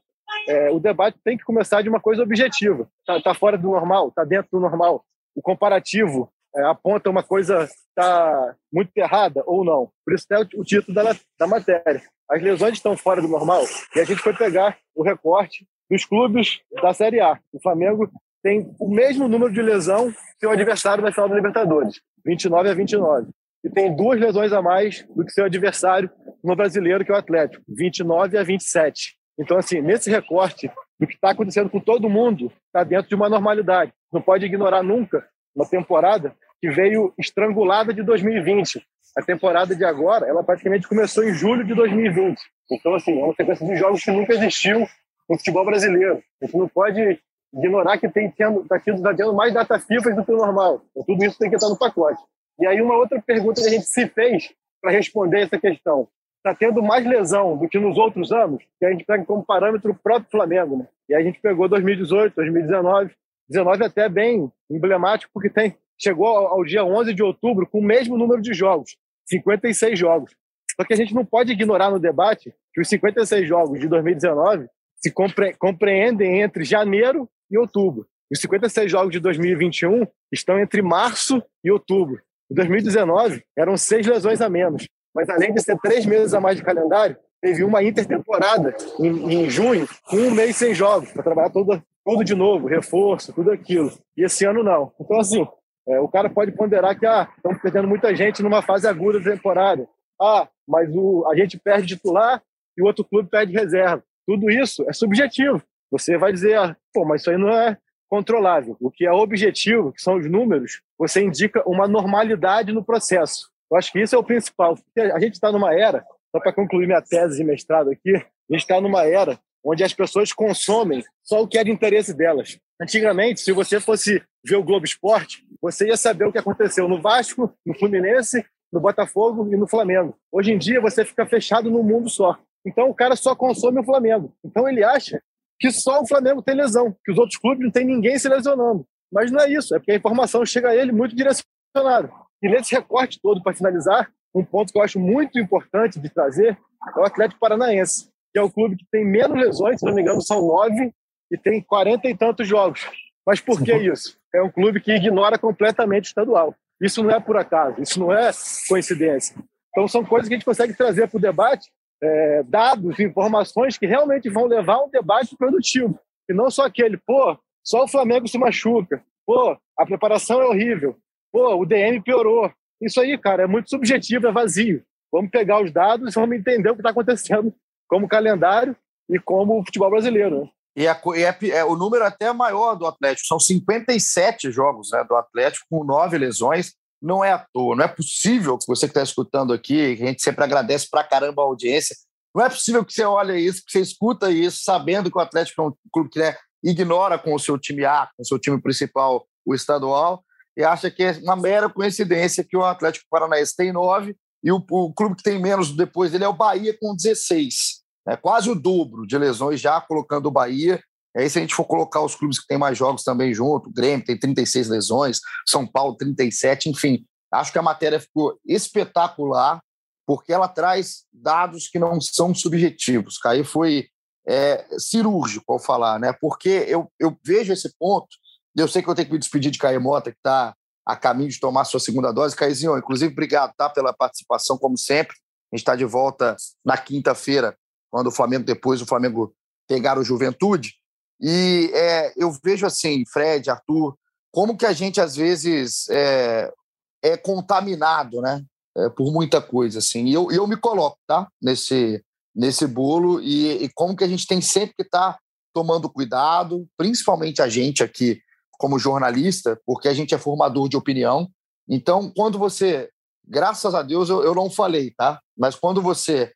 é, 0.49 0.71
o 0.71 0.79
debate 0.79 1.19
tem 1.25 1.37
que 1.37 1.43
começar 1.43 1.83
de 1.83 1.89
uma 1.89 1.99
coisa 1.99 2.23
objetiva. 2.23 2.89
Está 3.01 3.21
tá 3.21 3.35
fora 3.35 3.59
do 3.59 3.69
normal? 3.69 4.09
Está 4.09 4.23
dentro 4.23 4.49
do 4.53 4.61
normal? 4.61 5.05
O 5.35 5.43
comparativo 5.43 6.31
é, 6.55 6.63
aponta 6.67 7.11
uma 7.11 7.25
coisa 7.25 7.69
está 7.89 8.55
muito 8.73 8.97
errada 8.97 9.43
ou 9.45 9.65
não? 9.65 9.91
Por 10.05 10.15
isso 10.15 10.27
é 10.31 10.39
o 10.39 10.65
título 10.65 10.95
da, 10.95 11.17
da 11.37 11.47
matéria. 11.49 12.01
As 12.31 12.41
lesões 12.41 12.75
estão 12.75 12.97
fora 12.97 13.21
do 13.21 13.27
normal 13.27 13.65
e 13.97 14.01
a 14.01 14.05
gente 14.05 14.23
foi 14.23 14.35
pegar 14.35 14.79
o 14.95 15.03
recorte 15.03 15.67
dos 15.91 16.05
clubes 16.05 16.61
da 16.81 16.95
Série 16.95 17.21
A. 17.21 17.41
O 17.53 17.61
Flamengo 17.61 18.09
tem 18.41 18.73
o 18.79 18.89
mesmo 18.89 19.27
número 19.27 19.53
de 19.53 19.61
lesão 19.61 20.13
que 20.13 20.39
seu 20.41 20.51
adversário 20.53 21.03
na 21.03 21.11
final 21.11 21.29
da 21.29 21.35
Libertadores, 21.35 22.01
29 22.25 22.71
a 22.71 22.75
29. 22.75 23.33
E 23.65 23.71
tem 23.71 23.95
duas 23.95 24.19
lesões 24.19 24.53
a 24.53 24.61
mais 24.61 25.07
do 25.15 25.25
que 25.25 25.33
seu 25.33 25.45
adversário 25.45 26.11
no 26.43 26.57
brasileiro, 26.57 27.05
que 27.05 27.13
é 27.13 27.15
o 27.15 27.19
Atlético, 27.19 27.63
29 27.69 28.37
a 28.37 28.43
27. 28.43 29.17
Então, 29.39 29.57
assim, 29.57 29.81
nesse 29.81 30.11
recorte 30.11 30.71
do 30.99 31.07
que 31.07 31.15
está 31.15 31.31
acontecendo 31.31 31.71
com 31.71 31.81
todo 31.81 32.11
mundo, 32.11 32.53
está 32.67 32.85
dentro 32.85 33.09
de 33.09 33.15
uma 33.15 33.29
normalidade. 33.29 33.93
Não 34.13 34.21
pode 34.21 34.45
ignorar 34.45 34.83
nunca 34.83 35.25
uma 35.55 35.69
temporada 35.69 36.35
que 36.61 36.71
veio 36.71 37.13
estrangulada 37.19 37.93
de 37.93 38.03
2020. 38.03 38.85
A 39.17 39.23
temporada 39.23 39.75
de 39.75 39.85
agora, 39.85 40.27
ela 40.27 40.43
praticamente 40.43 40.89
começou 40.89 41.25
em 41.25 41.35
julho 41.35 41.65
de 41.65 41.75
2020. 41.75 42.41
Então, 42.71 42.95
assim, 42.95 43.21
é 43.21 43.25
uma 43.25 43.35
sequência 43.35 43.67
de 43.67 43.77
jogos 43.77 44.03
que 44.03 44.11
nunca 44.11 44.33
existiu 44.33 44.81
no 45.29 45.37
futebol 45.37 45.65
brasileiro. 45.65 46.23
A 46.41 46.47
gente 46.47 46.57
não 46.57 46.69
pode 46.69 47.21
ignorar 47.53 47.99
que 47.99 48.09
tem 48.09 48.31
tendo, 48.31 48.65
tá 48.67 48.79
tendo, 48.79 49.03
tá 49.03 49.15
tendo 49.15 49.35
mais 49.35 49.53
data 49.53 49.79
FIFA 49.79 50.15
do 50.15 50.25
que 50.25 50.33
o 50.33 50.37
normal. 50.37 50.83
Então, 50.91 51.05
tudo 51.05 51.25
isso 51.25 51.39
tem 51.39 51.51
que 51.51 51.57
estar 51.57 51.69
no 51.69 51.79
pacote. 51.79 52.23
E 52.61 52.67
aí, 52.67 52.81
uma 52.81 52.97
outra 52.97 53.21
pergunta 53.21 53.61
que 53.61 53.67
a 53.67 53.71
gente 53.71 53.87
se 53.87 54.07
fez 54.09 54.53
para 54.81 54.93
responder 54.93 55.43
essa 55.43 55.59
questão 55.59 56.09
está 56.39 56.55
tendo 56.55 56.83
mais 56.83 57.07
lesão 57.07 57.57
do 57.57 57.69
que 57.69 57.79
nos 57.79 57.97
outros 57.97 58.33
anos, 58.33 58.63
que 58.79 58.85
a 58.85 58.91
gente 58.91 59.05
pega 59.05 59.25
como 59.25 59.45
parâmetro 59.45 59.93
o 59.93 59.95
próprio 59.95 60.31
Flamengo. 60.31 60.79
Né? 60.79 60.89
E 61.09 61.15
a 61.15 61.23
gente 61.23 61.41
pegou 61.41 61.69
2018, 61.69 62.35
2019, 62.35 63.15
19 63.49 63.85
até 63.85 64.09
bem 64.09 64.51
emblemático, 64.69 65.31
porque 65.33 65.49
tem, 65.49 65.77
chegou 66.01 66.27
ao 66.27 66.65
dia 66.65 66.85
11 66.85 67.15
de 67.15 67.23
outubro 67.23 67.67
com 67.67 67.79
o 67.79 67.85
mesmo 67.85 68.19
número 68.19 68.43
de 68.43 68.53
jogos, 68.53 68.97
56 69.29 69.97
jogos. 69.97 70.35
Só 70.75 70.85
que 70.85 70.93
a 70.93 70.97
gente 70.97 71.15
não 71.15 71.25
pode 71.25 71.53
ignorar 71.53 71.91
no 71.91 72.01
debate 72.01 72.53
que 72.73 72.81
os 72.81 72.89
56 72.89 73.47
jogos 73.47 73.79
de 73.79 73.87
2019 73.87 74.67
se 74.97 75.11
compre 75.11 75.55
compreendem 75.55 76.41
entre 76.41 76.65
janeiro 76.65 77.29
e 77.51 77.59
outubro. 77.59 78.07
Os 78.33 78.41
56 78.41 78.91
jogos 78.91 79.13
de 79.13 79.21
2021 79.21 80.07
estão 80.33 80.59
entre 80.59 80.81
março 80.81 81.43
e 81.63 81.71
outubro. 81.71 82.21
Em 82.53 82.55
2019, 82.55 83.43
eram 83.57 83.79
seis 83.79 84.07
lesões 84.07 84.43
a 84.43 84.49
menos. 84.51 84.87
Mas 85.15 85.27
além 85.31 85.55
de 85.55 85.63
ser 85.63 85.75
três 85.79 86.05
meses 86.05 86.35
a 86.35 86.41
mais 86.41 86.55
de 86.55 86.63
calendário, 86.63 87.17
teve 87.41 87.65
uma 87.65 87.83
intertemporada 87.83 88.77
em, 89.01 89.45
em 89.45 89.49
junho, 89.49 89.89
com 90.05 90.19
um 90.19 90.31
mês 90.31 90.57
sem 90.57 90.75
jogos, 90.75 91.11
para 91.13 91.23
trabalhar 91.23 91.49
tudo, 91.49 91.83
tudo 92.05 92.23
de 92.23 92.35
novo, 92.35 92.67
reforço, 92.67 93.33
tudo 93.33 93.51
aquilo. 93.51 93.91
E 94.15 94.23
esse 94.23 94.45
ano 94.45 94.63
não. 94.63 94.93
Então, 95.01 95.19
assim, 95.19 95.49
é, 95.89 95.99
o 95.99 96.09
cara 96.09 96.29
pode 96.29 96.53
ponderar 96.53 96.99
que 96.99 97.07
ah, 97.07 97.27
estamos 97.35 97.59
perdendo 97.63 97.89
muita 97.89 98.15
gente 98.15 98.43
numa 98.43 98.61
fase 98.61 98.87
aguda 98.87 99.19
da 99.19 99.31
temporada. 99.31 99.89
Ah, 100.21 100.47
mas 100.69 100.95
o, 100.95 101.27
a 101.33 101.35
gente 101.35 101.59
perde 101.59 101.97
titular 101.97 102.43
e 102.77 102.83
o 102.83 102.85
outro 102.85 103.03
clube 103.03 103.31
perde 103.31 103.55
reserva. 103.55 104.05
Tudo 104.27 104.51
isso 104.51 104.85
é 104.87 104.93
subjetivo. 104.93 105.63
Você 105.91 106.19
vai 106.19 106.35
dizer, 106.35 106.59
ah, 106.59 106.77
pô, 106.93 107.07
mas 107.07 107.23
isso 107.23 107.31
aí 107.31 107.39
não 107.39 107.49
é 107.49 107.79
controlável. 108.13 108.77
O 108.79 108.91
que 108.91 109.07
é 109.07 109.11
objetivo, 109.11 109.91
que 109.91 110.03
são 110.03 110.17
os 110.17 110.31
números, 110.31 110.83
você 110.99 111.23
indica 111.23 111.67
uma 111.67 111.89
normalidade 111.89 112.71
no 112.71 112.85
processo. 112.85 113.51
Eu 113.71 113.79
acho 113.79 113.91
que 113.91 114.03
isso 114.03 114.15
é 114.15 114.19
o 114.19 114.23
principal. 114.23 114.77
A 115.15 115.19
gente 115.19 115.33
está 115.33 115.51
numa 115.51 115.73
era, 115.73 116.05
só 116.31 116.39
para 116.39 116.53
concluir 116.53 116.87
minha 116.87 117.01
tese 117.01 117.39
de 117.39 117.45
mestrado 117.45 117.89
aqui, 117.89 118.15
a 118.15 118.53
gente 118.53 118.61
está 118.65 118.79
numa 118.83 119.03
era 119.07 119.39
onde 119.65 119.83
as 119.83 119.95
pessoas 119.95 120.31
consomem 120.31 121.03
só 121.23 121.41
o 121.41 121.49
que 121.49 121.57
é 121.57 121.65
de 121.65 121.71
interesse 121.71 122.13
delas. 122.13 122.59
Antigamente, 122.79 123.41
se 123.41 123.51
você 123.51 123.81
fosse 123.81 124.23
ver 124.45 124.57
o 124.57 124.63
Globo 124.63 124.85
Esporte, 124.85 125.43
você 125.59 125.87
ia 125.87 125.97
saber 125.97 126.27
o 126.27 126.33
que 126.33 126.39
aconteceu 126.39 126.87
no 126.87 127.01
Vasco, 127.01 127.51
no 127.65 127.73
Fluminense, 127.79 128.45
no 128.71 128.79
Botafogo 128.79 129.49
e 129.51 129.57
no 129.57 129.67
Flamengo. 129.67 130.15
Hoje 130.31 130.53
em 130.53 130.59
dia, 130.59 130.83
você 130.83 131.03
fica 131.03 131.25
fechado 131.25 131.71
num 131.71 131.83
mundo 131.83 132.11
só. 132.11 132.39
Então, 132.67 132.91
o 132.91 132.95
cara 132.95 133.17
só 133.17 133.35
consome 133.35 133.81
o 133.81 133.85
Flamengo. 133.85 134.35
Então, 134.45 134.69
ele 134.69 134.85
acha 134.85 135.23
que 135.63 135.71
só 135.71 136.03
o 136.03 136.07
Flamengo 136.09 136.43
tem 136.43 136.57
lesão, 136.57 136.93
que 137.05 137.13
os 137.13 137.19
outros 137.19 137.39
clubes 137.39 137.65
não 137.65 137.71
tem 137.71 137.87
ninguém 137.87 138.19
se 138.19 138.29
lesionando. 138.29 138.85
Mas 139.13 139.31
não 139.31 139.39
é 139.39 139.49
isso, 139.49 139.73
é 139.77 139.79
porque 139.79 139.93
a 139.93 139.97
informação 139.97 140.45
chega 140.45 140.71
a 140.71 140.75
ele 140.75 140.91
muito 140.91 141.15
direcionada. 141.15 142.11
E 142.43 142.49
nesse 142.49 142.75
recorte 142.75 143.21
todo, 143.23 143.41
para 143.41 143.55
finalizar, 143.55 144.11
um 144.35 144.45
ponto 144.45 144.73
que 144.73 144.79
eu 144.79 144.83
acho 144.83 144.99
muito 144.99 145.39
importante 145.39 146.01
de 146.01 146.09
trazer 146.09 146.59
é 146.97 146.99
o 146.99 147.05
Atlético 147.05 147.39
Paranaense, 147.39 148.09
que 148.33 148.41
é 148.41 148.43
o 148.43 148.51
clube 148.51 148.77
que 148.77 148.85
tem 148.91 149.05
menos 149.05 149.39
lesões, 149.39 149.79
se 149.79 149.87
não 149.87 149.95
me 149.95 150.03
engano, 150.03 150.21
são 150.21 150.45
nove, 150.45 150.93
e 151.31 151.39
tem 151.39 151.63
quarenta 151.63 152.09
e 152.09 152.17
tantos 152.17 152.49
jogos. 152.49 152.85
Mas 153.25 153.41
por 153.41 153.63
que 153.63 153.73
isso? 153.73 154.19
É 154.35 154.43
um 154.43 154.51
clube 154.51 154.81
que 154.81 154.93
ignora 154.93 155.39
completamente 155.39 156.07
o 156.07 156.09
estadual. 156.09 156.57
Isso 156.81 157.05
não 157.05 157.13
é 157.13 157.21
por 157.21 157.37
acaso, 157.37 157.81
isso 157.81 158.01
não 158.01 158.13
é 158.13 158.33
coincidência. 158.69 159.37
Então, 159.71 159.87
são 159.87 160.05
coisas 160.05 160.29
que 160.29 160.35
a 160.35 160.37
gente 160.39 160.45
consegue 160.45 160.75
trazer 160.75 161.09
para 161.09 161.19
o 161.19 161.21
debate, 161.21 161.71
é, 162.03 162.43
dados, 162.43 162.99
informações 162.99 163.79
que 163.79 163.87
realmente 163.87 164.29
vão 164.29 164.47
levar 164.47 164.75
a 164.75 164.85
um 164.85 164.91
debate 164.91 165.37
produtivo. 165.37 165.99
E 166.29 166.35
não 166.35 166.51
só 166.51 166.65
aquele, 166.67 166.97
pô, 166.97 167.39
só 167.65 167.85
o 167.85 167.89
Flamengo 167.89 168.27
se 168.27 168.39
machuca, 168.39 169.03
pô, 169.27 169.57
a 169.79 169.87
preparação 169.87 170.41
é 170.43 170.47
horrível, 170.47 170.97
Pô, 171.33 171.55
o 171.55 171.65
DM 171.65 172.01
piorou. 172.03 172.53
Isso 172.81 173.01
aí, 173.01 173.17
cara, 173.17 173.45
é 173.45 173.47
muito 173.47 173.71
subjetivo, 173.71 174.27
é 174.27 174.33
vazio. 174.33 174.85
Vamos 175.11 175.31
pegar 175.31 175.63
os 175.63 175.73
dados 175.73 176.15
vamos 176.15 176.37
entender 176.37 176.71
o 176.71 176.75
que 176.75 176.81
está 176.81 176.91
acontecendo 176.91 177.53
como 177.89 178.09
calendário 178.09 178.77
e 179.09 179.19
como 179.19 179.65
futebol 179.65 179.91
brasileiro. 179.91 180.43
Né? 180.43 180.51
E, 180.77 180.87
é, 180.87 180.91
é, 180.91 181.49
é, 181.49 181.65
o 181.65 181.75
número 181.75 182.05
até 182.05 182.27
é 182.27 182.33
maior 182.33 182.75
do 182.75 182.87
Atlético, 182.87 183.27
são 183.27 183.41
57 183.41 184.51
jogos 184.51 184.91
né, 184.91 185.05
do 185.05 185.15
Atlético, 185.17 185.67
com 185.71 185.85
nove 185.85 186.19
lesões. 186.19 186.75
Não 187.03 187.25
é 187.25 187.33
à 187.33 187.39
toa, 187.53 187.75
não 187.75 187.85
é 187.85 187.89
possível 187.89 188.57
que 188.57 188.67
você 188.67 188.87
que 188.87 188.93
está 188.93 189.03
escutando 189.03 189.53
aqui, 189.53 189.93
a 189.93 190.07
gente 190.07 190.23
sempre 190.23 190.45
agradece 190.45 190.89
pra 190.89 191.03
caramba 191.03 191.43
a 191.43 191.45
audiência, 191.45 191.97
não 192.35 192.45
é 192.45 192.49
possível 192.49 192.85
que 192.85 192.93
você 192.93 193.05
olhe 193.05 193.39
isso, 193.39 193.63
que 193.65 193.73
você 193.73 193.81
escuta 193.81 194.31
isso, 194.31 194.63
sabendo 194.63 195.11
que 195.11 195.19
o 195.19 195.21
Atlético 195.21 195.63
é 195.63 195.67
um 195.67 195.73
clube 195.93 196.11
que 196.11 196.19
né, 196.19 196.37
ignora 196.63 197.19
com 197.19 197.35
o 197.35 197.39
seu 197.39 197.59
time 197.59 197.85
A, 197.85 198.09
com 198.17 198.23
o 198.23 198.27
seu 198.27 198.39
time 198.39 198.61
principal, 198.61 199.27
o 199.45 199.55
estadual, 199.55 200.25
e 200.57 200.63
acha 200.63 200.91
que 200.91 201.03
é 201.03 201.13
uma 201.23 201.37
mera 201.37 201.69
coincidência 201.69 202.45
que 202.45 202.57
o 202.57 202.65
Atlético 202.65 203.07
Paranaense 203.11 203.57
tem 203.57 203.73
nove 203.73 204.17
e 204.43 204.53
o, 204.53 204.65
o 204.71 204.93
clube 204.93 205.17
que 205.17 205.23
tem 205.23 205.41
menos 205.41 205.73
depois 205.73 206.11
dele 206.13 206.25
é 206.25 206.29
o 206.29 206.33
Bahia 206.33 206.77
com 206.81 206.95
16. 206.95 207.83
É 208.09 208.17
quase 208.17 208.51
o 208.51 208.55
dobro 208.55 209.07
de 209.07 209.17
lesões 209.17 209.61
já 209.61 209.81
colocando 209.81 210.27
o 210.27 210.31
Bahia. 210.31 210.83
E 211.17 211.21
aí, 211.21 211.31
se 211.31 211.39
a 211.39 211.43
gente 211.43 211.55
for 211.55 211.65
colocar 211.65 212.01
os 212.01 212.15
clubes 212.15 212.39
que 212.39 212.47
têm 212.47 212.59
mais 212.59 212.77
jogos 212.77 213.03
também 213.03 213.35
junto, 213.35 213.69
o 213.69 213.73
Grêmio 213.73 214.05
tem 214.05 214.19
36 214.19 214.69
lesões, 214.69 215.21
São 215.47 215.67
Paulo 215.67 215.97
37, 215.97 216.71
enfim. 216.71 217.05
Acho 217.31 217.53
que 217.53 217.59
a 217.59 217.63
matéria 217.63 218.01
ficou 218.01 218.39
espetacular, 218.47 219.61
porque 220.07 220.33
ela 220.33 220.49
traz 220.49 221.05
dados 221.13 221.69
que 221.69 221.79
não 221.79 222.01
são 222.01 222.35
subjetivos. 222.35 223.19
Caí 223.19 223.45
foi 223.45 223.89
é, 224.27 224.67
cirúrgico 224.79 225.53
ao 225.53 225.59
falar, 225.59 225.99
né? 225.99 226.15
Porque 226.21 226.65
eu, 226.69 226.91
eu 226.99 227.17
vejo 227.25 227.53
esse 227.53 227.73
ponto 227.79 228.09
eu 228.55 228.69
sei 228.69 228.83
que 228.83 228.89
eu 228.89 228.95
tenho 228.95 229.07
que 229.07 229.13
me 229.13 229.19
despedir 229.19 229.51
de 229.51 229.59
Caio 229.59 229.81
Mota, 229.81 230.11
que 230.11 230.19
está 230.19 230.55
a 230.87 230.97
caminho 230.97 231.31
de 231.31 231.41
tomar 231.41 231.65
sua 231.65 231.81
segunda 231.81 232.13
dose. 232.13 232.37
Caiozinho, 232.37 232.77
inclusive, 232.77 233.13
obrigado 233.13 233.55
tá, 233.57 233.69
pela 233.71 233.93
participação, 233.93 234.59
como 234.59 234.77
sempre. 234.77 235.17
A 235.53 235.57
gente 235.57 235.63
está 235.63 235.75
de 235.75 235.85
volta 235.85 236.37
na 236.65 236.77
quinta-feira, 236.77 237.57
quando 237.91 238.09
o 238.09 238.13
Flamengo, 238.13 238.45
depois 238.45 238.83
o 238.83 238.87
Flamengo 238.87 239.35
pegar 239.67 239.99
o 239.99 240.05
Juventude. 240.05 240.75
E 241.23 241.71
é, 241.73 242.13
eu 242.17 242.37
vejo 242.43 242.67
assim, 242.67 243.05
Fred, 243.07 243.49
Arthur, 243.49 243.97
como 244.33 244.57
que 244.57 244.67
a 244.67 244.73
gente 244.73 245.01
às 245.01 245.15
vezes 245.15 245.89
é, 245.89 246.53
é 247.01 247.17
contaminado, 247.17 248.21
né? 248.21 248.45
É, 248.77 248.89
por 248.89 249.13
muita 249.13 249.41
coisa, 249.41 249.79
assim. 249.79 250.07
E 250.07 250.15
eu, 250.15 250.33
eu 250.33 250.47
me 250.47 250.57
coloco, 250.57 250.99
tá? 251.07 251.29
Nesse, 251.41 252.03
nesse 252.35 252.67
bolo 252.67 253.21
e, 253.21 253.65
e 253.65 253.69
como 253.75 253.95
que 253.95 254.03
a 254.03 254.09
gente 254.09 254.27
tem 254.27 254.41
sempre 254.41 254.75
que 254.75 254.83
estar 254.83 255.13
tá 255.13 255.19
tomando 255.55 255.89
cuidado, 255.89 256.67
principalmente 256.77 257.41
a 257.41 257.49
gente 257.49 257.85
aqui 257.85 258.21
como 258.59 258.79
jornalista, 258.79 259.61
porque 259.67 259.89
a 259.89 259.95
gente 259.95 260.15
é 260.15 260.19
formador 260.19 260.69
de 260.69 260.77
opinião. 260.77 261.29
Então, 261.69 262.11
quando 262.17 262.39
você, 262.39 262.89
graças 263.25 263.75
a 263.75 263.83
Deus, 263.83 264.09
eu, 264.09 264.25
eu 264.25 264.35
não 264.35 264.51
falei, 264.51 264.93
tá? 264.97 265.21
Mas 265.37 265.55
quando 265.55 265.83
você 265.83 266.33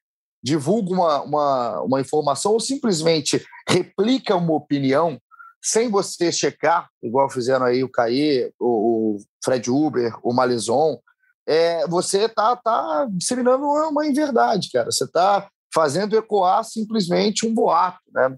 divulga 0.46 0.92
uma, 0.92 1.22
uma, 1.22 1.80
uma 1.82 2.00
informação 2.00 2.52
ou 2.52 2.60
simplesmente 2.60 3.44
replica 3.68 4.36
uma 4.36 4.54
opinião 4.54 5.20
sem 5.60 5.90
você 5.90 6.30
checar, 6.30 6.88
igual 7.02 7.28
fizeram 7.28 7.66
aí 7.66 7.82
o 7.82 7.90
Caê, 7.90 8.52
o, 8.60 9.16
o 9.16 9.18
Fred 9.44 9.68
Uber, 9.68 10.16
o 10.22 10.32
Malezon, 10.32 11.00
é, 11.48 11.84
você 11.88 12.26
está 12.26 12.54
tá 12.54 13.08
disseminando 13.10 13.64
uma, 13.64 13.88
uma 13.88 14.06
inverdade, 14.06 14.70
cara. 14.70 14.92
Você 14.92 15.02
está 15.02 15.48
fazendo 15.74 16.16
ecoar 16.16 16.62
simplesmente 16.62 17.44
um 17.44 17.52
boato, 17.52 17.98
né? 18.14 18.36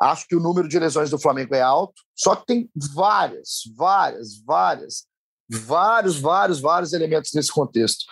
Acho 0.00 0.26
que 0.26 0.34
o 0.34 0.40
número 0.40 0.66
de 0.66 0.78
lesões 0.78 1.10
do 1.10 1.18
Flamengo 1.18 1.54
é 1.54 1.60
alto, 1.60 2.00
só 2.16 2.34
que 2.34 2.46
tem 2.46 2.70
várias, 2.94 3.64
várias, 3.76 4.42
várias, 4.42 5.04
vários, 5.50 6.18
vários, 6.18 6.58
vários 6.58 6.92
elementos 6.94 7.32
nesse 7.34 7.52
contexto. 7.52 8.06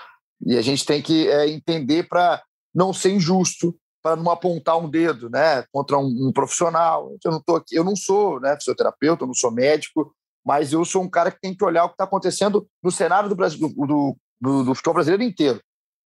E 0.45 0.59
a 0.59 0.61
gente 0.61 0.85
tem 0.85 1.01
que 1.01 1.29
é, 1.29 1.49
entender 1.49 2.07
para 2.07 2.43
não 2.75 2.93
ser 2.93 3.13
injusto, 3.13 3.77
para 4.03 4.17
não 4.17 4.31
apontar 4.31 4.79
um 4.79 4.89
dedo, 4.89 5.29
né, 5.29 5.65
contra 5.73 5.99
um, 5.99 6.29
um, 6.29 6.33
profissional. 6.33 7.17
Eu 7.25 7.31
não 7.31 7.43
tô 7.43 7.57
aqui, 7.57 7.75
eu 7.75 7.85
não 7.85 7.97
sou, 7.97 8.41
né, 8.41 8.57
fisioterapeuta, 8.57 9.25
eu 9.25 9.27
não 9.27 9.35
sou 9.35 9.51
médico, 9.51 10.15
mas 10.45 10.73
eu 10.73 10.85
sou 10.85 11.03
um 11.03 11.11
cara 11.11 11.31
que 11.31 11.41
tem 11.41 11.55
que 11.55 11.65
olhar 11.65 11.85
o 11.85 11.89
que 11.89 11.95
está 11.95 12.05
acontecendo 12.05 12.67
no 12.83 12.91
cenário 12.91 13.29
do, 13.29 13.35
Brasil, 13.35 13.69
do, 13.69 14.17
do, 14.41 14.65
do, 14.65 14.75
futebol 14.75 14.95
brasileiro 14.95 15.23
inteiro. 15.23 15.61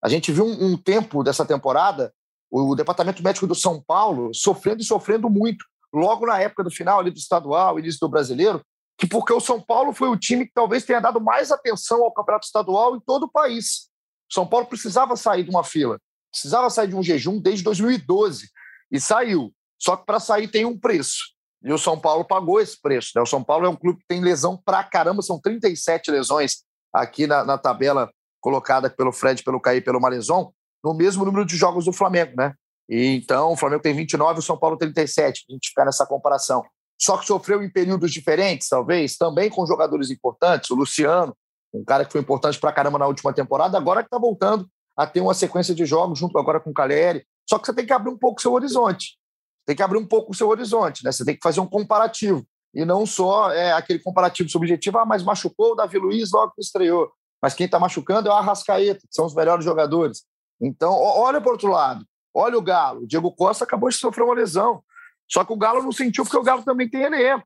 A 0.04 0.10
gente 0.10 0.32
viu 0.32 0.46
um, 0.46 0.72
um 0.72 0.78
tempo 0.78 1.24
dessa 1.24 1.46
temporada 1.46 2.12
o, 2.50 2.76
departamento 2.76 3.24
médico 3.24 3.48
do 3.48 3.56
São 3.56 3.82
Paulo 3.82 4.34
sofrendo 4.34 4.82
e 4.82 4.86
sofrendo 4.86 5.30
muito, 5.30 5.64
logo 5.94 6.26
na 6.26 6.40
época 6.40 6.64
do 6.64 6.72
final 6.72 7.00
ali 7.00 7.12
do 7.12 7.18
estadual, 7.18 7.80
início 7.80 8.00
do 8.00 8.10
brasileiro, 8.10 8.62
que 8.98 9.08
porque 9.08 9.34
o 9.34 9.40
São 9.40 9.60
Paulo 9.62 9.94
foi 9.94 10.10
o 10.10 10.18
time 10.18 10.46
que 10.46 10.54
talvez 10.54 10.86
tenha 10.86 11.00
dado 11.00 11.20
mais 11.22 11.52
atenção 11.52 12.04
ao 12.04 12.14
campeonato 12.14 12.46
estadual 12.46 12.96
em 12.96 13.00
todo 13.00 13.24
o 13.24 13.32
país. 13.32 13.90
São 14.32 14.46
Paulo 14.46 14.66
precisava 14.66 15.16
sair 15.16 15.44
de 15.44 15.50
uma 15.50 15.64
fila, 15.64 16.00
precisava 16.32 16.70
sair 16.70 16.88
de 16.88 16.96
um 16.96 17.04
jejum 17.04 17.40
desde 17.40 17.64
2012 17.64 18.50
e 18.92 19.00
saiu. 19.00 19.54
Só 19.80 19.96
que 19.96 20.06
para 20.06 20.20
sair 20.20 20.48
tem 20.48 20.66
um 20.66 20.78
preço. 20.78 21.20
E 21.64 21.72
o 21.72 21.78
São 21.78 22.00
Paulo 22.00 22.26
pagou 22.26 22.60
esse 22.60 22.80
preço. 22.82 23.12
Né? 23.16 23.22
O 23.22 23.26
São 23.26 23.44
Paulo 23.44 23.66
é 23.66 23.70
um 23.70 23.76
clube 23.76 24.00
que 24.00 24.08
tem 24.08 24.22
lesão 24.22 24.58
pra 24.58 24.84
caramba, 24.84 25.22
são 25.22 25.40
37 25.40 26.10
lesões 26.10 26.64
aqui 26.94 27.28
na, 27.28 27.44
na 27.44 27.58
tabela 27.58 28.10
colocada 28.40 28.90
pelo 28.90 29.12
Fred, 29.12 29.44
pelo 29.44 29.62
Caí, 29.62 29.82
pelo 29.82 30.02
Malezon, 30.02 30.52
no 30.84 30.94
mesmo 30.94 31.24
número 31.24 31.46
de 31.46 31.56
jogos 31.56 31.86
do 31.86 31.94
Flamengo, 31.94 32.34
né? 32.36 32.54
E, 32.90 33.16
então, 33.16 33.52
o 33.52 33.56
Flamengo 33.56 33.84
tem 33.84 33.94
29 33.94 34.38
e 34.38 34.40
o 34.40 34.42
São 34.42 34.58
Paulo 34.58 34.76
37, 34.78 35.46
a 35.48 35.54
gente 35.54 35.70
ficar 35.70 35.86
nessa 35.86 36.06
comparação. 36.06 36.64
Só 37.00 37.18
que 37.18 37.26
sofreu 37.26 37.64
em 37.64 37.70
períodos 37.70 38.12
diferentes, 38.12 38.68
talvez, 38.68 39.16
também 39.16 39.50
com 39.50 39.66
jogadores 39.66 40.10
importantes, 40.10 40.70
o 40.72 40.76
Luciano, 40.76 41.36
um 41.74 41.86
cara 41.86 42.04
que 42.04 42.12
foi 42.12 42.22
importante 42.22 42.60
pra 42.60 42.74
caramba 42.74 43.00
na 43.00 43.08
última 43.08 43.32
temporada, 43.32 43.78
agora 43.78 44.04
que 44.04 44.10
tá 44.10 44.18
voltando 44.18 44.68
a 44.98 45.08
ter 45.08 45.22
uma 45.22 45.34
sequência 45.34 45.74
de 45.74 45.86
jogos 45.86 46.20
junto 46.20 46.38
agora 46.38 46.60
com 46.60 46.72
o 46.72 46.74
Caleri. 46.74 47.26
Só 47.50 47.58
que 47.58 47.66
você 47.66 47.74
tem 47.74 47.86
que 47.86 47.94
abrir 47.94 48.12
um 48.12 48.18
pouco 48.18 48.40
o 48.40 48.42
seu 48.42 48.54
horizonte 48.54 49.20
tem 49.66 49.76
que 49.76 49.84
abrir 49.84 49.98
um 49.98 50.06
pouco 50.06 50.32
o 50.32 50.36
seu 50.36 50.50
horizonte, 50.50 51.04
né? 51.04 51.12
Você 51.12 51.24
tem 51.24 51.36
que 51.36 51.42
fazer 51.42 51.60
um 51.60 51.68
comparativo. 51.68 52.46
E 52.74 52.86
não 52.86 53.06
só 53.06 53.52
é, 53.52 53.74
aquele 53.74 54.00
comparativo 54.00 54.50
subjetivo, 54.50 54.98
ah, 54.98 55.06
mas 55.06 55.24
machucou 55.24 55.74
o 55.74 55.76
Davi 55.76 55.98
Luiz 55.98 56.32
logo 56.32 56.54
que 56.54 56.62
estreou. 56.62 57.12
Mas 57.42 57.54
quem 57.54 57.66
está 57.66 57.80
machucando 57.80 58.30
é 58.30 58.32
o 58.32 58.36
Arrascaeta, 58.36 59.02
que 59.02 59.14
são 59.14 59.26
os 59.26 59.36
melhores 59.36 59.66
jogadores. 59.66 60.24
Então, 60.62 60.94
olha 60.94 61.42
para 61.42 61.50
o 61.50 61.54
outro 61.54 61.70
lado. 61.70 62.06
Olha 62.34 62.58
o 62.58 62.62
Galo. 62.62 63.02
O 63.02 63.08
Diego 63.08 63.32
Costa 63.32 63.64
acabou 63.64 63.90
de 63.90 63.96
sofrer 63.96 64.24
uma 64.24 64.34
lesão. 64.34 64.82
Só 65.30 65.44
que 65.44 65.52
o 65.52 65.58
Galo 65.58 65.84
não 65.84 65.92
sentiu 65.92 66.24
porque 66.24 66.38
o 66.38 66.44
Galo 66.44 66.64
também 66.64 66.90
tem 66.90 67.02
elenco. 67.02 67.46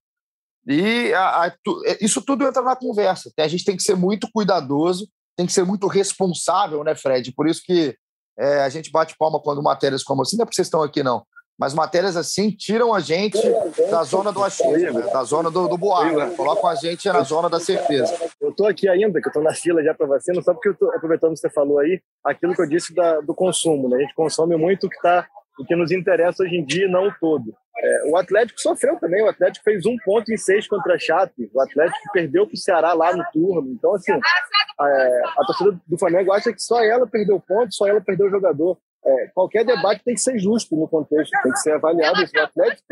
E 0.67 1.13
a, 1.13 1.45
a, 1.45 1.47
é, 1.85 2.03
isso 2.03 2.21
tudo 2.21 2.45
entra 2.45 2.61
na 2.61 2.75
conversa. 2.75 3.31
A 3.37 3.47
gente 3.47 3.65
tem 3.65 3.77
que 3.77 3.83
ser 3.83 3.95
muito 3.95 4.29
cuidadoso, 4.31 5.07
tem 5.35 5.45
que 5.45 5.53
ser 5.53 5.63
muito 5.63 5.87
responsável, 5.87 6.83
né, 6.83 6.95
Fred? 6.95 7.31
Por 7.33 7.47
isso 7.47 7.61
que 7.63 7.95
é, 8.37 8.61
a 8.61 8.69
gente 8.69 8.91
bate 8.91 9.15
palma 9.17 9.39
quando 9.39 9.61
matérias 9.63 10.03
como 10.03 10.21
assim, 10.21 10.37
não 10.37 10.43
é 10.43 10.45
porque 10.45 10.55
vocês 10.55 10.67
estão 10.67 10.83
aqui, 10.83 11.03
não 11.03 11.25
mas 11.57 11.73
matérias 11.73 12.17
assim 12.17 12.51
tiram 12.51 12.93
a 12.93 12.99
gente 12.99 13.39
da 13.89 14.03
zona 14.03 14.31
do 14.31 14.43
achismo, 14.43 14.99
né? 14.99 15.11
da 15.11 15.23
zona 15.23 15.49
do, 15.49 15.67
do 15.67 15.77
boato, 15.77 16.15
né? 16.15 16.33
colocam 16.35 16.69
a 16.69 16.75
gente 16.75 17.07
na 17.07 17.21
zona 17.21 17.49
da 17.49 17.59
certeza. 17.59 18.13
Eu 18.41 18.49
estou 18.49 18.67
aqui 18.67 18.89
ainda, 18.89 19.21
que 19.21 19.27
eu 19.27 19.29
estou 19.29 19.43
na 19.43 19.53
fila 19.53 19.81
já 19.81 19.93
para 19.93 20.05
vacina, 20.05 20.41
só 20.41 20.53
porque 20.53 20.69
eu 20.69 20.75
tô, 20.75 20.89
aproveitando 20.91 21.33
que 21.33 21.39
você 21.39 21.49
falou 21.49 21.79
aí, 21.79 22.01
aquilo 22.23 22.53
que 22.53 22.61
eu 22.61 22.67
disse 22.67 22.93
da, 22.93 23.21
do 23.21 23.33
consumo, 23.33 23.87
né? 23.87 23.97
A 23.97 24.01
gente 24.01 24.15
consome 24.15 24.57
muito 24.57 24.87
o 24.87 24.89
que 24.89 24.97
está 24.97 25.25
o 25.59 25.65
que 25.65 25.75
nos 25.75 25.91
interessa 25.91 26.43
hoje 26.43 26.55
em 26.55 26.65
dia, 26.65 26.87
não 26.87 27.07
o 27.07 27.13
todo. 27.19 27.53
É, 27.77 28.09
o 28.09 28.17
Atlético 28.17 28.59
sofreu 28.59 28.97
também, 28.99 29.21
o 29.21 29.27
Atlético 29.27 29.63
fez 29.63 29.85
um 29.85 29.97
ponto 30.03 30.31
em 30.31 30.37
seis 30.37 30.67
contra 30.67 30.95
a 30.95 30.99
Chape, 30.99 31.49
o 31.53 31.61
Atlético 31.61 32.11
perdeu 32.13 32.45
para 32.45 32.53
o 32.53 32.57
Ceará 32.57 32.93
lá 32.93 33.15
no 33.15 33.23
turno, 33.33 33.69
então 33.71 33.93
assim, 33.93 34.13
é, 34.13 35.21
a 35.37 35.45
torcida 35.45 35.79
do 35.85 35.97
Flamengo 35.97 36.31
acha 36.31 36.53
que 36.53 36.61
só 36.61 36.81
ela 36.83 37.05
perdeu 37.05 37.39
ponto, 37.39 37.73
só 37.73 37.85
ela 37.87 37.99
perdeu 37.99 38.27
o 38.27 38.31
jogador 38.31 38.77
é, 39.05 39.27
qualquer 39.35 39.63
debate 39.63 40.03
tem 40.03 40.15
que 40.15 40.21
ser 40.21 40.39
justo 40.39 40.75
no 40.75 40.87
contexto, 40.87 41.31
tem 41.43 41.51
que 41.51 41.59
ser 41.59 41.73
avaliado. 41.73 42.19
O 42.19 42.39
Atlético 42.39 42.83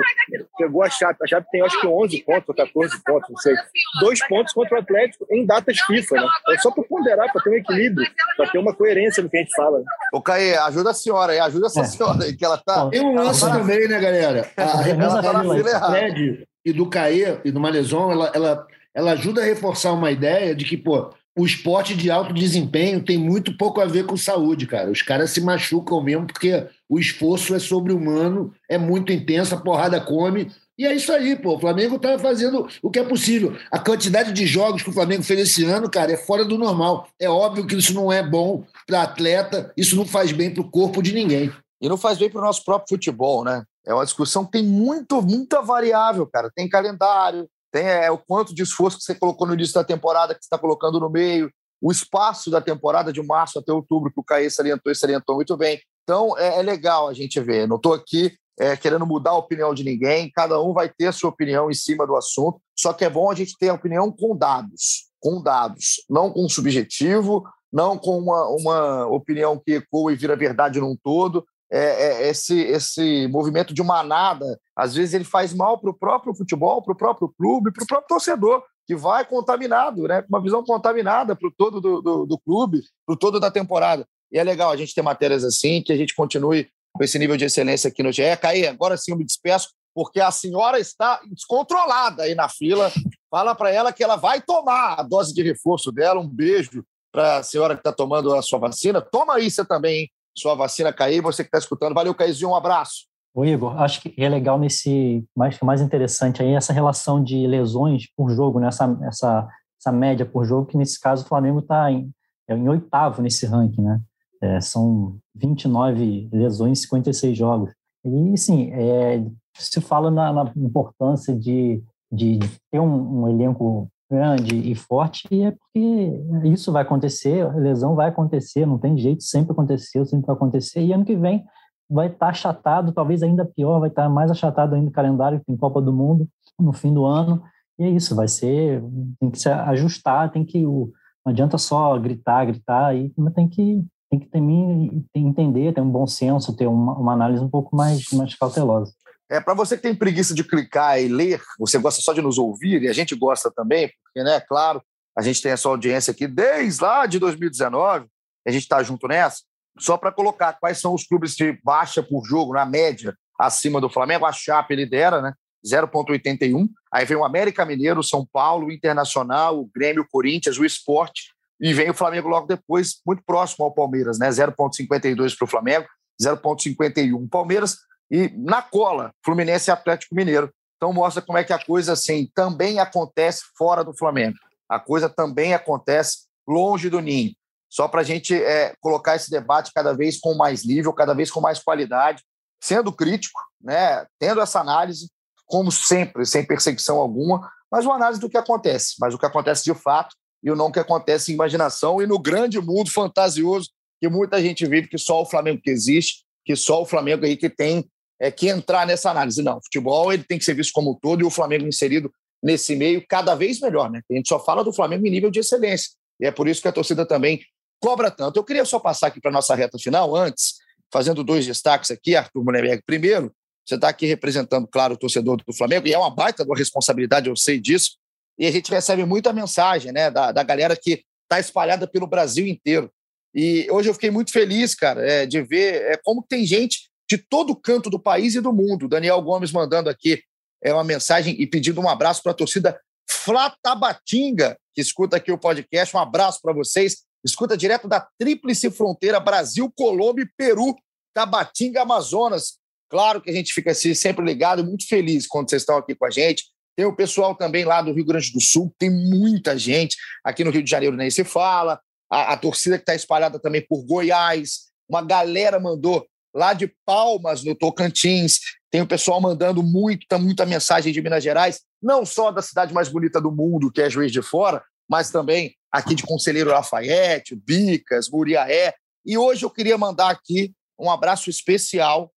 pegou 0.58 0.84
a 0.84 0.90
Chape, 0.90 1.18
a 1.24 1.28
Chape 1.28 1.48
tem 1.52 1.62
acho 1.62 1.80
que 1.82 1.88
11 1.88 2.24
pontos 2.24 2.50
ou 2.50 2.56
14 2.56 3.04
pontos, 3.04 3.30
não 3.30 3.38
sei. 3.38 3.56
Dois 4.00 4.28
pontos 4.28 4.54
contra 4.54 4.78
o 4.78 4.80
Atlético 4.82 5.26
em 5.32 5.46
datas 5.46 5.80
FIFA, 5.80 6.16
né? 6.18 6.28
É 6.50 6.58
só 6.60 6.70
para 6.70 6.84
ponderar, 6.84 7.32
para 7.32 7.42
ter 7.42 7.50
um 7.50 7.56
equilíbrio, 7.56 8.08
para 8.38 8.50
ter 8.50 8.60
uma 8.60 8.76
coerência 8.76 9.24
no 9.24 9.30
que 9.30 9.38
a 9.38 9.40
gente 9.40 9.56
fala. 9.56 9.80
Né? 9.80 9.86
Ô, 10.14 10.22
Caê, 10.22 10.56
ajuda 10.56 10.92
a 10.92 10.94
senhora 10.94 11.34
aí, 11.34 11.40
ajuda 11.40 11.66
essa 11.66 11.82
é. 11.82 11.86
senhora 11.86 12.24
aí, 12.24 12.36
que 12.36 12.46
ela 12.46 12.58
tá. 12.58 12.88
Tem 12.90 13.02
um 13.02 13.16
lance 13.16 13.42
tá 13.42 13.58
também, 13.58 13.88
né, 13.88 14.00
galera? 14.00 14.52
A 14.56 15.22
tá 15.22 15.34
na 15.34 15.42
fila 15.42 15.92
Fred 15.92 16.48
e 16.64 16.72
do 16.72 16.90
Caê 16.90 17.40
e 17.44 17.52
do 17.52 17.60
Malezon, 17.60 18.12
ela, 18.12 18.32
ela, 18.34 18.68
ela 18.94 19.12
ajuda 19.14 19.42
a 19.42 19.46
reforçar 19.46 19.92
uma 19.92 20.12
ideia 20.12 20.56
de 20.56 20.64
que, 20.64 20.78
pô, 20.78 21.12
o 21.36 21.46
esporte 21.46 21.96
de 21.96 22.12
alto 22.12 22.34
desempenho 22.34 23.04
tem 23.04 23.18
muito 23.18 23.58
pouco 23.58 23.82
a 23.82 23.86
ver 23.86 24.06
com 24.06 24.16
saúde, 24.16 24.68
cara. 24.68 24.92
Os 24.92 25.02
caras 25.02 25.32
se 25.32 25.42
machucam 25.42 26.02
mesmo 26.02 26.28
porque 26.28 26.68
o 26.88 27.00
esforço 27.00 27.56
é 27.56 27.60
sobre-humano, 27.60 28.54
é 28.70 28.78
muito 28.78 29.12
intenso, 29.12 29.56
a 29.56 29.60
porrada 29.60 30.00
come. 30.00 30.52
E 30.78 30.86
é 30.86 30.94
isso 30.94 31.12
aí, 31.12 31.36
pô. 31.36 31.56
O 31.56 31.60
Flamengo 31.60 31.98
tá 31.98 32.18
fazendo 32.20 32.68
o 32.82 32.90
que 32.90 33.00
é 33.00 33.04
possível. 33.04 33.56
A 33.72 33.80
quantidade 33.80 34.32
de 34.32 34.46
jogos 34.46 34.84
que 34.84 34.90
o 34.90 34.94
Flamengo 34.94 35.24
fez 35.24 35.40
esse 35.40 35.66
ano, 35.66 35.90
cara, 35.90 36.12
é 36.12 36.18
fora 36.18 36.46
do 36.46 36.58
normal. 36.58 37.08
É 37.20 37.30
óbvio 37.30 37.66
que 37.66 37.76
isso 37.76 37.94
não 37.94 38.12
é 38.12 38.22
bom 38.22 38.64
para 38.86 39.04
atleta, 39.04 39.72
isso 39.76 39.96
não 39.96 40.06
faz 40.06 40.32
bem 40.32 40.52
para 40.52 40.62
o 40.62 40.70
corpo 40.70 41.02
de 41.02 41.14
ninguém. 41.14 41.52
E 41.82 41.90
não 41.90 41.98
faz 41.98 42.18
bem 42.18 42.30
para 42.30 42.42
o 42.42 42.44
nosso 42.44 42.64
próprio 42.64 42.96
futebol, 42.96 43.44
né? 43.44 43.64
É 43.86 43.94
uma 43.94 44.06
discussão 44.06 44.46
que 44.46 44.54
tem 44.54 44.64
muito, 44.64 45.22
muita 45.22 45.62
variável, 45.62 46.26
cara. 46.26 46.50
Tem 46.56 46.70
calendário, 46.70 47.48
tem 47.74 47.88
é, 47.88 48.12
o 48.12 48.20
quanto 48.20 48.54
de 48.54 48.62
esforço 48.62 49.00
que 49.00 49.04
você 49.04 49.16
colocou 49.16 49.48
no 49.48 49.56
início 49.56 49.74
da 49.74 49.84
temporada, 49.84 50.36
que 50.36 50.42
você 50.42 50.46
está 50.46 50.60
colocando 50.60 51.00
no 51.00 51.10
meio, 51.10 51.52
o 51.82 51.92
espaço 51.92 52.52
da 52.52 52.62
temporada 52.62 53.12
de 53.12 53.22
março 53.24 53.58
até 53.58 53.74
outubro, 53.74 54.14
que 54.14 54.20
o 54.20 54.24
Caê 54.24 54.48
salientou 54.48 54.92
e 54.92 54.96
salientou 54.96 55.36
muito 55.36 55.58
bem. 55.58 55.82
Então, 56.04 56.38
é, 56.38 56.60
é 56.60 56.62
legal 56.62 57.10
a 57.10 57.14
gente 57.14 57.40
ver. 57.40 57.68
Não 57.68 57.78
estou 57.78 57.94
aqui 57.94 58.32
é, 58.60 58.78
querendo 58.78 59.08
mudar 59.08 59.32
a 59.32 59.38
opinião 59.38 59.74
de 59.74 59.84
ninguém, 59.84 60.32
cada 60.32 60.62
um 60.62 60.72
vai 60.72 60.88
ter 60.88 61.08
a 61.08 61.12
sua 61.12 61.32
opinião 61.32 61.72
em 61.72 61.74
cima 61.74 62.06
do 62.06 62.16
assunto, 62.16 62.62
só 62.78 62.94
que 62.94 63.04
é 63.04 63.10
bom 63.10 63.32
a 63.32 63.36
gente 63.36 63.58
ter 63.58 63.70
a 63.70 63.74
opinião 63.74 64.12
com 64.12 64.38
dados, 64.38 65.10
com 65.20 65.42
dados, 65.42 66.04
não 66.08 66.32
com 66.32 66.48
subjetivo, 66.48 67.44
não 67.72 67.98
com 67.98 68.20
uma, 68.20 68.48
uma 68.50 69.08
opinião 69.08 69.60
que 69.60 69.74
ecoa 69.74 70.14
e 70.14 70.16
vira 70.16 70.36
verdade 70.36 70.80
num 70.80 70.96
todo, 71.04 71.44
é, 71.76 72.26
é, 72.26 72.30
esse, 72.30 72.60
esse 72.60 73.28
movimento 73.30 73.74
de 73.74 73.82
manada, 73.82 74.60
às 74.76 74.94
vezes 74.94 75.16
ele 75.16 75.24
faz 75.24 75.56
mal 75.56 75.80
para 75.80 75.90
o 75.90 75.94
próprio 75.94 76.36
futebol, 76.36 76.84
para 76.84 76.94
o 76.94 76.96
próprio 76.96 77.34
clube, 77.36 77.74
para 77.74 77.84
o 77.84 77.88
próprio 77.88 78.08
torcedor, 78.08 78.64
que 78.86 78.96
vai 78.96 79.26
contaminado, 79.26 80.04
né? 80.04 80.24
uma 80.30 80.40
visão 80.40 80.64
contaminada 80.64 81.36
para 81.36 81.48
o 81.48 81.52
todo 81.52 81.82
do, 81.82 82.00
do, 82.00 82.26
do 82.28 82.38
clube, 82.38 82.84
para 83.08 83.14
o 83.14 83.18
todo 83.18 83.40
da 83.40 83.50
temporada. 83.50 84.06
E 84.32 84.38
é 84.38 84.44
legal 84.44 84.70
a 84.70 84.78
gente 84.78 84.94
ter 84.94 85.02
matérias 85.02 85.44
assim, 85.44 85.82
que 85.82 85.92
a 85.92 85.98
gente 85.98 86.14
continue 86.14 86.70
com 86.94 87.04
esse 87.04 87.18
nível 87.18 87.36
de 87.36 87.46
excelência 87.46 87.88
aqui 87.88 88.04
no 88.04 88.12
GE. 88.12 88.38
Caí, 88.40 88.68
agora 88.68 88.96
sim 88.96 89.12
eu 89.12 89.18
me 89.18 89.26
despeço, 89.26 89.70
porque 89.96 90.20
a 90.20 90.30
senhora 90.30 90.80
está 90.80 91.22
descontrolada 91.26 92.24
aí 92.24 92.36
na 92.36 92.48
fila. 92.50 92.92
Fala 93.32 93.56
para 93.56 93.72
ela 93.72 93.92
que 93.92 94.04
ela 94.04 94.16
vai 94.16 94.40
tomar 94.42 95.00
a 95.00 95.02
dose 95.02 95.34
de 95.34 95.42
reforço 95.42 95.92
dela. 95.92 96.20
Um 96.20 96.30
beijo 96.30 96.84
para 97.12 97.38
a 97.38 97.44
senhora 97.44 97.74
que 97.74 97.80
está 97.80 97.92
tomando 97.92 98.32
a 98.36 98.44
sua 98.44 98.60
vacina. 98.60 99.02
Toma 99.02 99.36
aí 99.36 99.50
você 99.50 99.66
também, 99.66 100.02
hein? 100.02 100.12
Sua 100.36 100.56
vacina 100.56 100.94
cair, 100.94 101.22
você 101.22 101.44
que 101.44 101.48
está 101.48 101.58
escutando. 101.58 101.94
Valeu, 101.94 102.14
Caízinho, 102.14 102.50
um 102.50 102.56
abraço. 102.56 103.06
O 103.36 103.44
Igor, 103.44 103.80
acho 103.82 104.02
que 104.02 104.14
é 104.18 104.30
legal 104.30 104.60
nesse, 104.60 105.26
mais 105.36 105.60
mais 105.62 105.82
interessante 105.82 106.44
aí 106.44 106.54
essa 106.54 106.72
relação 106.72 107.24
de 107.24 107.48
lesões 107.48 108.08
por 108.16 108.30
jogo, 108.30 108.60
né? 108.60 108.68
essa, 108.68 109.00
essa, 109.04 109.48
essa 109.80 109.92
média 109.92 110.24
por 110.24 110.46
jogo, 110.46 110.68
que 110.68 110.78
nesse 110.78 111.00
caso 111.00 111.26
o 111.26 111.28
Flamengo 111.28 111.60
está 111.60 111.92
em, 111.92 112.12
é 112.48 112.56
em 112.56 112.70
oitavo 112.70 113.22
nesse 113.24 113.46
ranking, 113.48 113.82
né? 113.82 114.00
É, 114.42 114.62
são 114.62 115.18
29 115.36 116.30
lesões, 116.32 116.82
56 116.82 117.36
jogos. 117.36 117.72
E, 118.06 118.38
sim, 118.38 118.72
é, 118.74 119.24
se 119.58 119.80
fala 119.82 120.12
na, 120.12 120.34
na 120.34 120.52
importância 120.58 121.34
de, 121.34 121.82
de 122.12 122.40
ter 122.70 122.80
um, 122.80 123.24
um, 123.24 123.30
elenco 123.30 123.90
grande 124.10 124.56
e 124.56 124.76
forte, 124.76 125.28
e 125.32 125.44
é 125.44 125.52
porque 125.52 126.22
isso 126.46 126.72
vai 126.72 126.84
acontecer, 126.84 127.52
lesão 127.56 127.96
vai 127.96 128.10
acontecer, 128.10 128.66
não 128.66 128.78
tem 128.78 128.98
jeito, 128.98 129.24
sempre 129.24 129.52
aconteceu, 129.52 130.06
sempre 130.06 130.28
vai 130.28 130.36
acontecer, 130.36 130.82
e 130.82 130.94
ano 130.94 131.06
que 131.06 131.16
vem 131.16 131.44
vai 131.90 132.08
estar 132.08 132.20
tá 132.20 132.28
achatado, 132.28 132.92
talvez 132.92 133.24
ainda 133.24 133.46
pior, 133.46 133.80
vai 133.80 133.90
estar 133.90 134.04
tá 134.04 134.10
mais 134.10 134.30
achatado 134.32 134.76
ainda 134.76 134.90
o 134.90 134.94
calendário, 134.94 135.42
tem 135.46 135.58
Copa 135.58 135.82
do 135.82 135.94
Mundo 135.94 136.28
no 136.60 136.74
fim 136.74 136.94
do 136.94 137.06
ano, 137.06 137.42
e 137.80 137.84
é 137.84 137.90
isso, 137.90 138.16
vai 138.16 138.28
ser, 138.28 138.84
tem 139.20 139.32
que 139.32 139.40
se 139.40 139.50
ajustar, 139.50 140.32
tem 140.32 140.46
que, 140.46 140.62
não 140.62 140.92
adianta 141.26 141.58
só 141.58 141.98
gritar, 141.98 142.46
gritar, 142.46 142.88
aí 142.88 143.12
tem 143.36 143.48
que, 143.48 143.84
tem 144.10 144.20
que 144.20 144.28
também 144.28 145.06
entender, 145.16 145.74
ter 145.74 145.82
um 145.82 145.90
bom 145.90 146.06
senso, 146.06 146.56
ter 146.56 146.68
uma, 146.68 146.94
uma 146.94 147.14
análise 147.14 147.44
um 147.44 147.50
pouco 147.50 147.76
mais, 147.76 148.04
mais 148.14 148.36
cautelosa. 148.36 148.94
É, 149.34 149.40
para 149.40 149.56
você 149.56 149.76
que 149.76 149.82
tem 149.82 149.96
preguiça 149.96 150.32
de 150.32 150.44
clicar 150.44 151.02
e 151.02 151.08
ler, 151.08 151.42
você 151.58 151.80
gosta 151.80 152.00
só 152.04 152.14
de 152.14 152.22
nos 152.22 152.38
ouvir, 152.38 152.84
e 152.84 152.88
a 152.88 152.94
gente 152.94 153.16
gosta 153.16 153.50
também, 153.50 153.92
porque, 154.04 154.24
né, 154.24 154.40
claro, 154.40 154.80
a 155.18 155.24
gente 155.24 155.42
tem 155.42 155.52
essa 155.52 155.68
audiência 155.68 156.12
aqui 156.12 156.28
desde 156.28 156.84
lá 156.84 157.08
de 157.08 157.18
2019, 157.18 158.06
a 158.46 158.52
gente 158.52 158.62
está 158.62 158.84
junto 158.84 159.08
nessa, 159.08 159.42
só 159.80 159.98
para 159.98 160.12
colocar 160.12 160.54
quais 160.60 160.80
são 160.80 160.94
os 160.94 161.04
clubes 161.04 161.36
de 161.36 161.58
baixa 161.64 162.04
por 162.04 162.24
jogo, 162.24 162.54
na 162.54 162.64
média, 162.64 163.18
acima 163.40 163.82
do 163.82 163.90
Flamengo. 163.90 164.24
A 164.24 164.32
Chape 164.32 164.76
lidera, 164.76 165.20
né? 165.20 165.34
0,81. 165.66 166.70
Aí 166.92 167.04
vem 167.04 167.18
o 167.18 167.26
América 167.26 167.66
Mineiro, 167.66 168.04
São 168.04 168.24
Paulo, 168.32 168.68
o 168.68 168.72
Internacional, 168.72 169.60
o 169.60 169.68
Grêmio, 169.74 170.04
o 170.04 170.08
Corinthians, 170.08 170.60
o 170.60 170.66
Esporte. 170.66 171.32
E 171.60 171.74
vem 171.74 171.90
o 171.90 171.94
Flamengo 171.96 172.28
logo 172.28 172.46
depois, 172.46 173.02
muito 173.04 173.24
próximo 173.26 173.66
ao 173.66 173.74
Palmeiras, 173.74 174.20
né? 174.20 174.30
0,52 174.30 175.36
para 175.36 175.46
o 175.46 175.50
Flamengo. 175.50 175.88
0,51 176.22 177.28
Palmeiras 177.28 177.78
e 178.14 178.30
na 178.38 178.62
cola, 178.62 179.12
Fluminense 179.26 179.72
e 179.72 179.74
Atlético 179.74 180.14
Mineiro. 180.14 180.54
Então 180.78 180.94
mostra 180.94 181.20
como 181.20 181.40
é 181.40 181.44
que 181.44 181.52
a 181.52 181.58
coisa 181.58 181.94
assim 181.94 182.30
também 182.36 182.80
acontece 182.80 183.42
fora 183.58 183.84
do 183.84 183.98
Flamengo. 183.98 184.38
A 184.70 184.80
coisa 184.80 185.10
também 185.10 185.56
acontece 185.56 186.28
longe 186.48 186.92
do 186.92 187.00
ninho. 187.00 187.34
Só 187.68 187.88
para 187.88 188.02
a 188.02 188.04
gente 188.04 188.36
é, 188.36 188.76
colocar 188.80 189.16
esse 189.16 189.32
debate 189.32 189.72
cada 189.74 189.94
vez 189.94 190.20
com 190.20 190.36
mais 190.36 190.64
nível, 190.64 190.94
cada 190.94 191.16
vez 191.16 191.32
com 191.32 191.42
mais 191.42 191.58
qualidade, 191.58 192.22
sendo 192.62 192.94
crítico, 192.94 193.42
né, 193.60 194.06
tendo 194.20 194.42
essa 194.42 194.60
análise, 194.60 195.10
como 195.48 195.72
sempre, 195.72 196.24
sem 196.24 196.46
perseguição 196.46 197.00
alguma, 197.00 197.52
mas 197.72 197.84
uma 197.84 197.96
análise 197.96 198.22
do 198.22 198.30
que 198.30 198.38
acontece, 198.38 198.94
mas 199.00 199.16
o 199.16 199.18
que 199.18 199.26
acontece 199.26 199.64
de 199.64 199.74
fato 199.74 200.16
e 200.44 200.52
o 200.52 200.56
não 200.56 200.72
que 200.72 200.80
acontece 200.80 201.32
em 201.32 201.36
imaginação 201.36 202.00
e 202.00 202.06
no 202.06 202.20
grande 202.20 202.62
mundo 202.62 202.92
fantasioso 202.92 203.72
que 204.00 204.08
muita 204.08 204.40
gente 204.40 204.68
vive, 204.68 204.88
que 204.88 205.00
só 205.00 205.24
o 205.24 205.26
Flamengo 205.26 205.62
que 205.64 205.72
existe, 205.72 206.24
que 206.46 206.56
só 206.56 206.84
o 206.84 206.86
Flamengo 206.86 207.26
aí 207.26 207.36
que 207.36 207.50
tem 207.50 207.90
é, 208.20 208.32
que 208.32 208.48
entrar 208.48 208.86
nessa 208.86 209.12
análise. 209.12 209.42
Não, 209.42 209.58
o 209.58 209.64
futebol 209.64 210.12
ele 210.12 210.24
tem 210.24 210.38
que 210.38 210.46
ser 210.46 210.54
visto 210.54 210.72
como 210.74 210.92
um 210.92 210.96
todo 210.96 211.22
e 211.22 211.26
o 211.26 211.30
Flamengo 211.30 211.68
inserido 211.68 212.12
nesse 212.42 212.76
meio 212.76 213.04
cada 213.08 213.36
vez 213.36 213.60
melhor, 213.60 213.90
né? 213.90 214.02
A 214.10 214.14
gente 214.14 214.28
só 214.28 214.40
fala 214.44 214.64
do 214.64 214.74
Flamengo 214.74 215.08
em 215.08 215.10
nível 215.10 215.32
de 215.32 215.40
excelência. 215.40 215.92
E 216.20 216.26
é 216.26 216.32
por 216.32 216.48
isso 216.48 216.62
que 216.62 216.68
a 216.68 216.72
torcida 216.72 217.06
também 217.06 217.42
cobra 217.82 218.12
tanto. 218.12 218.38
Eu 218.38 218.44
queria 218.44 218.66
só 218.66 218.80
passar 218.80 219.08
aqui 219.08 219.20
para 219.20 219.32
a 219.32 219.34
nossa 219.34 219.56
reta 219.56 219.78
final, 219.78 220.16
antes, 220.16 220.56
fazendo 220.92 221.24
dois 221.24 221.46
destaques 221.46 221.90
aqui, 221.92 222.16
Arthur 222.16 222.44
Mullenberg. 222.44 222.84
Primeiro, 222.86 223.34
você 223.66 223.76
está 223.76 223.90
aqui 223.90 224.06
representando, 224.06 224.68
claro, 224.68 224.94
o 224.94 224.98
torcedor 224.98 225.38
do 225.38 225.54
Flamengo, 225.54 225.88
e 225.88 225.94
é 225.94 225.98
uma 225.98 226.14
baita 226.14 226.44
uma 226.44 226.58
responsabilidade, 226.58 227.30
eu 227.30 227.36
sei 227.36 227.60
disso. 227.60 227.98
E 228.38 228.46
a 228.46 228.52
gente 228.52 228.70
recebe 228.70 229.06
muita 229.06 229.32
mensagem 229.32 229.92
né, 229.92 230.12
da, 230.12 230.32
da 230.32 230.44
galera 230.44 230.76
que 230.76 231.04
está 231.24 231.40
espalhada 231.40 231.88
pelo 231.88 232.08
Brasil 232.08 232.46
inteiro. 232.46 232.92
E 233.34 233.68
hoje 233.72 233.90
eu 233.90 233.94
fiquei 233.94 234.12
muito 234.12 234.32
feliz, 234.32 234.76
cara, 234.76 235.02
é, 235.06 235.26
de 235.26 235.42
ver 235.42 235.82
é, 235.92 235.98
como 236.04 236.24
tem 236.28 236.46
gente 236.46 236.90
de 237.10 237.18
todo 237.18 237.56
canto 237.56 237.90
do 237.90 238.00
país 238.00 238.36
e 238.36 238.42
do 238.42 238.54
mundo. 238.54 238.88
Daniel 238.88 239.22
Gomes 239.22 239.52
mandando 239.52 239.90
aqui 239.90 240.22
é, 240.64 240.74
uma 240.74 240.84
mensagem 240.84 241.36
e 241.40 241.46
pedindo 241.46 241.82
um 241.82 241.90
abraço 241.90 242.22
para 242.24 242.32
a 242.32 242.36
torcida 242.36 242.80
Flatabatinga, 243.10 244.58
que 244.74 244.82
escuta 244.82 245.18
aqui 245.18 245.32
o 245.32 245.38
podcast. 245.38 245.96
Um 245.96 246.00
abraço 246.00 246.40
para 246.42 246.54
vocês. 246.54 247.04
Escuta 247.24 247.58
direto 247.58 247.88
da 247.88 248.08
Tríplice 248.18 248.70
Fronteira, 248.72 249.20
Brasil, 249.20 249.72
Colômbia 249.76 250.24
e 250.24 250.30
Peru, 250.38 250.76
Tabatinga, 251.14 251.82
Amazonas. 251.82 252.58
Claro 252.90 253.22
que 253.22 253.30
a 253.30 253.34
gente 253.34 253.54
fica 253.54 253.72
assim, 253.72 253.94
sempre 253.94 254.26
ligado 254.26 254.62
e 254.62 254.66
muito 254.66 254.88
feliz 254.88 255.26
quando 255.28 255.50
vocês 255.50 255.62
estão 255.62 255.78
aqui 255.78 255.96
com 255.96 256.06
a 256.06 256.10
gente. 256.10 256.46
Tem 256.76 256.86
o 256.86 256.96
pessoal 256.96 257.36
também 257.36 257.66
lá 257.66 257.82
do 257.82 257.94
Rio 257.94 258.06
Grande 258.06 258.32
do 258.32 258.42
Sul, 258.42 258.74
tem 258.78 258.90
muita 258.90 259.58
gente. 259.58 259.96
Aqui 260.24 260.44
no 260.44 260.52
Rio 260.52 260.64
de 260.64 260.70
Janeiro 260.70 260.96
nem 260.96 261.10
se 261.10 261.24
fala 261.24 261.80
a, 262.14 262.34
a 262.34 262.38
torcida 262.38 262.78
que 262.78 262.84
está 262.84 262.94
espalhada 262.94 263.40
também 263.40 263.66
por 263.68 263.84
Goiás, 263.84 264.72
uma 264.88 265.02
galera 265.02 265.60
mandou 265.60 266.06
lá 266.34 266.54
de 266.54 266.74
Palmas, 266.86 267.44
no 267.44 267.56
Tocantins, 267.56 268.40
tem 268.72 268.82
o 268.82 268.88
pessoal 268.88 269.22
mandando 269.22 269.62
muita, 269.62 270.18
muita 270.18 270.46
mensagem 270.46 270.92
de 270.92 271.02
Minas 271.02 271.24
Gerais, 271.24 271.62
não 271.82 272.06
só 272.06 272.32
da 272.32 272.42
cidade 272.42 272.74
mais 272.74 272.90
bonita 272.90 273.22
do 273.22 273.32
mundo, 273.32 273.72
que 273.72 273.82
é 273.82 273.90
Juiz 273.90 274.12
de 274.12 274.22
Fora, 274.22 274.64
mas 274.90 275.12
também 275.12 275.56
aqui 275.72 275.94
de 275.94 276.04
Conselheiro 276.04 276.50
Lafayette, 276.50 277.36
Bicas, 277.36 278.10
Muriaé. 278.10 278.74
E 279.06 279.18
hoje 279.18 279.46
eu 279.46 279.50
queria 279.50 279.78
mandar 279.78 280.10
aqui 280.10 280.54
um 280.80 280.90
abraço 280.90 281.30
especial 281.30 282.12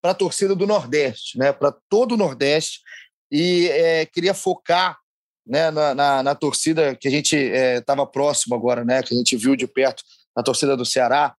para 0.00 0.10
a 0.10 0.14
torcida 0.14 0.54
do 0.54 0.66
Nordeste, 0.66 1.38
né? 1.38 1.52
para 1.52 1.72
todo 1.88 2.12
o 2.12 2.16
Nordeste, 2.16 2.80
e 3.30 3.68
é, 3.68 4.06
queria 4.06 4.34
focar 4.34 4.98
né, 5.46 5.70
na, 5.70 5.94
na, 5.94 6.22
na 6.22 6.34
torcida 6.34 6.94
que 6.94 7.08
a 7.08 7.10
gente 7.10 7.36
estava 7.36 8.02
é, 8.02 8.06
próximo 8.06 8.54
agora, 8.54 8.84
né, 8.84 9.02
que 9.02 9.14
a 9.14 9.16
gente 9.16 9.36
viu 9.36 9.56
de 9.56 9.66
perto, 9.66 10.02
na 10.36 10.42
torcida 10.42 10.76
do 10.76 10.84
Ceará, 10.84 11.34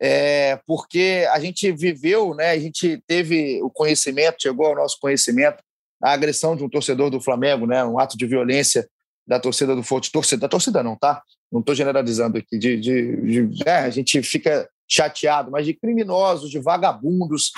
é, 0.00 0.60
porque 0.66 1.26
a 1.30 1.40
gente 1.40 1.70
viveu, 1.72 2.34
né, 2.34 2.50
a 2.50 2.58
gente 2.58 3.02
teve 3.06 3.62
o 3.62 3.70
conhecimento, 3.70 4.42
chegou 4.42 4.66
ao 4.66 4.76
nosso 4.76 4.98
conhecimento, 5.00 5.62
a 6.02 6.12
agressão 6.12 6.54
de 6.54 6.62
um 6.62 6.68
torcedor 6.68 7.10
do 7.10 7.20
Flamengo, 7.20 7.66
né, 7.66 7.84
um 7.84 7.98
ato 7.98 8.16
de 8.16 8.26
violência 8.26 8.88
da 9.26 9.40
torcida 9.40 9.74
do 9.74 9.82
Forte, 9.82 10.12
torcida, 10.12 10.42
da 10.42 10.48
torcida 10.48 10.82
não, 10.82 10.96
tá? 10.96 11.22
Não 11.50 11.60
estou 11.60 11.74
generalizando 11.74 12.38
aqui, 12.38 12.58
de, 12.58 12.78
de, 12.78 13.46
de 13.48 13.68
é, 13.68 13.78
a 13.78 13.90
gente 13.90 14.22
fica 14.22 14.68
chateado, 14.88 15.50
mas 15.50 15.66
de 15.66 15.74
criminosos, 15.74 16.50
de 16.50 16.60
vagabundos 16.60 17.50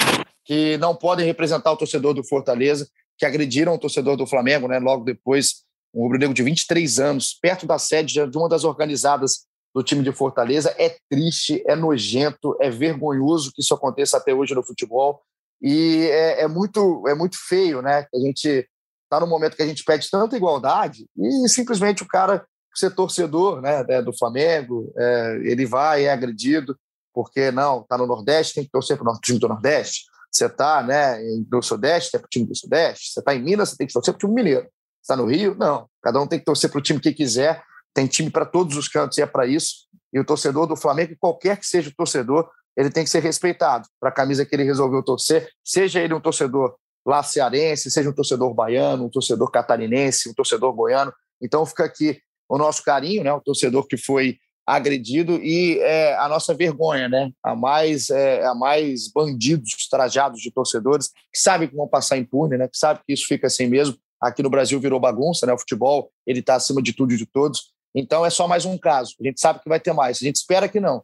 que 0.45 0.78
não 0.78 0.95
podem 0.95 1.26
representar 1.26 1.72
o 1.72 1.76
torcedor 1.76 2.14
do 2.14 2.24
Fortaleza, 2.24 2.89
que 3.18 3.26
agrediram 3.26 3.74
o 3.74 3.78
torcedor 3.78 4.16
do 4.16 4.26
Flamengo, 4.26 4.68
né, 4.68 4.78
logo 4.78 5.05
depois 5.05 5.64
um 5.93 6.03
rubro-negro 6.03 6.34
de 6.34 6.43
23 6.43 7.01
anos, 7.01 7.36
perto 7.41 7.66
da 7.66 7.78
sede 7.78 8.26
de 8.26 8.39
uma 8.39 8.49
das 8.49 8.64
organizadas 8.64 9.48
do 9.75 9.83
time 9.83 10.03
de 10.03 10.12
Fortaleza. 10.12 10.75
É 10.79 10.97
triste, 11.11 11.62
é 11.66 11.75
nojento, 11.75 12.57
é 12.61 12.71
vergonhoso 12.71 13.53
que 13.53 13.61
isso 13.61 13.75
aconteça 13.75 14.16
até 14.16 14.35
hoje 14.35 14.55
no 14.55 14.62
futebol. 14.62 15.21
E 15.61 16.07
é, 16.11 16.43
é 16.43 16.49
muito, 16.49 17.05
é 17.09 17.14
muito 17.14 17.37
feio, 17.49 17.83
né? 17.83 18.07
A 18.14 18.19
gente 18.19 18.69
está 19.05 19.21
no 19.21 19.27
momento 19.27 19.57
que 19.57 19.62
a 19.62 19.66
gente 19.66 19.85
pede 19.85 20.09
tanta 20.11 20.37
igualdade 20.37 21.07
e 21.16 21.49
simplesmente 21.49 22.03
o 22.03 22.07
cara, 22.07 22.47
ser 22.75 22.95
torcedor 22.95 23.61
né, 23.61 23.85
é, 23.89 24.03
do 24.03 24.16
Flamengo, 24.16 24.93
é, 24.97 25.41
ele 25.43 25.66
vai, 25.66 26.05
é 26.05 26.12
agredido, 26.12 26.79
porque 27.12 27.51
não, 27.51 27.81
está 27.81 27.99
no 27.99 28.07
Nordeste, 28.07 28.55
tem 28.55 28.64
que 28.64 28.71
torcer 28.71 28.97
para 28.97 29.11
o 29.11 29.19
time 29.19 29.39
do 29.39 29.49
Nordeste. 29.49 30.05
Você 30.31 30.47
está 30.47 30.83
né, 30.83 31.19
no 31.51 31.61
Sudeste, 31.62 32.14
é 32.14 32.19
para 32.19 32.27
o 32.27 32.31
time 32.31 32.47
do 32.47 32.55
Sudeste. 32.55 33.12
Você 33.12 33.21
está 33.21 33.35
em 33.35 33.43
Minas, 33.43 33.71
você 33.71 33.77
tem 33.79 33.87
que 33.87 33.93
torcer 33.93 34.14
para 34.14 34.19
o 34.19 34.21
time 34.21 34.35
mineiro 34.35 34.69
está 35.09 35.16
no 35.16 35.25
Rio? 35.25 35.57
Não. 35.59 35.89
Cada 36.03 36.21
um 36.21 36.27
tem 36.27 36.39
que 36.39 36.45
torcer 36.45 36.71
para 36.71 36.79
o 36.79 36.83
time 36.83 37.01
que 37.01 37.12
quiser. 37.12 37.62
Tem 37.99 38.07
time 38.07 38.31
para 38.31 38.47
todos 38.47 38.77
os 38.77 38.87
cantos 38.87 39.19
e 39.19 39.23
é 39.23 39.27
para 39.27 39.45
isso. 39.45 39.89
E 40.13 40.21
o 40.21 40.25
torcedor 40.25 40.69
do 40.69 40.77
Flamengo, 40.77 41.17
qualquer 41.19 41.57
que 41.57 41.67
seja 41.67 41.91
o 41.91 41.93
torcedor, 41.93 42.49
ele 42.77 42.91
tem 42.91 43.03
que 43.03 43.11
ser 43.11 43.21
respeitado 43.21 43.89
para 43.99 44.09
a 44.09 44.13
camisa 44.13 44.47
que 44.47 44.55
ele 44.55 44.63
resolveu 44.63 45.03
torcer, 45.03 45.51
seja 45.65 46.01
ele 46.01 46.15
um 46.15 46.21
torcedor 46.21 46.77
lá 47.05 47.25
cearense, 47.25 47.91
seja 47.91 48.09
um 48.09 48.13
torcedor 48.13 48.55
baiano, 48.55 49.07
um 49.07 49.09
torcedor 49.09 49.51
catarinense, 49.51 50.29
um 50.29 50.33
torcedor 50.33 50.73
goiano. 50.75 51.13
Então 51.43 51.67
fica 51.67 51.87
aqui 51.87 52.21
o 52.49 52.57
nosso 52.57 52.85
carinho, 52.85 53.25
né? 53.25 53.33
O 53.33 53.41
torcedor 53.41 53.85
que 53.89 53.97
foi 53.97 54.39
agredido 54.65 55.33
e 55.43 55.81
é, 55.81 56.17
a 56.19 56.29
nossa 56.29 56.55
vergonha, 56.55 57.09
né? 57.09 57.33
A 57.43 57.57
mais, 57.57 58.11
é, 58.11 58.47
a 58.47 58.55
mais 58.55 59.11
bandidos 59.13 59.89
trajados 59.91 60.41
de 60.41 60.53
torcedores 60.53 61.09
que 61.33 61.41
sabem 61.41 61.67
que 61.67 61.75
vão 61.75 61.89
passar 61.89 62.17
impune, 62.17 62.57
né? 62.57 62.69
Que 62.69 62.79
sabem 62.79 63.03
que 63.05 63.13
isso 63.13 63.27
fica 63.27 63.49
assim 63.49 63.67
mesmo 63.67 63.99
Aqui 64.21 64.43
no 64.43 64.51
Brasil 64.51 64.81
virou 64.81 64.99
bagunça, 64.99 65.47
né? 65.47 65.53
O 65.53 65.59
futebol 65.59 66.11
ele 66.27 66.41
está 66.41 66.57
acima 66.57 66.83
de 66.83 66.93
tudo 66.93 67.13
e 67.13 67.17
de 67.17 67.25
todos. 67.25 67.73
Então 67.95 68.24
é 68.24 68.30
só 68.30 68.47
mais 68.47 68.64
um 68.64 68.76
caso. 68.76 69.14
A 69.20 69.24
gente 69.24 69.41
sabe 69.41 69.61
que 69.61 69.68
vai 69.68 69.80
ter 69.80 69.93
mais. 69.93 70.18
A 70.18 70.24
gente 70.24 70.36
espera 70.36 70.68
que 70.68 70.80
não. 70.80 71.03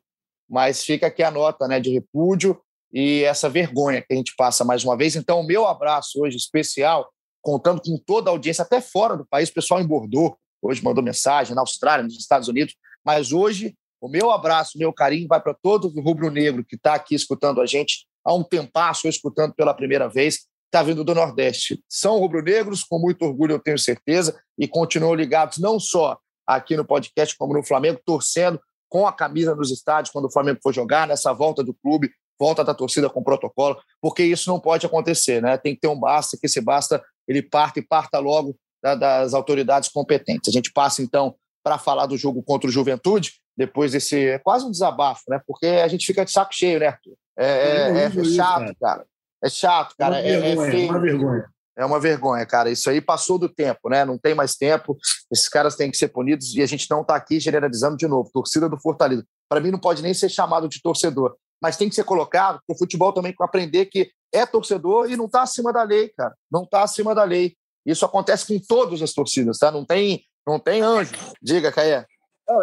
Mas 0.49 0.85
fica 0.85 1.07
aqui 1.07 1.22
a 1.22 1.30
nota, 1.30 1.66
né, 1.66 1.80
de 1.80 1.91
repúdio 1.91 2.61
e 2.93 3.24
essa 3.24 3.49
vergonha 3.49 4.03
que 4.03 4.12
a 4.12 4.16
gente 4.16 4.35
passa 4.37 4.64
mais 4.64 4.85
uma 4.85 4.97
vez. 4.97 5.16
Então 5.16 5.41
o 5.41 5.47
meu 5.47 5.66
abraço 5.66 6.20
hoje 6.22 6.37
especial, 6.37 7.11
contando 7.43 7.80
com 7.80 7.99
toda 7.99 8.30
a 8.30 8.32
audiência 8.32 8.62
até 8.62 8.80
fora 8.80 9.16
do 9.16 9.26
país, 9.26 9.49
o 9.49 9.55
pessoal 9.55 9.80
em 9.80 9.87
Bordeaux 9.87 10.37
hoje 10.62 10.82
mandou 10.82 11.05
mensagem 11.05 11.55
na 11.55 11.61
Austrália, 11.61 12.05
nos 12.05 12.16
Estados 12.18 12.49
Unidos. 12.49 12.74
Mas 13.05 13.32
hoje 13.32 13.74
o 14.01 14.09
meu 14.09 14.30
abraço, 14.30 14.78
meu 14.78 14.93
carinho 14.93 15.28
vai 15.28 15.41
para 15.41 15.55
todo 15.55 15.89
o 15.89 16.01
rubro-negro 16.01 16.64
que 16.64 16.76
está 16.76 16.95
aqui 16.95 17.14
escutando 17.14 17.61
a 17.61 17.66
gente 17.66 18.07
há 18.24 18.35
um 18.35 18.43
tempasso, 18.43 19.09
escutando 19.09 19.55
pela 19.55 19.74
primeira 19.74 20.09
vez 20.09 20.47
está 20.74 20.82
vindo 20.82 21.05
do 21.05 21.14
Nordeste. 21.14 21.80
São 21.89 22.18
rubro-negros, 22.18 22.82
com 22.82 22.99
muito 22.99 23.24
orgulho, 23.24 23.53
eu 23.53 23.61
tenho 23.61 23.78
certeza, 23.78 24.37
e 24.59 24.66
continuam 24.66 25.14
ligados 25.14 25.59
não 25.59 25.78
só 25.78 26.18
aqui 26.47 26.77
no 26.77 26.85
podcast, 26.85 27.37
como 27.37 27.55
no 27.55 27.63
Flamengo, 27.63 28.01
torcendo 28.05 28.61
com 28.89 29.07
a 29.07 29.13
camisa 29.13 29.55
nos 29.55 29.71
estádios 29.71 30.13
quando 30.13 30.27
o 30.27 30.33
Flamengo 30.33 30.61
for 30.63 30.73
jogar, 30.73 31.07
nessa 31.07 31.33
volta 31.33 31.65
do 31.65 31.75
clube, 31.75 32.11
volta 32.39 32.63
da 32.63 32.75
torcida 32.75 33.11
com 33.11 33.23
protocolo, 33.23 33.77
porque 34.01 34.23
isso 34.23 34.51
não 34.51 34.61
pode 34.61 34.87
acontecer, 34.87 35.43
né? 35.43 35.57
Tem 35.57 35.75
que 35.75 35.81
ter 35.81 35.89
um 35.89 35.99
basta, 35.99 36.37
que 36.39 36.47
esse 36.47 36.61
basta 36.61 37.03
ele 37.27 37.43
parte 37.43 37.81
e 37.81 37.83
parta 37.83 38.19
logo 38.19 38.57
da, 38.83 38.95
das 38.95 39.35
autoridades 39.35 39.89
competentes. 39.89 40.49
A 40.49 40.53
gente 40.53 40.73
passa, 40.73 41.03
então, 41.03 41.35
para 41.63 41.79
falar 41.79 42.07
do 42.07 42.17
jogo 42.17 42.43
contra 42.43 42.69
o 42.69 42.73
Juventude, 42.73 43.33
depois 43.57 43.93
desse. 43.93 44.29
É 44.29 44.39
quase 44.39 44.67
um 44.67 44.71
desabafo, 44.71 45.23
né? 45.29 45.41
Porque 45.47 45.67
a 45.67 45.89
gente 45.89 46.07
fica 46.07 46.25
de 46.25 46.31
saco 46.31 46.55
cheio, 46.55 46.79
né, 46.79 46.89
Arthur? 46.89 47.15
É, 47.37 47.47
é, 47.47 47.91
é, 47.91 48.05
é 48.05 48.25
chato, 48.25 48.77
cara. 48.81 49.07
É 49.43 49.49
chato, 49.49 49.95
cara. 49.97 50.21
É, 50.21 50.31
é, 50.31 50.41
vergonha, 50.41 50.69
é 50.69 50.71
feio. 50.71 51.45
É 51.77 51.85
uma 51.85 51.99
vergonha. 51.99 52.45
Cara. 52.47 52.70
Isso 52.70 52.89
aí 52.89 53.01
passou 53.01 53.39
do 53.39 53.49
tempo, 53.49 53.89
né? 53.89 54.05
Não 54.05 54.18
tem 54.18 54.35
mais 54.35 54.55
tempo. 54.55 54.97
Esses 55.33 55.49
caras 55.49 55.77
têm 55.77 55.91
que 55.91 55.97
ser 55.97 56.09
punidos 56.09 56.55
e 56.55 56.62
a 56.62 56.66
gente 56.66 56.89
não 56.91 57.03
está 57.03 57.16
aqui 57.16 57.41
generalizando 57.41 57.97
de 57.97 58.07
novo. 58.07 58.31
Torcida 58.33 58.68
do 58.68 58.81
Fortaleza. 58.81 59.25
Para 59.49 59.61
mim, 59.61 59.70
não 59.70 59.79
pode 59.79 60.03
nem 60.03 60.14
ser 60.14 60.29
chamado 60.29 60.68
de 60.68 60.81
torcedor, 60.81 61.37
mas 61.61 61.77
tem 61.77 61.89
que 61.89 61.95
ser 61.95 62.05
colocado 62.05 62.61
para 62.66 62.75
o 62.75 62.79
futebol 62.79 63.12
também 63.12 63.35
aprender 63.41 63.87
que 63.87 64.11
é 64.33 64.45
torcedor 64.45 65.11
e 65.11 65.16
não 65.16 65.27
está 65.27 65.43
acima 65.43 65.72
da 65.72 65.83
lei, 65.83 66.09
cara. 66.16 66.35
Não 66.51 66.64
está 66.64 66.83
acima 66.83 67.14
da 67.14 67.25
lei. 67.25 67.55
Isso 67.87 68.05
acontece 68.05 68.47
com 68.47 68.59
todas 68.66 69.03
as 69.03 69.12
torcidas, 69.12 69.59
tá? 69.59 69.70
Não 69.70 69.85
tem, 69.85 70.25
não 70.47 70.59
tem 70.59 70.83
anjo. 70.83 71.12
Diga, 71.43 71.70
Caia. 71.70 72.07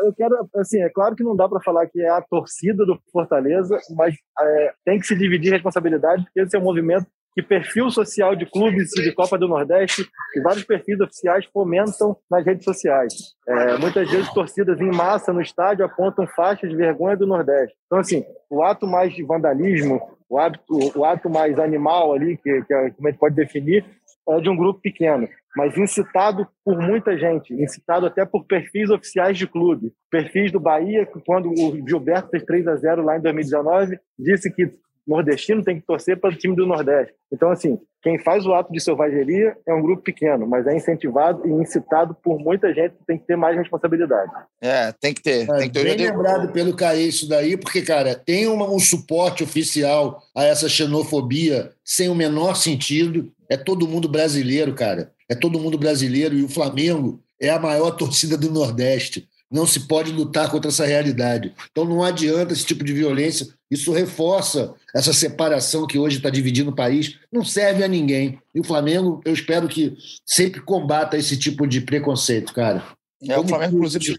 Eu 0.03 0.13
quero, 0.13 0.47
assim, 0.55 0.79
é 0.81 0.89
claro 0.89 1.15
que 1.15 1.23
não 1.23 1.35
dá 1.35 1.49
para 1.49 1.61
falar 1.61 1.87
que 1.87 1.99
é 1.99 2.09
a 2.09 2.21
torcida 2.21 2.85
do 2.85 2.99
Fortaleza, 3.11 3.79
mas 3.95 4.13
é, 4.39 4.73
tem 4.85 4.99
que 4.99 5.07
se 5.07 5.15
dividir 5.15 5.51
responsabilidade, 5.51 6.23
porque 6.23 6.41
esse 6.41 6.55
é 6.55 6.59
um 6.59 6.63
movimento 6.63 7.07
que 7.33 7.41
perfil 7.41 7.89
social 7.89 8.35
de 8.35 8.45
clubes 8.45 8.89
de 8.89 9.11
Copa 9.13 9.37
do 9.37 9.47
Nordeste 9.47 10.05
e 10.35 10.41
vários 10.41 10.63
perfis 10.63 10.99
oficiais 10.99 11.45
fomentam 11.45 12.15
nas 12.29 12.45
redes 12.45 12.63
sociais. 12.63 13.13
É, 13.47 13.77
muitas 13.77 14.09
vezes 14.09 14.31
torcidas 14.33 14.79
em 14.81 14.91
massa 14.91 15.31
no 15.31 15.41
estádio 15.41 15.85
apontam 15.85 16.27
faixas 16.27 16.69
de 16.69 16.75
vergonha 16.75 17.15
do 17.15 17.27
Nordeste. 17.27 17.75
Então, 17.85 17.99
assim, 17.99 18.23
o 18.49 18.61
ato 18.63 18.85
mais 18.85 19.13
de 19.13 19.23
vandalismo, 19.23 20.01
o 20.29 20.37
ato, 20.37 20.59
o 20.95 21.05
ato 21.05 21.29
mais 21.29 21.57
animal 21.57 22.13
ali, 22.13 22.37
que, 22.37 22.61
que 22.63 22.73
a 22.73 22.83
gente 22.85 23.17
pode 23.17 23.35
definir, 23.35 23.85
é 24.29 24.39
de 24.39 24.49
um 24.49 24.55
grupo 24.55 24.79
pequeno, 24.79 25.27
mas 25.55 25.77
incitado 25.77 26.47
por 26.63 26.77
muita 26.77 27.17
gente, 27.17 27.53
incitado 27.53 28.05
até 28.05 28.25
por 28.25 28.45
perfis 28.45 28.89
oficiais 28.89 29.37
de 29.37 29.47
clube. 29.47 29.91
Perfis 30.09 30.51
do 30.51 30.59
Bahia, 30.59 31.07
quando 31.25 31.49
o 31.49 31.87
Gilberto 31.87 32.29
fez 32.29 32.43
3 32.43 32.67
a 32.67 32.75
0 32.75 33.03
lá 33.03 33.17
em 33.17 33.21
2019, 33.21 33.99
disse 34.17 34.53
que 34.53 34.71
nordestino 35.07 35.63
tem 35.63 35.79
que 35.79 35.85
torcer 35.85 36.19
para 36.19 36.29
o 36.29 36.35
time 36.35 36.55
do 36.55 36.65
Nordeste. 36.65 37.13
Então, 37.31 37.49
assim, 37.49 37.79
quem 38.01 38.17
faz 38.17 38.45
o 38.45 38.53
ato 38.53 38.71
de 38.71 38.79
selvageria 38.79 39.55
é 39.65 39.73
um 39.73 39.81
grupo 39.81 40.03
pequeno, 40.03 40.47
mas 40.47 40.65
é 40.67 40.75
incentivado 40.75 41.47
e 41.47 41.51
incitado 41.51 42.15
por 42.23 42.39
muita 42.39 42.73
gente 42.73 42.95
que 42.95 43.05
tem 43.05 43.17
que 43.17 43.25
ter 43.25 43.35
mais 43.35 43.55
responsabilidade. 43.55 44.31
É, 44.59 44.91
tem 44.91 45.13
que 45.13 45.21
ter. 45.21 45.43
É, 45.43 45.57
tem 45.57 45.69
que 45.69 45.79
ter. 45.79 45.83
bem 45.83 46.07
lembrado 46.07 46.51
pelo 46.51 46.75
Caê 46.75 47.03
isso 47.03 47.27
daí, 47.29 47.55
porque, 47.55 47.81
cara, 47.81 48.15
tem 48.15 48.47
uma, 48.47 48.69
um 48.69 48.79
suporte 48.79 49.43
oficial 49.43 50.21
a 50.35 50.43
essa 50.43 50.67
xenofobia 50.67 51.71
sem 51.85 52.09
o 52.09 52.15
menor 52.15 52.55
sentido. 52.55 53.31
É 53.49 53.57
todo 53.57 53.87
mundo 53.87 54.09
brasileiro, 54.09 54.73
cara. 54.73 55.11
É 55.29 55.35
todo 55.35 55.59
mundo 55.59 55.77
brasileiro 55.77 56.35
e 56.35 56.43
o 56.43 56.49
Flamengo 56.49 57.21
é 57.39 57.49
a 57.49 57.59
maior 57.59 57.91
torcida 57.91 58.37
do 58.37 58.51
Nordeste. 58.51 59.27
Não 59.51 59.67
se 59.67 59.81
pode 59.81 60.11
lutar 60.11 60.49
contra 60.49 60.69
essa 60.69 60.85
realidade. 60.85 61.53
Então 61.71 61.83
não 61.83 62.03
adianta 62.03 62.53
esse 62.53 62.65
tipo 62.65 62.83
de 62.83 62.93
violência. 62.93 63.47
Isso 63.69 63.91
reforça 63.91 64.73
essa 64.95 65.11
separação 65.11 65.85
que 65.85 65.99
hoje 65.99 66.17
está 66.17 66.29
dividindo 66.29 66.71
o 66.71 66.75
país. 66.75 67.19
Não 67.31 67.43
serve 67.43 67.83
a 67.83 67.87
ninguém. 67.87 68.39
E 68.55 68.59
o 68.59 68.63
Flamengo, 68.63 69.21
eu 69.25 69.33
espero 69.33 69.67
que 69.67 69.95
sempre 70.25 70.61
combata 70.61 71.17
esse 71.17 71.37
tipo 71.37 71.67
de 71.67 71.81
preconceito, 71.81 72.53
cara. 72.53 72.83
É, 73.27 73.37
o 73.37 73.47
Flamengo, 73.47 73.75
inclusive, 73.75 74.17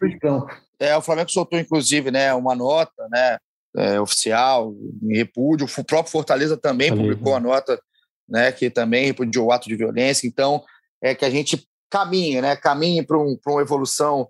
é, 0.78 0.96
o 0.96 1.02
Flamengo 1.02 1.30
soltou, 1.30 1.58
inclusive, 1.58 2.10
né, 2.10 2.32
uma 2.34 2.54
nota 2.54 3.08
né, 3.10 3.38
é, 3.76 4.00
oficial 4.00 4.74
em 5.02 5.16
repúdio. 5.16 5.66
O 5.66 5.84
próprio 5.84 6.12
Fortaleza 6.12 6.56
também 6.56 6.90
Falei, 6.90 7.04
publicou 7.04 7.34
a 7.34 7.40
nota 7.40 7.80
né, 8.28 8.52
que 8.52 8.70
também 8.70 9.06
repudiou 9.06 9.46
o 9.46 9.52
ato 9.52 9.68
de 9.68 9.76
violência. 9.76 10.26
Então, 10.26 10.62
é 11.02 11.14
que 11.14 11.24
a 11.24 11.30
gente 11.30 11.66
caminhe, 11.90 12.40
né, 12.40 12.56
caminhe 12.56 13.02
para 13.02 13.18
um, 13.18 13.38
uma 13.46 13.60
evolução 13.60 14.28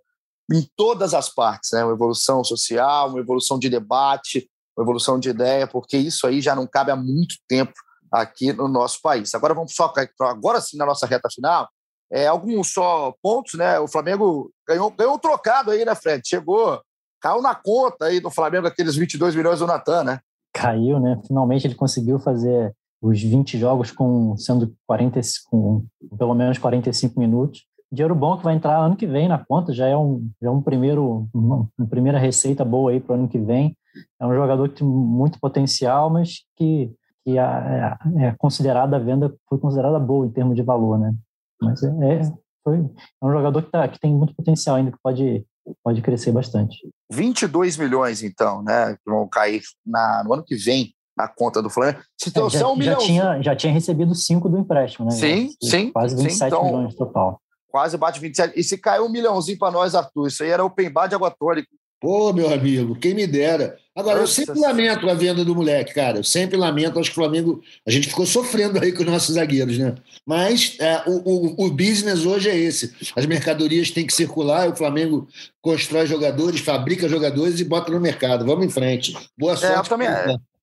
em 0.51 0.67
todas 0.77 1.15
as 1.15 1.29
partes, 1.29 1.71
né? 1.73 1.85
Uma 1.85 1.95
evolução 1.95 2.43
social, 2.43 3.09
uma 3.09 3.21
evolução 3.21 3.59
de 3.59 3.69
debate, 3.69 4.49
uma 4.77 4.85
evolução 4.85 5.19
de 5.19 5.31
ideia, 5.31 5.67
porque 5.67 5.97
isso 5.97 6.27
aí 6.27 6.41
já 6.41 6.55
não 6.55 6.67
cabe 6.67 6.91
há 6.91 6.97
muito 6.97 7.37
tempo 7.49 7.75
aqui 8.11 8.53
no 8.53 8.69
nosso 8.69 9.01
país. 9.01 9.35
Agora 9.35 9.55
vamos 9.55 9.75
só 9.75 9.93
agora 10.21 10.61
sim 10.61 10.77
na 10.77 10.87
nossa 10.87 11.07
reta 11.07 11.29
final. 11.33 11.69
É, 12.11 12.27
alguns 12.27 12.73
só 12.73 13.15
pontos, 13.23 13.55
né? 13.55 13.79
O 13.79 13.89
Flamengo 13.89 14.53
ganhou, 14.69 14.91
ganhou 14.91 15.15
um 15.15 15.19
trocado 15.19 15.71
aí, 15.71 15.85
né, 15.85 15.95
Fred? 15.95 16.23
Chegou, 16.27 16.81
caiu 17.21 17.41
na 17.41 17.55
conta 17.55 18.07
aí 18.07 18.21
do 18.21 18.31
Flamengo 18.31 18.67
aqueles 18.67 18.97
22 18.97 19.35
milhões 19.35 19.61
do 19.61 19.67
Natan, 19.67 20.05
né? 20.05 20.21
Caiu, 20.53 21.01
né? 21.01 21.19
Finalmente 21.27 21.67
ele 21.67 21.75
conseguiu 21.75 22.19
fazer 22.19 22.75
os 23.01 23.21
20 23.21 23.59
jogos 23.59 23.91
com 23.91 24.37
sendo 24.37 24.75
40 24.87 25.21
com 25.51 25.87
pelo 26.19 26.35
menos 26.35 26.59
45 26.59 27.19
minutos 27.19 27.65
dinheiro 27.93 28.15
bom 28.15 28.39
que 28.39 28.45
vai 28.45 28.55
entrar 28.55 28.79
ano 28.79 28.97
que 28.97 29.07
vem 29.07 29.29
na 29.29 29.39
conta, 29.39 29.75
já 29.75 29.87
é 29.87 29.97
um, 29.97 30.31
já 30.41 30.49
é 30.49 30.51
um 30.51 30.63
primeiro, 30.63 31.29
uma, 31.35 31.69
uma 31.79 31.89
primeira 31.89 32.19
receita 32.19 32.65
boa 32.65 32.91
aí 32.91 32.99
para 32.99 33.13
o 33.13 33.19
ano 33.19 33.29
que 33.29 33.39
vem. 33.39 33.77
É 34.19 34.27
um 34.27 34.35
jogador 34.35 34.69
que 34.71 34.77
tem 34.77 34.89
muito 34.89 35.39
potencial, 35.39 36.09
mas 36.09 36.39
que, 36.57 36.91
que 37.23 37.39
é, 37.39 37.97
é 38.19 38.35
considerada 38.39 38.97
a 38.97 38.99
venda, 38.99 39.35
foi 39.47 39.59
considerada 39.59 39.99
boa 39.99 40.27
em 40.27 40.31
termos 40.31 40.57
de 40.57 40.63
valor, 40.63 40.99
né? 40.99 41.13
Mas 41.61 41.83
é, 41.83 41.89
é, 41.89 42.33
foi, 42.65 42.79
é 42.79 43.27
um 43.27 43.31
jogador 43.31 43.63
que, 43.63 43.71
tá, 43.71 43.87
que 43.87 44.01
tem 44.01 44.15
muito 44.15 44.35
potencial 44.35 44.77
ainda, 44.77 44.91
que 44.91 44.99
pode, 45.03 45.45
pode 45.85 46.01
crescer 46.01 46.33
bastante. 46.33 46.79
22 47.13 47.77
milhões, 47.77 48.23
então, 48.23 48.63
né? 48.63 48.95
Que 48.95 49.11
vão 49.11 49.29
cair 49.29 49.61
na, 49.85 50.25
no 50.25 50.33
ano 50.33 50.45
que 50.45 50.57
vem 50.57 50.95
na 51.15 51.29
conta 51.29 51.61
do 51.61 51.69
Flamengo. 51.69 52.01
Se 52.19 52.31
é, 52.31 52.49
já, 52.49 52.69
um 52.69 52.81
já, 52.81 52.97
tinha, 52.97 53.43
já 53.43 53.55
tinha 53.55 53.71
recebido 53.71 54.15
5 54.15 54.49
do 54.49 54.59
empréstimo, 54.59 55.05
né? 55.05 55.13
Sim, 55.13 55.51
sim. 55.63 55.93
Quase 55.93 56.17
27 56.17 56.39
sim, 56.39 56.47
então, 56.47 56.65
milhões 56.65 56.95
total. 56.95 57.39
Quase 57.73 57.97
bate 57.97 58.21
27. 58.21 58.53
E 58.55 58.63
se 58.63 58.77
caiu 58.77 59.07
um 59.07 59.09
milhãozinho 59.09 59.59
para 59.59 59.73
nós, 59.73 59.95
Arthur, 59.95 60.29
isso 60.29 60.43
aí 60.43 60.51
era 60.51 60.63
open 60.63 60.91
bar 60.91 61.07
de 61.07 61.15
água 61.15 61.31
tônica. 61.31 61.67
Pô, 61.99 62.33
meu 62.33 62.53
amigo, 62.53 62.97
quem 62.97 63.15
me 63.15 63.27
dera. 63.27 63.79
Agora, 63.95 64.21
Nossa. 64.21 64.43
eu 64.43 64.47
sempre 64.47 64.61
lamento 64.61 65.09
a 65.09 65.15
venda 65.15 65.45
do 65.45 65.55
moleque, 65.55 65.95
cara. 65.95 66.19
Eu 66.19 66.25
sempre 66.25 66.57
lamento. 66.57 66.99
Acho 66.99 67.11
que 67.11 67.19
o 67.19 67.23
Flamengo. 67.23 67.63
A 67.87 67.91
gente 67.91 68.09
ficou 68.09 68.27
sofrendo 68.27 68.79
aí 68.83 68.93
com 68.93 69.03
os 69.03 69.09
nossos 69.09 69.37
zagueiros, 69.37 69.79
né? 69.79 69.95
Mas 70.27 70.77
é, 70.81 71.03
o, 71.07 71.13
o, 71.13 71.67
o, 71.67 71.71
business 71.71 72.27
hoje 72.27 72.51
é 72.51 72.57
esse. 72.57 72.93
As 73.15 73.25
mercadorias 73.25 73.91
têm 73.91 74.07
que 74.07 74.13
circular. 74.13 74.69
O 74.69 74.77
Flamengo 74.77 75.29
constrói 75.63 76.07
jogadores, 76.07 76.61
fabrica 76.61 77.09
jogadores 77.09 77.61
e 77.61 77.65
bota 77.65 77.93
no 77.93 78.01
mercado. 78.01 78.45
Vamos 78.45 78.67
em 78.67 78.71
frente. 78.71 79.17
Boa 79.39 79.57
sorte. 79.57 79.77
É, 79.77 79.79
eu 79.79 79.85
também, 79.85 80.09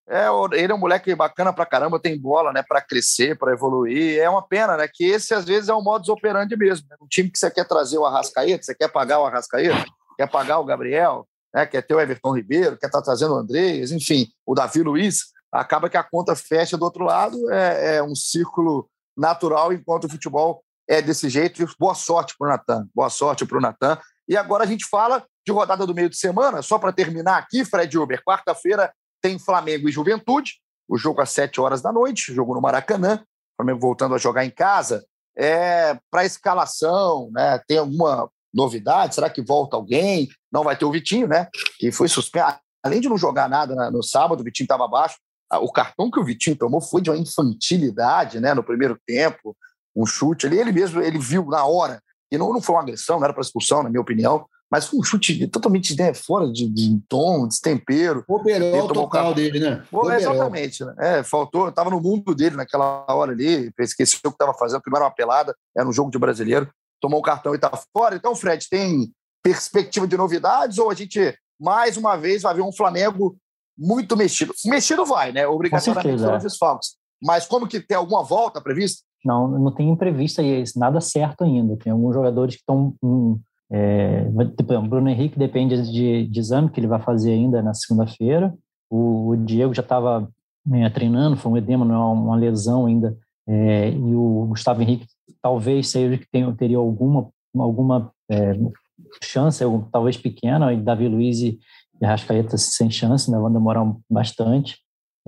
é, 0.09 0.25
ele 0.53 0.71
é 0.71 0.75
um 0.75 0.79
moleque 0.79 1.13
bacana 1.13 1.53
pra 1.53 1.67
caramba, 1.67 1.99
tem 1.99 2.19
bola, 2.19 2.51
né, 2.51 2.63
para 2.67 2.81
crescer, 2.81 3.37
para 3.37 3.53
evoluir. 3.53 4.19
É 4.19 4.27
uma 4.27 4.41
pena, 4.41 4.75
né, 4.75 4.89
que 4.91 5.05
esse 5.05 5.33
às 5.35 5.45
vezes 5.45 5.69
é 5.69 5.73
o 5.73 5.81
modus 5.81 6.09
operandi 6.09 6.57
mesmo. 6.57 6.87
Né? 6.89 6.97
Um 6.99 7.07
time 7.07 7.29
que 7.29 7.37
você 7.37 7.51
quer 7.51 7.67
trazer 7.67 7.99
o 7.99 8.05
Arrascaeta, 8.05 8.63
você 8.63 8.73
quer 8.73 8.87
pagar 8.87 9.19
o 9.19 9.25
Arrascaeta, 9.25 9.85
quer 10.17 10.27
pagar 10.27 10.57
o 10.57 10.65
Gabriel, 10.65 11.27
né, 11.53 11.65
quer 11.67 11.83
ter 11.83 11.93
o 11.93 11.99
Everton 11.99 12.35
Ribeiro, 12.35 12.77
quer 12.77 12.87
estar 12.87 12.99
tá 12.99 13.05
trazendo 13.05 13.35
o 13.35 13.37
Andrés, 13.37 13.91
enfim, 13.91 14.27
o 14.45 14.55
Davi 14.55 14.81
Luiz, 14.81 15.25
acaba 15.51 15.89
que 15.89 15.97
a 15.97 16.03
conta 16.03 16.35
fecha 16.35 16.75
do 16.75 16.85
outro 16.85 17.03
lado, 17.03 17.37
é, 17.51 17.97
é 17.97 18.03
um 18.03 18.15
círculo 18.15 18.89
natural 19.15 19.71
enquanto 19.71 20.05
o 20.05 20.09
futebol 20.09 20.63
é 20.87 21.01
desse 21.03 21.29
jeito. 21.29 21.63
Boa 21.77 21.93
sorte 21.93 22.33
para 22.37 22.47
o 22.47 22.49
Natan, 22.49 22.87
boa 22.95 23.09
sorte 23.11 23.45
para 23.45 23.57
o 23.57 23.61
Natan. 23.61 23.99
E 24.27 24.35
agora 24.35 24.63
a 24.63 24.67
gente 24.67 24.85
fala 24.85 25.23
de 25.45 25.51
rodada 25.51 25.85
do 25.85 25.93
meio 25.93 26.09
de 26.09 26.17
semana, 26.17 26.61
só 26.61 26.79
para 26.79 26.91
terminar 26.91 27.37
aqui, 27.37 27.65
Fred 27.65 27.97
Uber, 27.97 28.23
quarta-feira 28.23 28.91
tem 29.21 29.39
Flamengo 29.39 29.87
e 29.87 29.91
Juventude, 29.91 30.53
o 30.87 30.97
jogo 30.97 31.21
às 31.21 31.29
7 31.29 31.61
horas 31.61 31.81
da 31.81 31.91
noite, 31.91 32.33
jogo 32.33 32.53
no 32.53 32.61
Maracanã, 32.61 33.23
Flamengo 33.55 33.79
voltando 33.79 34.15
a 34.15 34.17
jogar 34.17 34.45
em 34.45 34.49
casa. 34.49 35.05
É, 35.37 35.97
para 36.09 36.25
escalação, 36.25 37.29
né? 37.31 37.61
Tem 37.67 37.77
alguma 37.77 38.29
novidade? 38.53 39.15
Será 39.15 39.29
que 39.29 39.41
volta 39.41 39.75
alguém? 39.75 40.27
Não 40.51 40.63
vai 40.63 40.75
ter 40.75 40.85
o 40.85 40.91
Vitinho, 40.91 41.27
né? 41.27 41.47
Que 41.77 41.91
foi 41.91 42.07
suspenso. 42.07 42.57
Além 42.83 42.99
de 42.99 43.09
não 43.09 43.17
jogar 43.17 43.49
nada 43.49 43.91
no 43.91 44.01
sábado, 44.01 44.41
o 44.41 44.43
Vitinho 44.43 44.65
estava 44.65 44.85
abaixo. 44.85 45.17
O 45.61 45.71
cartão 45.71 46.09
que 46.09 46.19
o 46.19 46.23
Vitinho 46.23 46.55
tomou 46.55 46.81
foi 46.81 47.01
de 47.01 47.09
uma 47.09 47.17
infantilidade, 47.17 48.39
né? 48.39 48.53
No 48.53 48.63
primeiro 48.63 48.99
tempo, 49.05 49.55
um 49.95 50.05
chute 50.05 50.47
ali. 50.47 50.57
Ele 50.57 50.71
mesmo 50.71 51.01
ele 51.01 51.19
viu 51.19 51.45
na 51.45 51.65
hora. 51.65 52.01
E 52.31 52.37
não, 52.37 52.53
não 52.53 52.61
foi 52.61 52.75
uma 52.75 52.81
agressão, 52.81 53.17
não 53.17 53.25
era 53.25 53.33
para 53.33 53.41
expulsão, 53.41 53.83
na 53.83 53.89
minha 53.89 54.01
opinião 54.01 54.45
mas 54.71 54.85
foi 54.85 54.99
um 54.99 55.03
chute 55.03 55.47
totalmente 55.47 55.97
né, 55.97 56.13
fora 56.13 56.51
de, 56.51 56.69
de 56.69 57.01
tom, 57.09 57.47
destempero. 57.47 58.23
Operou 58.27 58.85
o 58.85 58.93
total 58.93 59.33
dele, 59.33 59.59
né? 59.59 59.83
Pô, 59.89 60.11
exatamente. 60.11 60.85
Né? 60.85 60.93
É, 60.99 61.23
faltou, 61.23 61.69
estava 61.69 61.89
no 61.89 61.99
mundo 61.99 62.35
dele 62.35 62.55
naquela 62.55 63.05
hora 63.09 63.31
ali, 63.31 63.71
esqueceu 63.79 64.19
o 64.25 64.29
que 64.29 64.35
estava 64.35 64.53
fazendo, 64.53 64.81
primeiro 64.81 65.05
uma 65.05 65.11
pelada, 65.11 65.55
era 65.75 65.87
um 65.87 65.93
jogo 65.93 66.11
de 66.11 66.19
brasileiro, 66.19 66.69
tomou 67.01 67.19
o 67.19 67.23
cartão 67.23 67.53
e 67.53 67.55
está 67.55 67.71
fora. 67.91 68.15
Então, 68.15 68.35
Fred, 68.35 68.67
tem 68.69 69.11
perspectiva 69.43 70.07
de 70.07 70.15
novidades 70.15 70.77
ou 70.77 70.91
a 70.91 70.93
gente, 70.93 71.35
mais 71.59 71.97
uma 71.97 72.15
vez, 72.15 72.43
vai 72.43 72.53
ver 72.53 72.61
um 72.61 72.71
Flamengo 72.71 73.35
muito 73.75 74.15
mexido? 74.15 74.53
Mexido 74.65 75.05
vai, 75.05 75.31
né? 75.31 75.47
Obrigatoriamente 75.47 76.21
pelos 76.21 76.21
é. 76.21 76.37
desfalques. 76.37 76.95
Mas 77.21 77.47
como 77.47 77.67
que 77.67 77.79
tem 77.79 77.97
alguma 77.97 78.23
volta 78.23 78.61
prevista? 78.61 79.01
Não, 79.25 79.47
não 79.47 79.73
tem 79.73 79.89
imprevista 79.89 80.41
aí, 80.41 80.63
nada 80.75 81.01
certo 81.01 81.43
ainda. 81.43 81.75
Tem 81.77 81.91
alguns 81.91 82.13
jogadores 82.13 82.55
que 82.55 82.61
estão 82.61 82.95
é, 83.71 84.25
tipo, 84.57 84.73
o 84.73 84.81
Bruno 84.81 85.09
Henrique 85.09 85.37
depende 85.37 85.81
de, 85.91 86.27
de, 86.27 86.39
exame 86.39 86.69
que 86.69 86.79
ele 86.79 86.87
vai 86.87 86.99
fazer 86.99 87.31
ainda 87.31 87.61
na 87.61 87.73
segunda-feira. 87.73 88.53
O, 88.89 89.29
o, 89.29 89.37
Diego 89.37 89.73
já 89.73 89.83
estava 89.83 90.27
né, 90.65 90.89
treinando, 90.89 91.37
foi 91.37 91.51
um 91.51 91.57
edema, 91.57 91.85
não 91.85 91.95
é 91.95 92.13
uma 92.13 92.35
lesão 92.35 92.87
ainda. 92.87 93.15
É, 93.47 93.89
e 93.89 94.15
o 94.15 94.47
Gustavo 94.49 94.81
Henrique 94.81 95.07
talvez 95.41 95.89
seja 95.89 96.17
que 96.17 96.27
tenha, 96.31 96.51
teria 96.53 96.77
alguma, 96.77 97.29
alguma 97.55 98.11
é, 98.29 98.53
chance, 99.23 99.63
talvez 99.91 100.17
pequena, 100.17 100.73
e 100.73 100.81
Davi 100.81 101.07
Luiz 101.07 101.39
e, 101.39 101.59
e 102.01 102.05
Rascaeta 102.05 102.57
sem 102.57 102.89
chance, 102.89 103.29
né, 103.29 103.37
vão 103.37 103.53
demorar 103.53 103.85
bastante. 104.09 104.77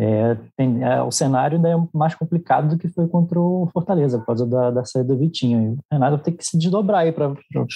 É, 0.04 0.36
tem, 0.58 0.84
é, 0.84 1.00
o 1.04 1.12
cenário 1.12 1.58
ainda 1.58 1.70
é 1.70 1.76
mais 1.94 2.16
complicado 2.16 2.70
do 2.70 2.78
que 2.78 2.88
foi 2.88 3.08
contra 3.08 3.40
o 3.40 3.70
Fortaleza, 3.72 4.18
por 4.18 4.26
causa 4.26 4.48
da, 4.48 4.72
da 4.72 4.84
saída 4.84 5.14
do 5.14 5.20
Vitinho. 5.20 5.74
O 5.74 5.94
Renato 5.94 6.24
tem 6.24 6.34
que 6.34 6.44
se 6.44 6.58
desdobrar 6.58 7.02
aí 7.02 7.12
para 7.12 7.32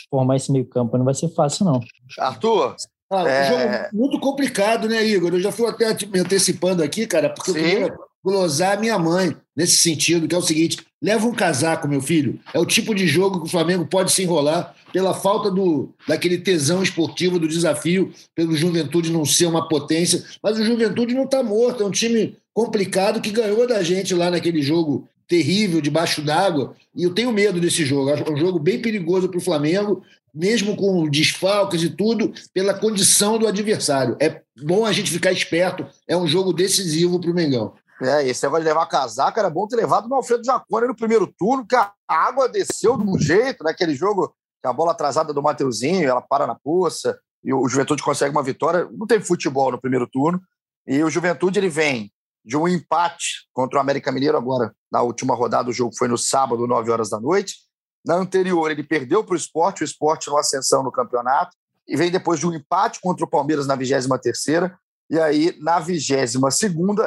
formar 0.09 0.35
esse 0.35 0.51
meio 0.51 0.65
campo, 0.65 0.97
não 0.97 1.05
vai 1.05 1.13
ser 1.13 1.29
fácil, 1.29 1.65
não. 1.65 1.79
Arthur, 2.17 2.75
ah, 3.11 3.29
é... 3.29 3.43
um 3.43 3.45
jogo 3.45 3.89
muito 3.93 4.19
complicado, 4.19 4.89
né, 4.89 5.05
Igor? 5.05 5.33
Eu 5.33 5.39
já 5.39 5.51
fui 5.51 5.69
até 5.69 5.95
me 6.07 6.19
antecipando 6.19 6.81
aqui, 6.81 7.05
cara, 7.05 7.29
porque 7.29 7.51
Sim. 7.51 7.59
eu 7.59 7.63
queria 7.63 7.95
glosar 8.25 8.75
a 8.75 8.79
minha 8.81 8.97
mãe 8.97 9.37
nesse 9.55 9.77
sentido, 9.77 10.27
que 10.27 10.33
é 10.33 10.37
o 10.37 10.41
seguinte: 10.41 10.79
leva 10.99 11.27
um 11.27 11.33
casaco, 11.33 11.87
meu 11.87 12.01
filho. 12.01 12.39
É 12.51 12.59
o 12.59 12.65
tipo 12.65 12.95
de 12.95 13.05
jogo 13.05 13.41
que 13.41 13.45
o 13.45 13.51
Flamengo 13.51 13.85
pode 13.85 14.11
se 14.11 14.23
enrolar 14.23 14.75
pela 14.91 15.13
falta 15.13 15.51
do, 15.51 15.93
daquele 16.07 16.39
tesão 16.39 16.81
esportivo 16.81 17.37
do 17.37 17.47
desafio, 17.47 18.11
pelo 18.33 18.55
Juventude 18.55 19.11
não 19.11 19.25
ser 19.25 19.45
uma 19.45 19.67
potência. 19.67 20.23
Mas 20.41 20.57
o 20.57 20.65
Juventude 20.65 21.13
não 21.13 21.25
está 21.25 21.43
morto, 21.43 21.83
é 21.83 21.85
um 21.85 21.91
time 21.91 22.35
complicado 22.53 23.21
que 23.21 23.29
ganhou 23.29 23.67
da 23.67 23.83
gente 23.83 24.15
lá 24.15 24.31
naquele 24.31 24.61
jogo 24.61 25.07
terrível, 25.27 25.81
debaixo 25.81 26.21
d'água. 26.21 26.75
E 26.95 27.03
eu 27.03 27.13
tenho 27.13 27.31
medo 27.31 27.59
desse 27.59 27.85
jogo. 27.85 28.09
Acho 28.09 28.31
um 28.31 28.37
jogo 28.37 28.57
bem 28.57 28.81
perigoso 28.81 29.27
para 29.27 29.37
o 29.37 29.41
Flamengo, 29.41 30.01
mesmo 30.33 30.75
com 30.75 31.07
desfalques 31.09 31.83
e 31.83 31.89
tudo, 31.89 32.33
pela 32.53 32.73
condição 32.73 33.37
do 33.37 33.47
adversário. 33.47 34.15
É 34.19 34.41
bom 34.63 34.85
a 34.85 34.91
gente 34.91 35.11
ficar 35.11 35.31
esperto. 35.31 35.85
É 36.07 36.15
um 36.15 36.27
jogo 36.27 36.53
decisivo 36.53 37.19
para 37.19 37.31
o 37.31 37.33
Mengão. 37.33 37.73
É, 38.01 38.27
esse 38.27 38.43
negócio 38.43 38.63
de 38.63 38.69
levar 38.69 38.85
casaca 38.87 39.39
era 39.39 39.49
bom 39.49 39.67
ter 39.67 39.77
levado 39.77 40.09
no 40.09 40.15
Alfredo 40.15 40.43
Jacone 40.43 40.87
no 40.87 40.95
primeiro 40.95 41.27
turno, 41.27 41.65
que 41.65 41.75
a 41.75 41.93
água 42.07 42.49
desceu 42.49 42.97
de 42.97 43.03
um 43.03 43.17
jeito, 43.17 43.63
naquele 43.63 43.93
né? 43.93 43.97
jogo, 43.97 44.35
que 44.61 44.67
a 44.67 44.73
bola 44.73 44.91
atrasada 44.91 45.33
do 45.33 45.41
Mateuzinho, 45.41 46.07
ela 46.07 46.21
para 46.21 46.45
na 46.45 46.55
poça, 46.55 47.17
e 47.45 47.53
o 47.53 47.67
Juventude 47.69 48.01
consegue 48.01 48.31
uma 48.31 48.41
vitória. 48.41 48.89
Não 48.91 49.05
teve 49.05 49.23
futebol 49.23 49.71
no 49.71 49.79
primeiro 49.79 50.07
turno. 50.07 50.41
E 50.87 51.03
o 51.03 51.09
Juventude 51.11 51.59
ele 51.59 51.69
vem 51.69 52.11
de 52.43 52.57
um 52.57 52.67
empate 52.67 53.47
contra 53.53 53.77
o 53.77 53.81
América 53.81 54.11
Mineiro 54.11 54.35
agora 54.35 54.73
na 54.91 55.03
última 55.03 55.35
rodada. 55.35 55.69
O 55.69 55.73
jogo 55.73 55.95
foi 55.95 56.07
no 56.07 56.17
sábado, 56.17 56.65
9 56.65 56.89
horas 56.89 57.09
da 57.09 57.19
noite. 57.19 57.57
Na 58.03 58.15
anterior, 58.15 58.71
ele 58.71 58.83
perdeu 58.83 59.23
para 59.23 59.33
o 59.33 59.37
esporte, 59.37 59.83
o 59.83 59.85
esporte 59.85 60.27
no 60.27 60.37
ascensão 60.37 60.81
no 60.81 60.91
campeonato. 60.91 61.55
E 61.87 61.95
vem 61.95 62.09
depois 62.09 62.39
de 62.39 62.47
um 62.47 62.53
empate 62.53 62.99
contra 62.99 63.23
o 63.23 63.29
Palmeiras 63.29 63.67
na 63.67 63.75
23 63.75 64.19
terceira 64.21 64.75
e 65.09 65.19
aí, 65.19 65.55
na 65.59 65.79
22 65.79 66.35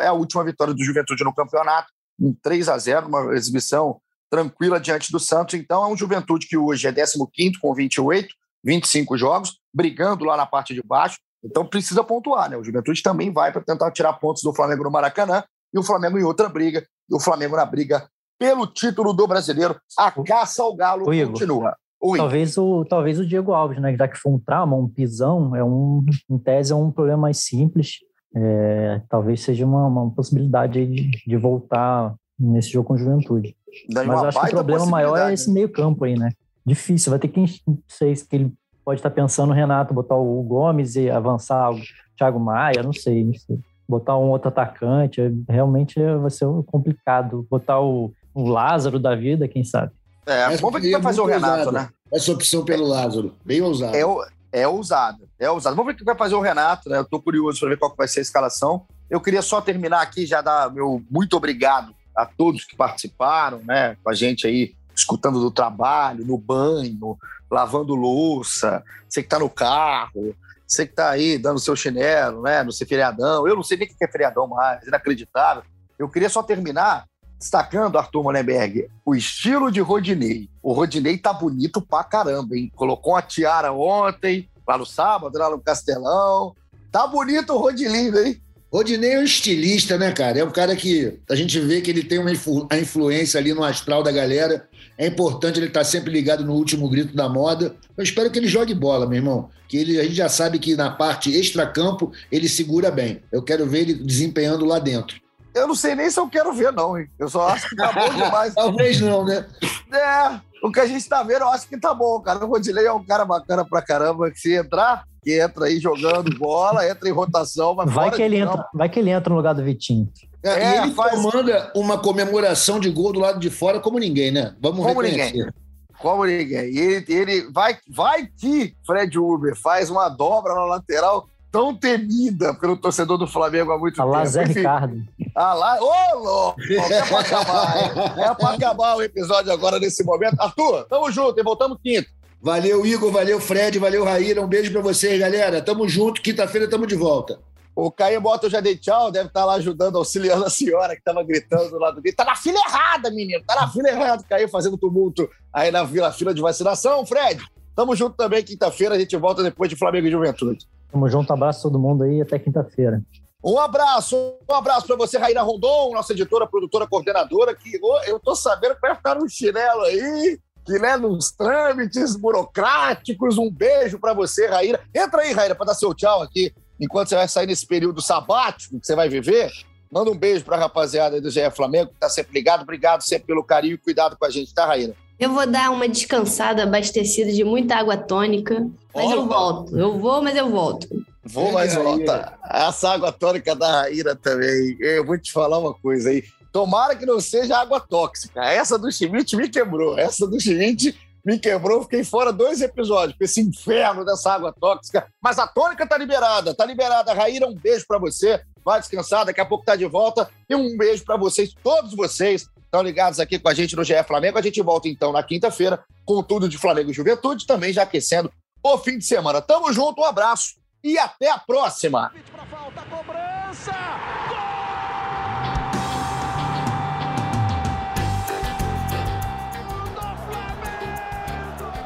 é 0.01 0.07
a 0.07 0.13
última 0.13 0.45
vitória 0.45 0.73
do 0.73 0.85
Juventude 0.85 1.25
no 1.25 1.35
campeonato, 1.35 1.89
um 2.19 2.35
3 2.43 2.69
a 2.69 2.79
0 2.79 3.09
uma 3.09 3.35
exibição 3.35 4.01
tranquila 4.31 4.79
diante 4.79 5.11
do 5.11 5.19
Santos. 5.19 5.55
Então, 5.55 5.83
é 5.83 5.87
um 5.89 5.97
Juventude 5.97 6.47
que 6.47 6.57
hoje 6.57 6.87
é 6.87 6.93
15 6.93 7.19
com 7.61 7.75
28, 7.75 8.29
25 8.65 9.17
jogos, 9.17 9.59
brigando 9.75 10.25
lá 10.25 10.37
na 10.37 10.47
parte 10.47 10.75
de 10.75 10.83
baixo. 10.83 11.19
Então, 11.45 11.65
precisa 11.65 12.03
pontuar, 12.05 12.51
né? 12.51 12.57
O 12.57 12.65
Juventude 12.65 13.03
também 13.03 13.33
vai 13.33 13.53
para 13.53 13.63
tentar 13.63 13.91
tirar 13.93 14.13
pontos 14.15 14.43
do 14.43 14.55
Flamengo 14.55 14.85
no 14.85 14.91
Maracanã 14.91 15.43
e 15.73 15.79
o 15.79 15.83
Flamengo 15.83 16.19
em 16.19 16.25
outra 16.25 16.49
briga, 16.49 16.87
e 17.09 17.15
o 17.15 17.21
Flamengo 17.21 17.57
na 17.57 17.65
briga 17.65 18.09
pelo 18.39 18.67
título 18.67 19.13
do 19.13 19.27
brasileiro. 19.27 19.79
A 19.97 20.11
caça 20.11 20.63
ao 20.63 20.75
Galo 20.75 21.05
continua. 21.05 21.77
Oi. 22.01 22.19
Talvez 22.19 22.57
o, 22.57 22.85
talvez 22.85 23.19
o 23.19 23.27
Diego 23.27 23.53
Alves, 23.53 23.81
né? 23.81 23.97
Já 23.97 24.07
que 24.07 24.17
foi 24.17 24.33
um 24.33 24.39
trauma, 24.39 24.77
um 24.77 24.89
pisão, 24.89 25.55
é 25.57 25.65
um, 25.65 26.05
em 26.31 26.39
tese 26.39 26.73
é 26.73 26.77
um 26.77 26.91
problema 26.91 27.23
mais 27.23 27.39
simples. 27.39 27.99
É, 28.35 29.01
talvez 29.09 29.41
seja 29.41 29.67
uma, 29.67 29.87
uma 29.87 30.11
possibilidade 30.11 30.87
de, 30.87 31.11
de, 31.27 31.37
voltar 31.37 32.15
nesse 32.39 32.71
jogo 32.71 32.89
com 32.89 32.97
juventude. 32.97 33.57
Mas 33.93 34.09
acho 34.25 34.41
que 34.41 34.47
o 34.47 34.51
problema 34.51 34.87
maior 34.87 35.17
é 35.17 35.33
esse 35.33 35.51
meio 35.51 35.69
campo 35.69 36.05
aí, 36.05 36.17
né? 36.17 36.31
Difícil, 36.65 37.11
vai 37.11 37.19
ter 37.19 37.29
que, 37.29 37.41
não 37.67 37.79
sei 37.89 38.15
se 38.15 38.27
ele 38.31 38.53
pode 38.85 39.01
estar 39.01 39.11
pensando, 39.11 39.53
Renato, 39.53 39.95
botar 39.95 40.17
o 40.17 40.43
Gomes 40.43 40.95
e 40.95 41.11
avançar 41.11 41.73
o 41.73 41.81
Thiago 42.17 42.39
Maia, 42.39 42.83
não 42.83 42.93
sei, 42.93 43.25
não 43.25 43.35
sei. 43.35 43.59
Botar 43.89 44.19
um 44.19 44.31
outro 44.31 44.49
atacante, 44.49 45.21
realmente 45.49 45.99
vai 46.21 46.31
ser 46.31 46.47
complicado. 46.67 47.47
Botar 47.51 47.81
o, 47.81 48.13
o 48.35 48.47
Lázaro 48.47 48.99
da 48.99 49.15
vida, 49.15 49.49
quem 49.49 49.65
sabe. 49.65 49.93
É, 50.29 50.57
vamos 50.59 50.73
ver 50.75 50.79
o 50.79 50.83
que 50.83 50.93
vai 50.93 51.03
fazer 51.03 51.21
o 51.23 51.25
Renato, 51.25 51.73
né? 51.73 51.89
Essa 52.13 52.33
opção 52.33 52.63
pelo 52.63 52.87
Lázaro, 52.87 53.35
bem 53.43 53.63
ousado. 53.63 53.97
É, 53.97 54.61
é 54.61 54.69
ousado, 54.69 55.27
é 55.39 55.51
ousado. 55.51 55.75
Vamos 55.75 55.91
ver 55.91 55.95
o 55.95 55.99
que 55.99 56.05
vai 56.05 56.15
fazer 56.15 56.35
o 56.35 56.41
Renato, 56.41 56.91
né? 56.91 56.99
Eu 56.99 57.05
tô 57.07 57.19
curioso 57.21 57.61
para 57.61 57.71
ver 57.71 57.79
qual 57.79 57.95
vai 57.97 58.07
ser 58.07 58.19
a 58.19 58.23
escalação. 58.23 58.87
Eu 59.09 59.23
queria 59.23 59.41
só 59.41 59.63
terminar 59.63 60.03
aqui, 60.03 60.27
já 60.27 60.43
dar 60.43 60.71
meu 60.71 61.03
muito 61.11 61.35
obrigado 61.35 61.95
a 62.15 62.27
todos 62.27 62.67
que 62.67 62.77
participaram, 62.77 63.63
né? 63.65 63.97
Com 64.05 64.11
a 64.11 64.15
gente 64.15 64.47
aí, 64.47 64.75
escutando 64.95 65.41
do 65.41 65.51
trabalho, 65.51 66.27
no 66.27 66.37
banho, 66.37 67.17
lavando 67.51 67.95
louça, 67.95 68.85
você 69.09 69.23
que 69.23 69.31
tá 69.31 69.39
no 69.39 69.49
carro, 69.49 70.37
você 70.67 70.87
que 70.87 70.93
tá 70.93 71.09
aí 71.09 71.39
dando 71.39 71.59
seu 71.59 71.75
chinelo, 71.75 72.43
né? 72.43 72.63
No 72.63 72.71
seu 72.71 72.87
feriadão. 72.87 73.49
Eu 73.49 73.57
não 73.57 73.63
sei 73.63 73.79
nem 73.79 73.89
o 73.89 73.97
que 73.97 74.05
é 74.05 74.09
feriadão 74.09 74.47
mais, 74.47 74.87
inacreditável. 74.87 75.63
Eu 75.99 76.07
queria 76.07 76.29
só 76.29 76.43
terminar 76.43 77.07
Destacando, 77.39 77.99
Arthur 77.99 78.23
Monenberg, 78.23 78.89
o 79.07 79.15
estilo 79.15 79.71
de 79.71 79.81
Rodinei. 79.81 80.49
O 80.63 80.73
Rodinei 80.73 81.17
tá 81.17 81.33
bonito 81.33 81.81
pra 81.81 82.03
caramba, 82.03 82.57
hein? 82.57 82.73
Colocou 82.75 83.15
uma 83.15 83.23
tiara 83.23 83.73
ontem, 83.73 84.49
lá 84.67 84.77
no 84.77 84.85
sábado, 84.85 85.39
lá 85.39 85.49
no 85.49 85.61
Castelão. 85.61 86.55
Tá 86.91 87.07
bonito 87.07 87.53
o 87.53 87.59
Rodinei, 87.59 88.09
hein? 88.09 88.43
Rodinei 88.71 89.13
é 89.13 89.19
um 89.19 89.23
estilista, 89.23 89.97
né, 89.97 90.13
cara? 90.13 90.41
É 90.41 90.45
um 90.45 90.51
cara 90.51 90.77
que 90.77 91.19
a 91.31 91.35
gente 91.35 91.59
vê 91.59 91.81
que 91.81 91.91
ele 91.91 92.05
tem 92.05 92.19
uma 92.19 92.31
influ 92.31 92.67
a 92.69 92.77
influência 92.77 93.41
ali 93.41 93.55
no 93.55 93.65
astral 93.65 94.03
da 94.03 94.13
galera. 94.13 94.69
É 94.99 95.07
importante 95.07 95.59
ele 95.59 95.69
estar 95.69 95.81
tá 95.81 95.85
sempre 95.85 96.13
ligado 96.13 96.45
no 96.45 96.53
último 96.53 96.89
grito 96.89 97.17
da 97.17 97.29
moda. 97.29 97.75
Eu 97.97 98.05
espero 98.05 98.31
que 98.31 98.39
ele 98.39 98.47
jogue 98.47 98.75
bola, 98.75 99.07
meu 99.07 99.17
irmão. 99.17 99.49
Que 99.69 99.79
ele, 99.79 99.99
a 99.99 100.03
gente 100.03 100.15
já 100.15 100.29
sabe 100.29 100.59
que 100.59 100.77
na 100.77 100.91
parte 100.91 101.35
extra-campo 101.35 102.13
ele 102.31 102.49
segura 102.49 102.91
bem. 102.91 103.23
Eu 103.33 103.43
quero 103.43 103.67
ver 103.67 103.81
ele 103.81 103.95
desempenhando 103.95 104.67
lá 104.67 104.79
dentro. 104.79 105.19
Eu 105.59 105.69
não 105.69 105.75
sei 105.75 105.95
nem 105.95 106.11
se 106.11 106.19
eu 106.19 106.29
quero 106.29 106.53
ver, 106.53 106.73
não, 106.73 106.99
hein? 106.99 107.09
Eu 107.19 107.29
só 107.29 107.49
acho 107.49 107.69
que 107.69 107.77
tá 107.77 107.93
bom 107.93 108.15
demais. 108.15 108.55
Talvez 108.57 109.01
não, 109.01 109.25
né? 109.25 109.47
É, 109.93 110.41
o 110.63 110.71
que 110.71 110.81
a 110.81 110.87
gente 110.87 111.09
tá 111.09 111.23
vendo, 111.23 111.43
eu 111.43 111.49
acho 111.49 111.69
que 111.69 111.79
tá 111.79 111.95
bom, 111.95 112.21
cara. 112.21 112.45
O 112.45 112.49
Rodilei 112.49 112.87
é 112.87 112.93
um 112.93 113.05
cara 113.05 113.25
bacana 113.25 113.65
pra 113.65 113.83
caramba. 113.83 114.31
Que 114.31 114.39
se 114.39 114.55
entrar, 114.55 115.05
que 115.23 115.41
entra 115.41 115.67
aí 115.67 115.79
jogando 115.79 116.37
bola, 116.39 116.89
entra 116.89 117.09
em 117.09 117.13
rotação, 117.13 117.75
mas 117.75 117.93
vai 117.93 118.11
que 118.11 118.23
ele 118.23 118.37
entra, 118.37 118.67
Vai 118.73 118.89
que 118.89 118.99
ele 118.99 119.11
entra 119.11 119.31
no 119.31 119.37
lugar 119.37 119.55
do 119.55 119.63
Vitinho. 119.63 120.09
É, 120.43 120.51
é, 120.51 120.75
e 120.77 120.83
ele 120.83 120.95
faz... 120.95 121.21
comanda 121.21 121.73
uma 121.75 121.99
comemoração 121.99 122.79
de 122.79 122.91
gol 122.91 123.13
do 123.13 123.21
lado 123.21 123.41
de 123.41 123.51
fora 123.51 123.81
como 123.81 123.99
ninguém, 123.99 124.31
né? 124.31 124.55
Vamos 124.61 124.85
como 124.85 125.01
reconhecer. 125.01 125.33
Ninguém. 125.33 125.53
Como 126.01 126.25
ninguém. 126.25 126.71
E 126.71 126.79
ele, 126.79 127.05
ele 127.09 127.51
vai, 127.51 127.77
vai 127.89 128.27
que 128.27 128.75
Fred 128.87 129.19
Uber 129.19 129.57
faz 129.57 129.91
uma 129.91 130.09
dobra 130.09 130.55
na 130.55 130.65
lateral 130.65 131.29
tão 131.51 131.75
temida 131.75 132.55
pelo 132.55 132.77
torcedor 132.77 133.19
do 133.19 133.27
Flamengo 133.27 133.73
há 133.73 133.79
muito 133.79 134.01
a 134.01 134.05
tempo. 134.05 134.17
Lá 134.17 134.25
Zé 134.25 134.45
Ricardo. 134.45 135.03
Ah 135.41 135.55
lá, 135.55 135.79
ô 135.81 136.19
louco! 136.19 136.61
É 136.93 137.07
pra 137.07 137.21
acabar, 137.21 138.19
É 138.19 138.35
pra 138.35 138.51
acabar 138.51 138.97
o 138.97 139.03
episódio 139.03 139.53
agora 139.53 139.79
nesse 139.79 140.03
momento. 140.03 140.35
Arthur, 140.37 140.85
tamo 140.89 141.13
junto 141.13 141.39
e 141.39 141.45
voltamos 141.45 141.79
quinto. 141.81 142.09
Valeu, 142.43 142.85
Igor, 142.85 143.13
valeu, 143.13 143.41
Fred, 143.41 143.79
valeu, 143.79 144.03
Raíra. 144.05 144.43
Um 144.43 144.49
beijo 144.49 144.73
pra 144.73 144.81
vocês, 144.81 145.17
galera. 145.17 145.63
Tamo 145.63 145.89
junto, 145.89 146.21
quinta-feira 146.21 146.69
tamo 146.69 146.89
de 146.89 146.97
volta. 146.97 147.39
O 147.73 147.89
Caio 147.89 148.21
Bota 148.21 148.51
já 148.51 148.59
dei 148.59 148.77
tchau, 148.77 149.13
deve 149.13 149.29
estar 149.29 149.43
tá 149.43 149.47
lá 149.47 149.55
ajudando, 149.55 149.97
auxiliando 149.97 150.45
a 150.45 150.51
senhora 150.51 150.95
que 150.95 151.01
estava 151.01 151.23
gritando 151.23 151.79
lá 151.79 151.93
do 151.93 152.03
grito. 152.03 152.17
Tá 152.17 152.25
na 152.25 152.35
fila 152.35 152.59
errada, 152.67 153.09
menino, 153.09 153.41
tá 153.47 153.55
na 153.55 153.69
fila 153.69 153.91
errada. 153.91 154.25
Caiu 154.29 154.49
fazendo 154.49 154.77
tumulto 154.77 155.31
aí 155.53 155.71
na 155.71 155.87
fila, 155.87 156.11
fila 156.11 156.35
de 156.35 156.43
vacinação. 156.43 157.07
Fred, 157.07 157.41
tamo 157.77 157.95
junto 157.95 158.17
também 158.17 158.43
quinta-feira, 158.43 158.97
a 158.97 158.99
gente 158.99 159.17
volta 159.17 159.41
depois 159.45 159.71
de 159.71 159.77
Flamengo 159.77 160.09
e 160.09 160.11
Juventude. 160.11 160.67
Tamo 160.91 161.09
junto, 161.09 161.33
abraço 161.33 161.61
a 161.61 161.63
todo 161.71 161.79
mundo 161.79 162.03
aí, 162.03 162.21
até 162.21 162.41
quinta-feira. 162.41 163.01
Um 163.49 163.59
abraço, 163.59 164.15
um 164.47 164.55
abraço 164.55 164.87
para 164.87 164.97
você, 164.97 165.17
Raíra 165.17 165.41
Rondon, 165.41 165.93
nossa 165.95 166.13
editora, 166.13 166.47
produtora, 166.47 166.87
coordenadora, 166.87 167.55
que 167.55 167.81
eu 168.07 168.21
tô 168.21 168.37
sabendo 168.37 168.75
que 168.75 168.81
vai 168.83 168.95
ficar 168.95 169.15
no 169.15 169.27
chinelo 169.27 169.85
aí, 169.85 170.39
que 170.67 170.79
né, 170.79 170.99
nos 170.99 171.33
trâmites 171.33 172.15
burocráticos. 172.15 173.39
Um 173.39 173.51
beijo 173.51 173.99
para 173.99 174.13
você, 174.13 174.49
Raíra. 174.49 174.79
Entra 174.95 175.23
aí, 175.23 175.33
Raíra, 175.33 175.55
para 175.55 175.69
dar 175.69 175.75
seu 175.75 175.95
tchau 175.95 176.21
aqui, 176.21 176.53
enquanto 176.79 177.09
você 177.09 177.15
vai 177.15 177.27
sair 177.27 177.47
nesse 177.47 177.67
período 177.67 178.03
sabático 178.03 178.79
que 178.79 178.87
você 178.87 178.95
vai 178.95 179.09
viver. 179.09 179.51
Manda 179.91 180.11
um 180.11 180.19
beijo 180.19 180.45
para 180.45 180.57
a 180.57 180.61
rapaziada 180.61 181.19
do 181.19 181.31
GE 181.31 181.51
Flamengo, 181.51 181.91
que 181.91 181.99
tá 181.99 182.11
sempre 182.11 182.35
ligado. 182.35 182.65
Obrigado 182.65 183.01
sempre 183.01 183.29
pelo 183.29 183.43
carinho 183.43 183.77
e 183.77 183.79
cuidado 183.79 184.15
com 184.19 184.27
a 184.27 184.31
gente, 184.31 184.53
tá, 184.53 184.67
Raíra? 184.67 184.95
Eu 185.19 185.33
vou 185.33 185.47
dar 185.47 185.71
uma 185.71 185.89
descansada, 185.89 186.65
abastecida 186.65 187.33
de 187.33 187.45
muita 187.45 187.77
água 187.77 187.97
tônica, 187.97 188.69
mas 188.95 189.11
eu 189.11 189.27
volto. 189.27 189.79
Eu 189.79 189.99
vou, 189.99 190.21
mas 190.21 190.37
eu 190.37 190.51
volto. 190.51 190.87
Vou, 191.29 191.53
mas 191.53 191.75
volta. 191.75 192.39
Essa 192.51 192.91
água 192.91 193.13
tônica 193.13 193.55
da 193.55 193.83
Raíra 193.83 194.17
também. 194.17 194.77
Eu 194.81 195.05
vou 195.05 195.19
te 195.19 195.31
falar 195.31 195.59
uma 195.59 195.75
coisa 195.75 196.09
aí. 196.11 196.25
Tomara 196.53 196.97
que 196.97 197.05
não 197.05 197.21
seja 197.21 197.59
água 197.59 197.79
tóxica. 197.81 198.43
Essa 198.45 198.79
do 198.79 198.91
Schmidt 198.91 199.37
me 199.37 199.49
quebrou. 199.49 199.99
Essa 199.99 200.27
do 200.27 200.41
Schmidt 200.41 200.99
me 201.25 201.39
quebrou. 201.39 201.83
Fiquei 201.83 202.03
fora 202.03 202.33
dois 202.33 202.63
episódios 202.63 203.17
com 203.19 203.25
esse 203.25 203.41
inferno 203.41 204.05
dessa 204.05 204.33
água 204.33 204.55
tóxica. 204.59 205.07
Mas 205.23 205.39
a 205.39 205.47
tônica 205.47 205.87
tá 205.87 205.99
liberada. 205.99 206.55
Tá 206.55 206.65
liberada. 206.65 207.13
Raíra, 207.13 207.47
um 207.47 207.55
beijo 207.55 207.85
para 207.87 207.99
você. 207.99 208.41
Vai 208.65 208.81
descansar. 208.81 209.27
Daqui 209.27 209.41
a 209.41 209.47
pouco 209.47 209.65
tá 209.65 209.77
de 209.77 209.85
volta. 209.85 210.31
E 210.49 210.55
um 210.55 210.77
beijo 210.77 211.05
para 211.05 211.17
vocês, 211.19 211.53
todos 211.63 211.95
vocês 211.95 212.47
estão 212.57 212.83
ligados 212.83 213.21
aqui 213.21 213.39
com 213.39 213.49
a 213.49 213.55
gente 213.55 213.77
no 213.77 213.85
GE 213.85 214.03
Flamengo. 214.05 214.39
A 214.39 214.43
gente 214.43 214.63
volta 214.63 214.89
então 214.89 215.13
na 215.13 215.23
quinta-feira 215.23 215.85
com 216.07 216.23
tudo 216.23 216.49
de 216.49 216.57
Flamengo 216.57 216.91
e 216.91 216.95
Juventude, 216.95 217.47
também 217.47 217.71
já 217.71 217.83
aquecendo 217.83 218.33
o 218.63 218.79
fim 218.79 218.97
de 218.97 219.05
semana. 219.05 219.43
Tamo 219.43 219.71
junto, 219.73 220.01
um 220.01 220.05
abraço 220.05 220.59
e 220.83 220.99
até 220.99 221.31
a 221.31 221.39
próxima. 221.39 222.13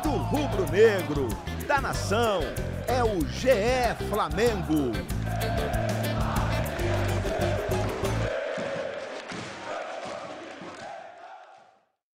Do 0.03 0.11
rubro 0.11 0.71
negro, 0.71 1.29
da 1.67 1.81
nação, 1.81 2.41
é 2.87 3.03
o 3.03 3.21
GE 3.29 4.07
Flamengo. 4.09 4.93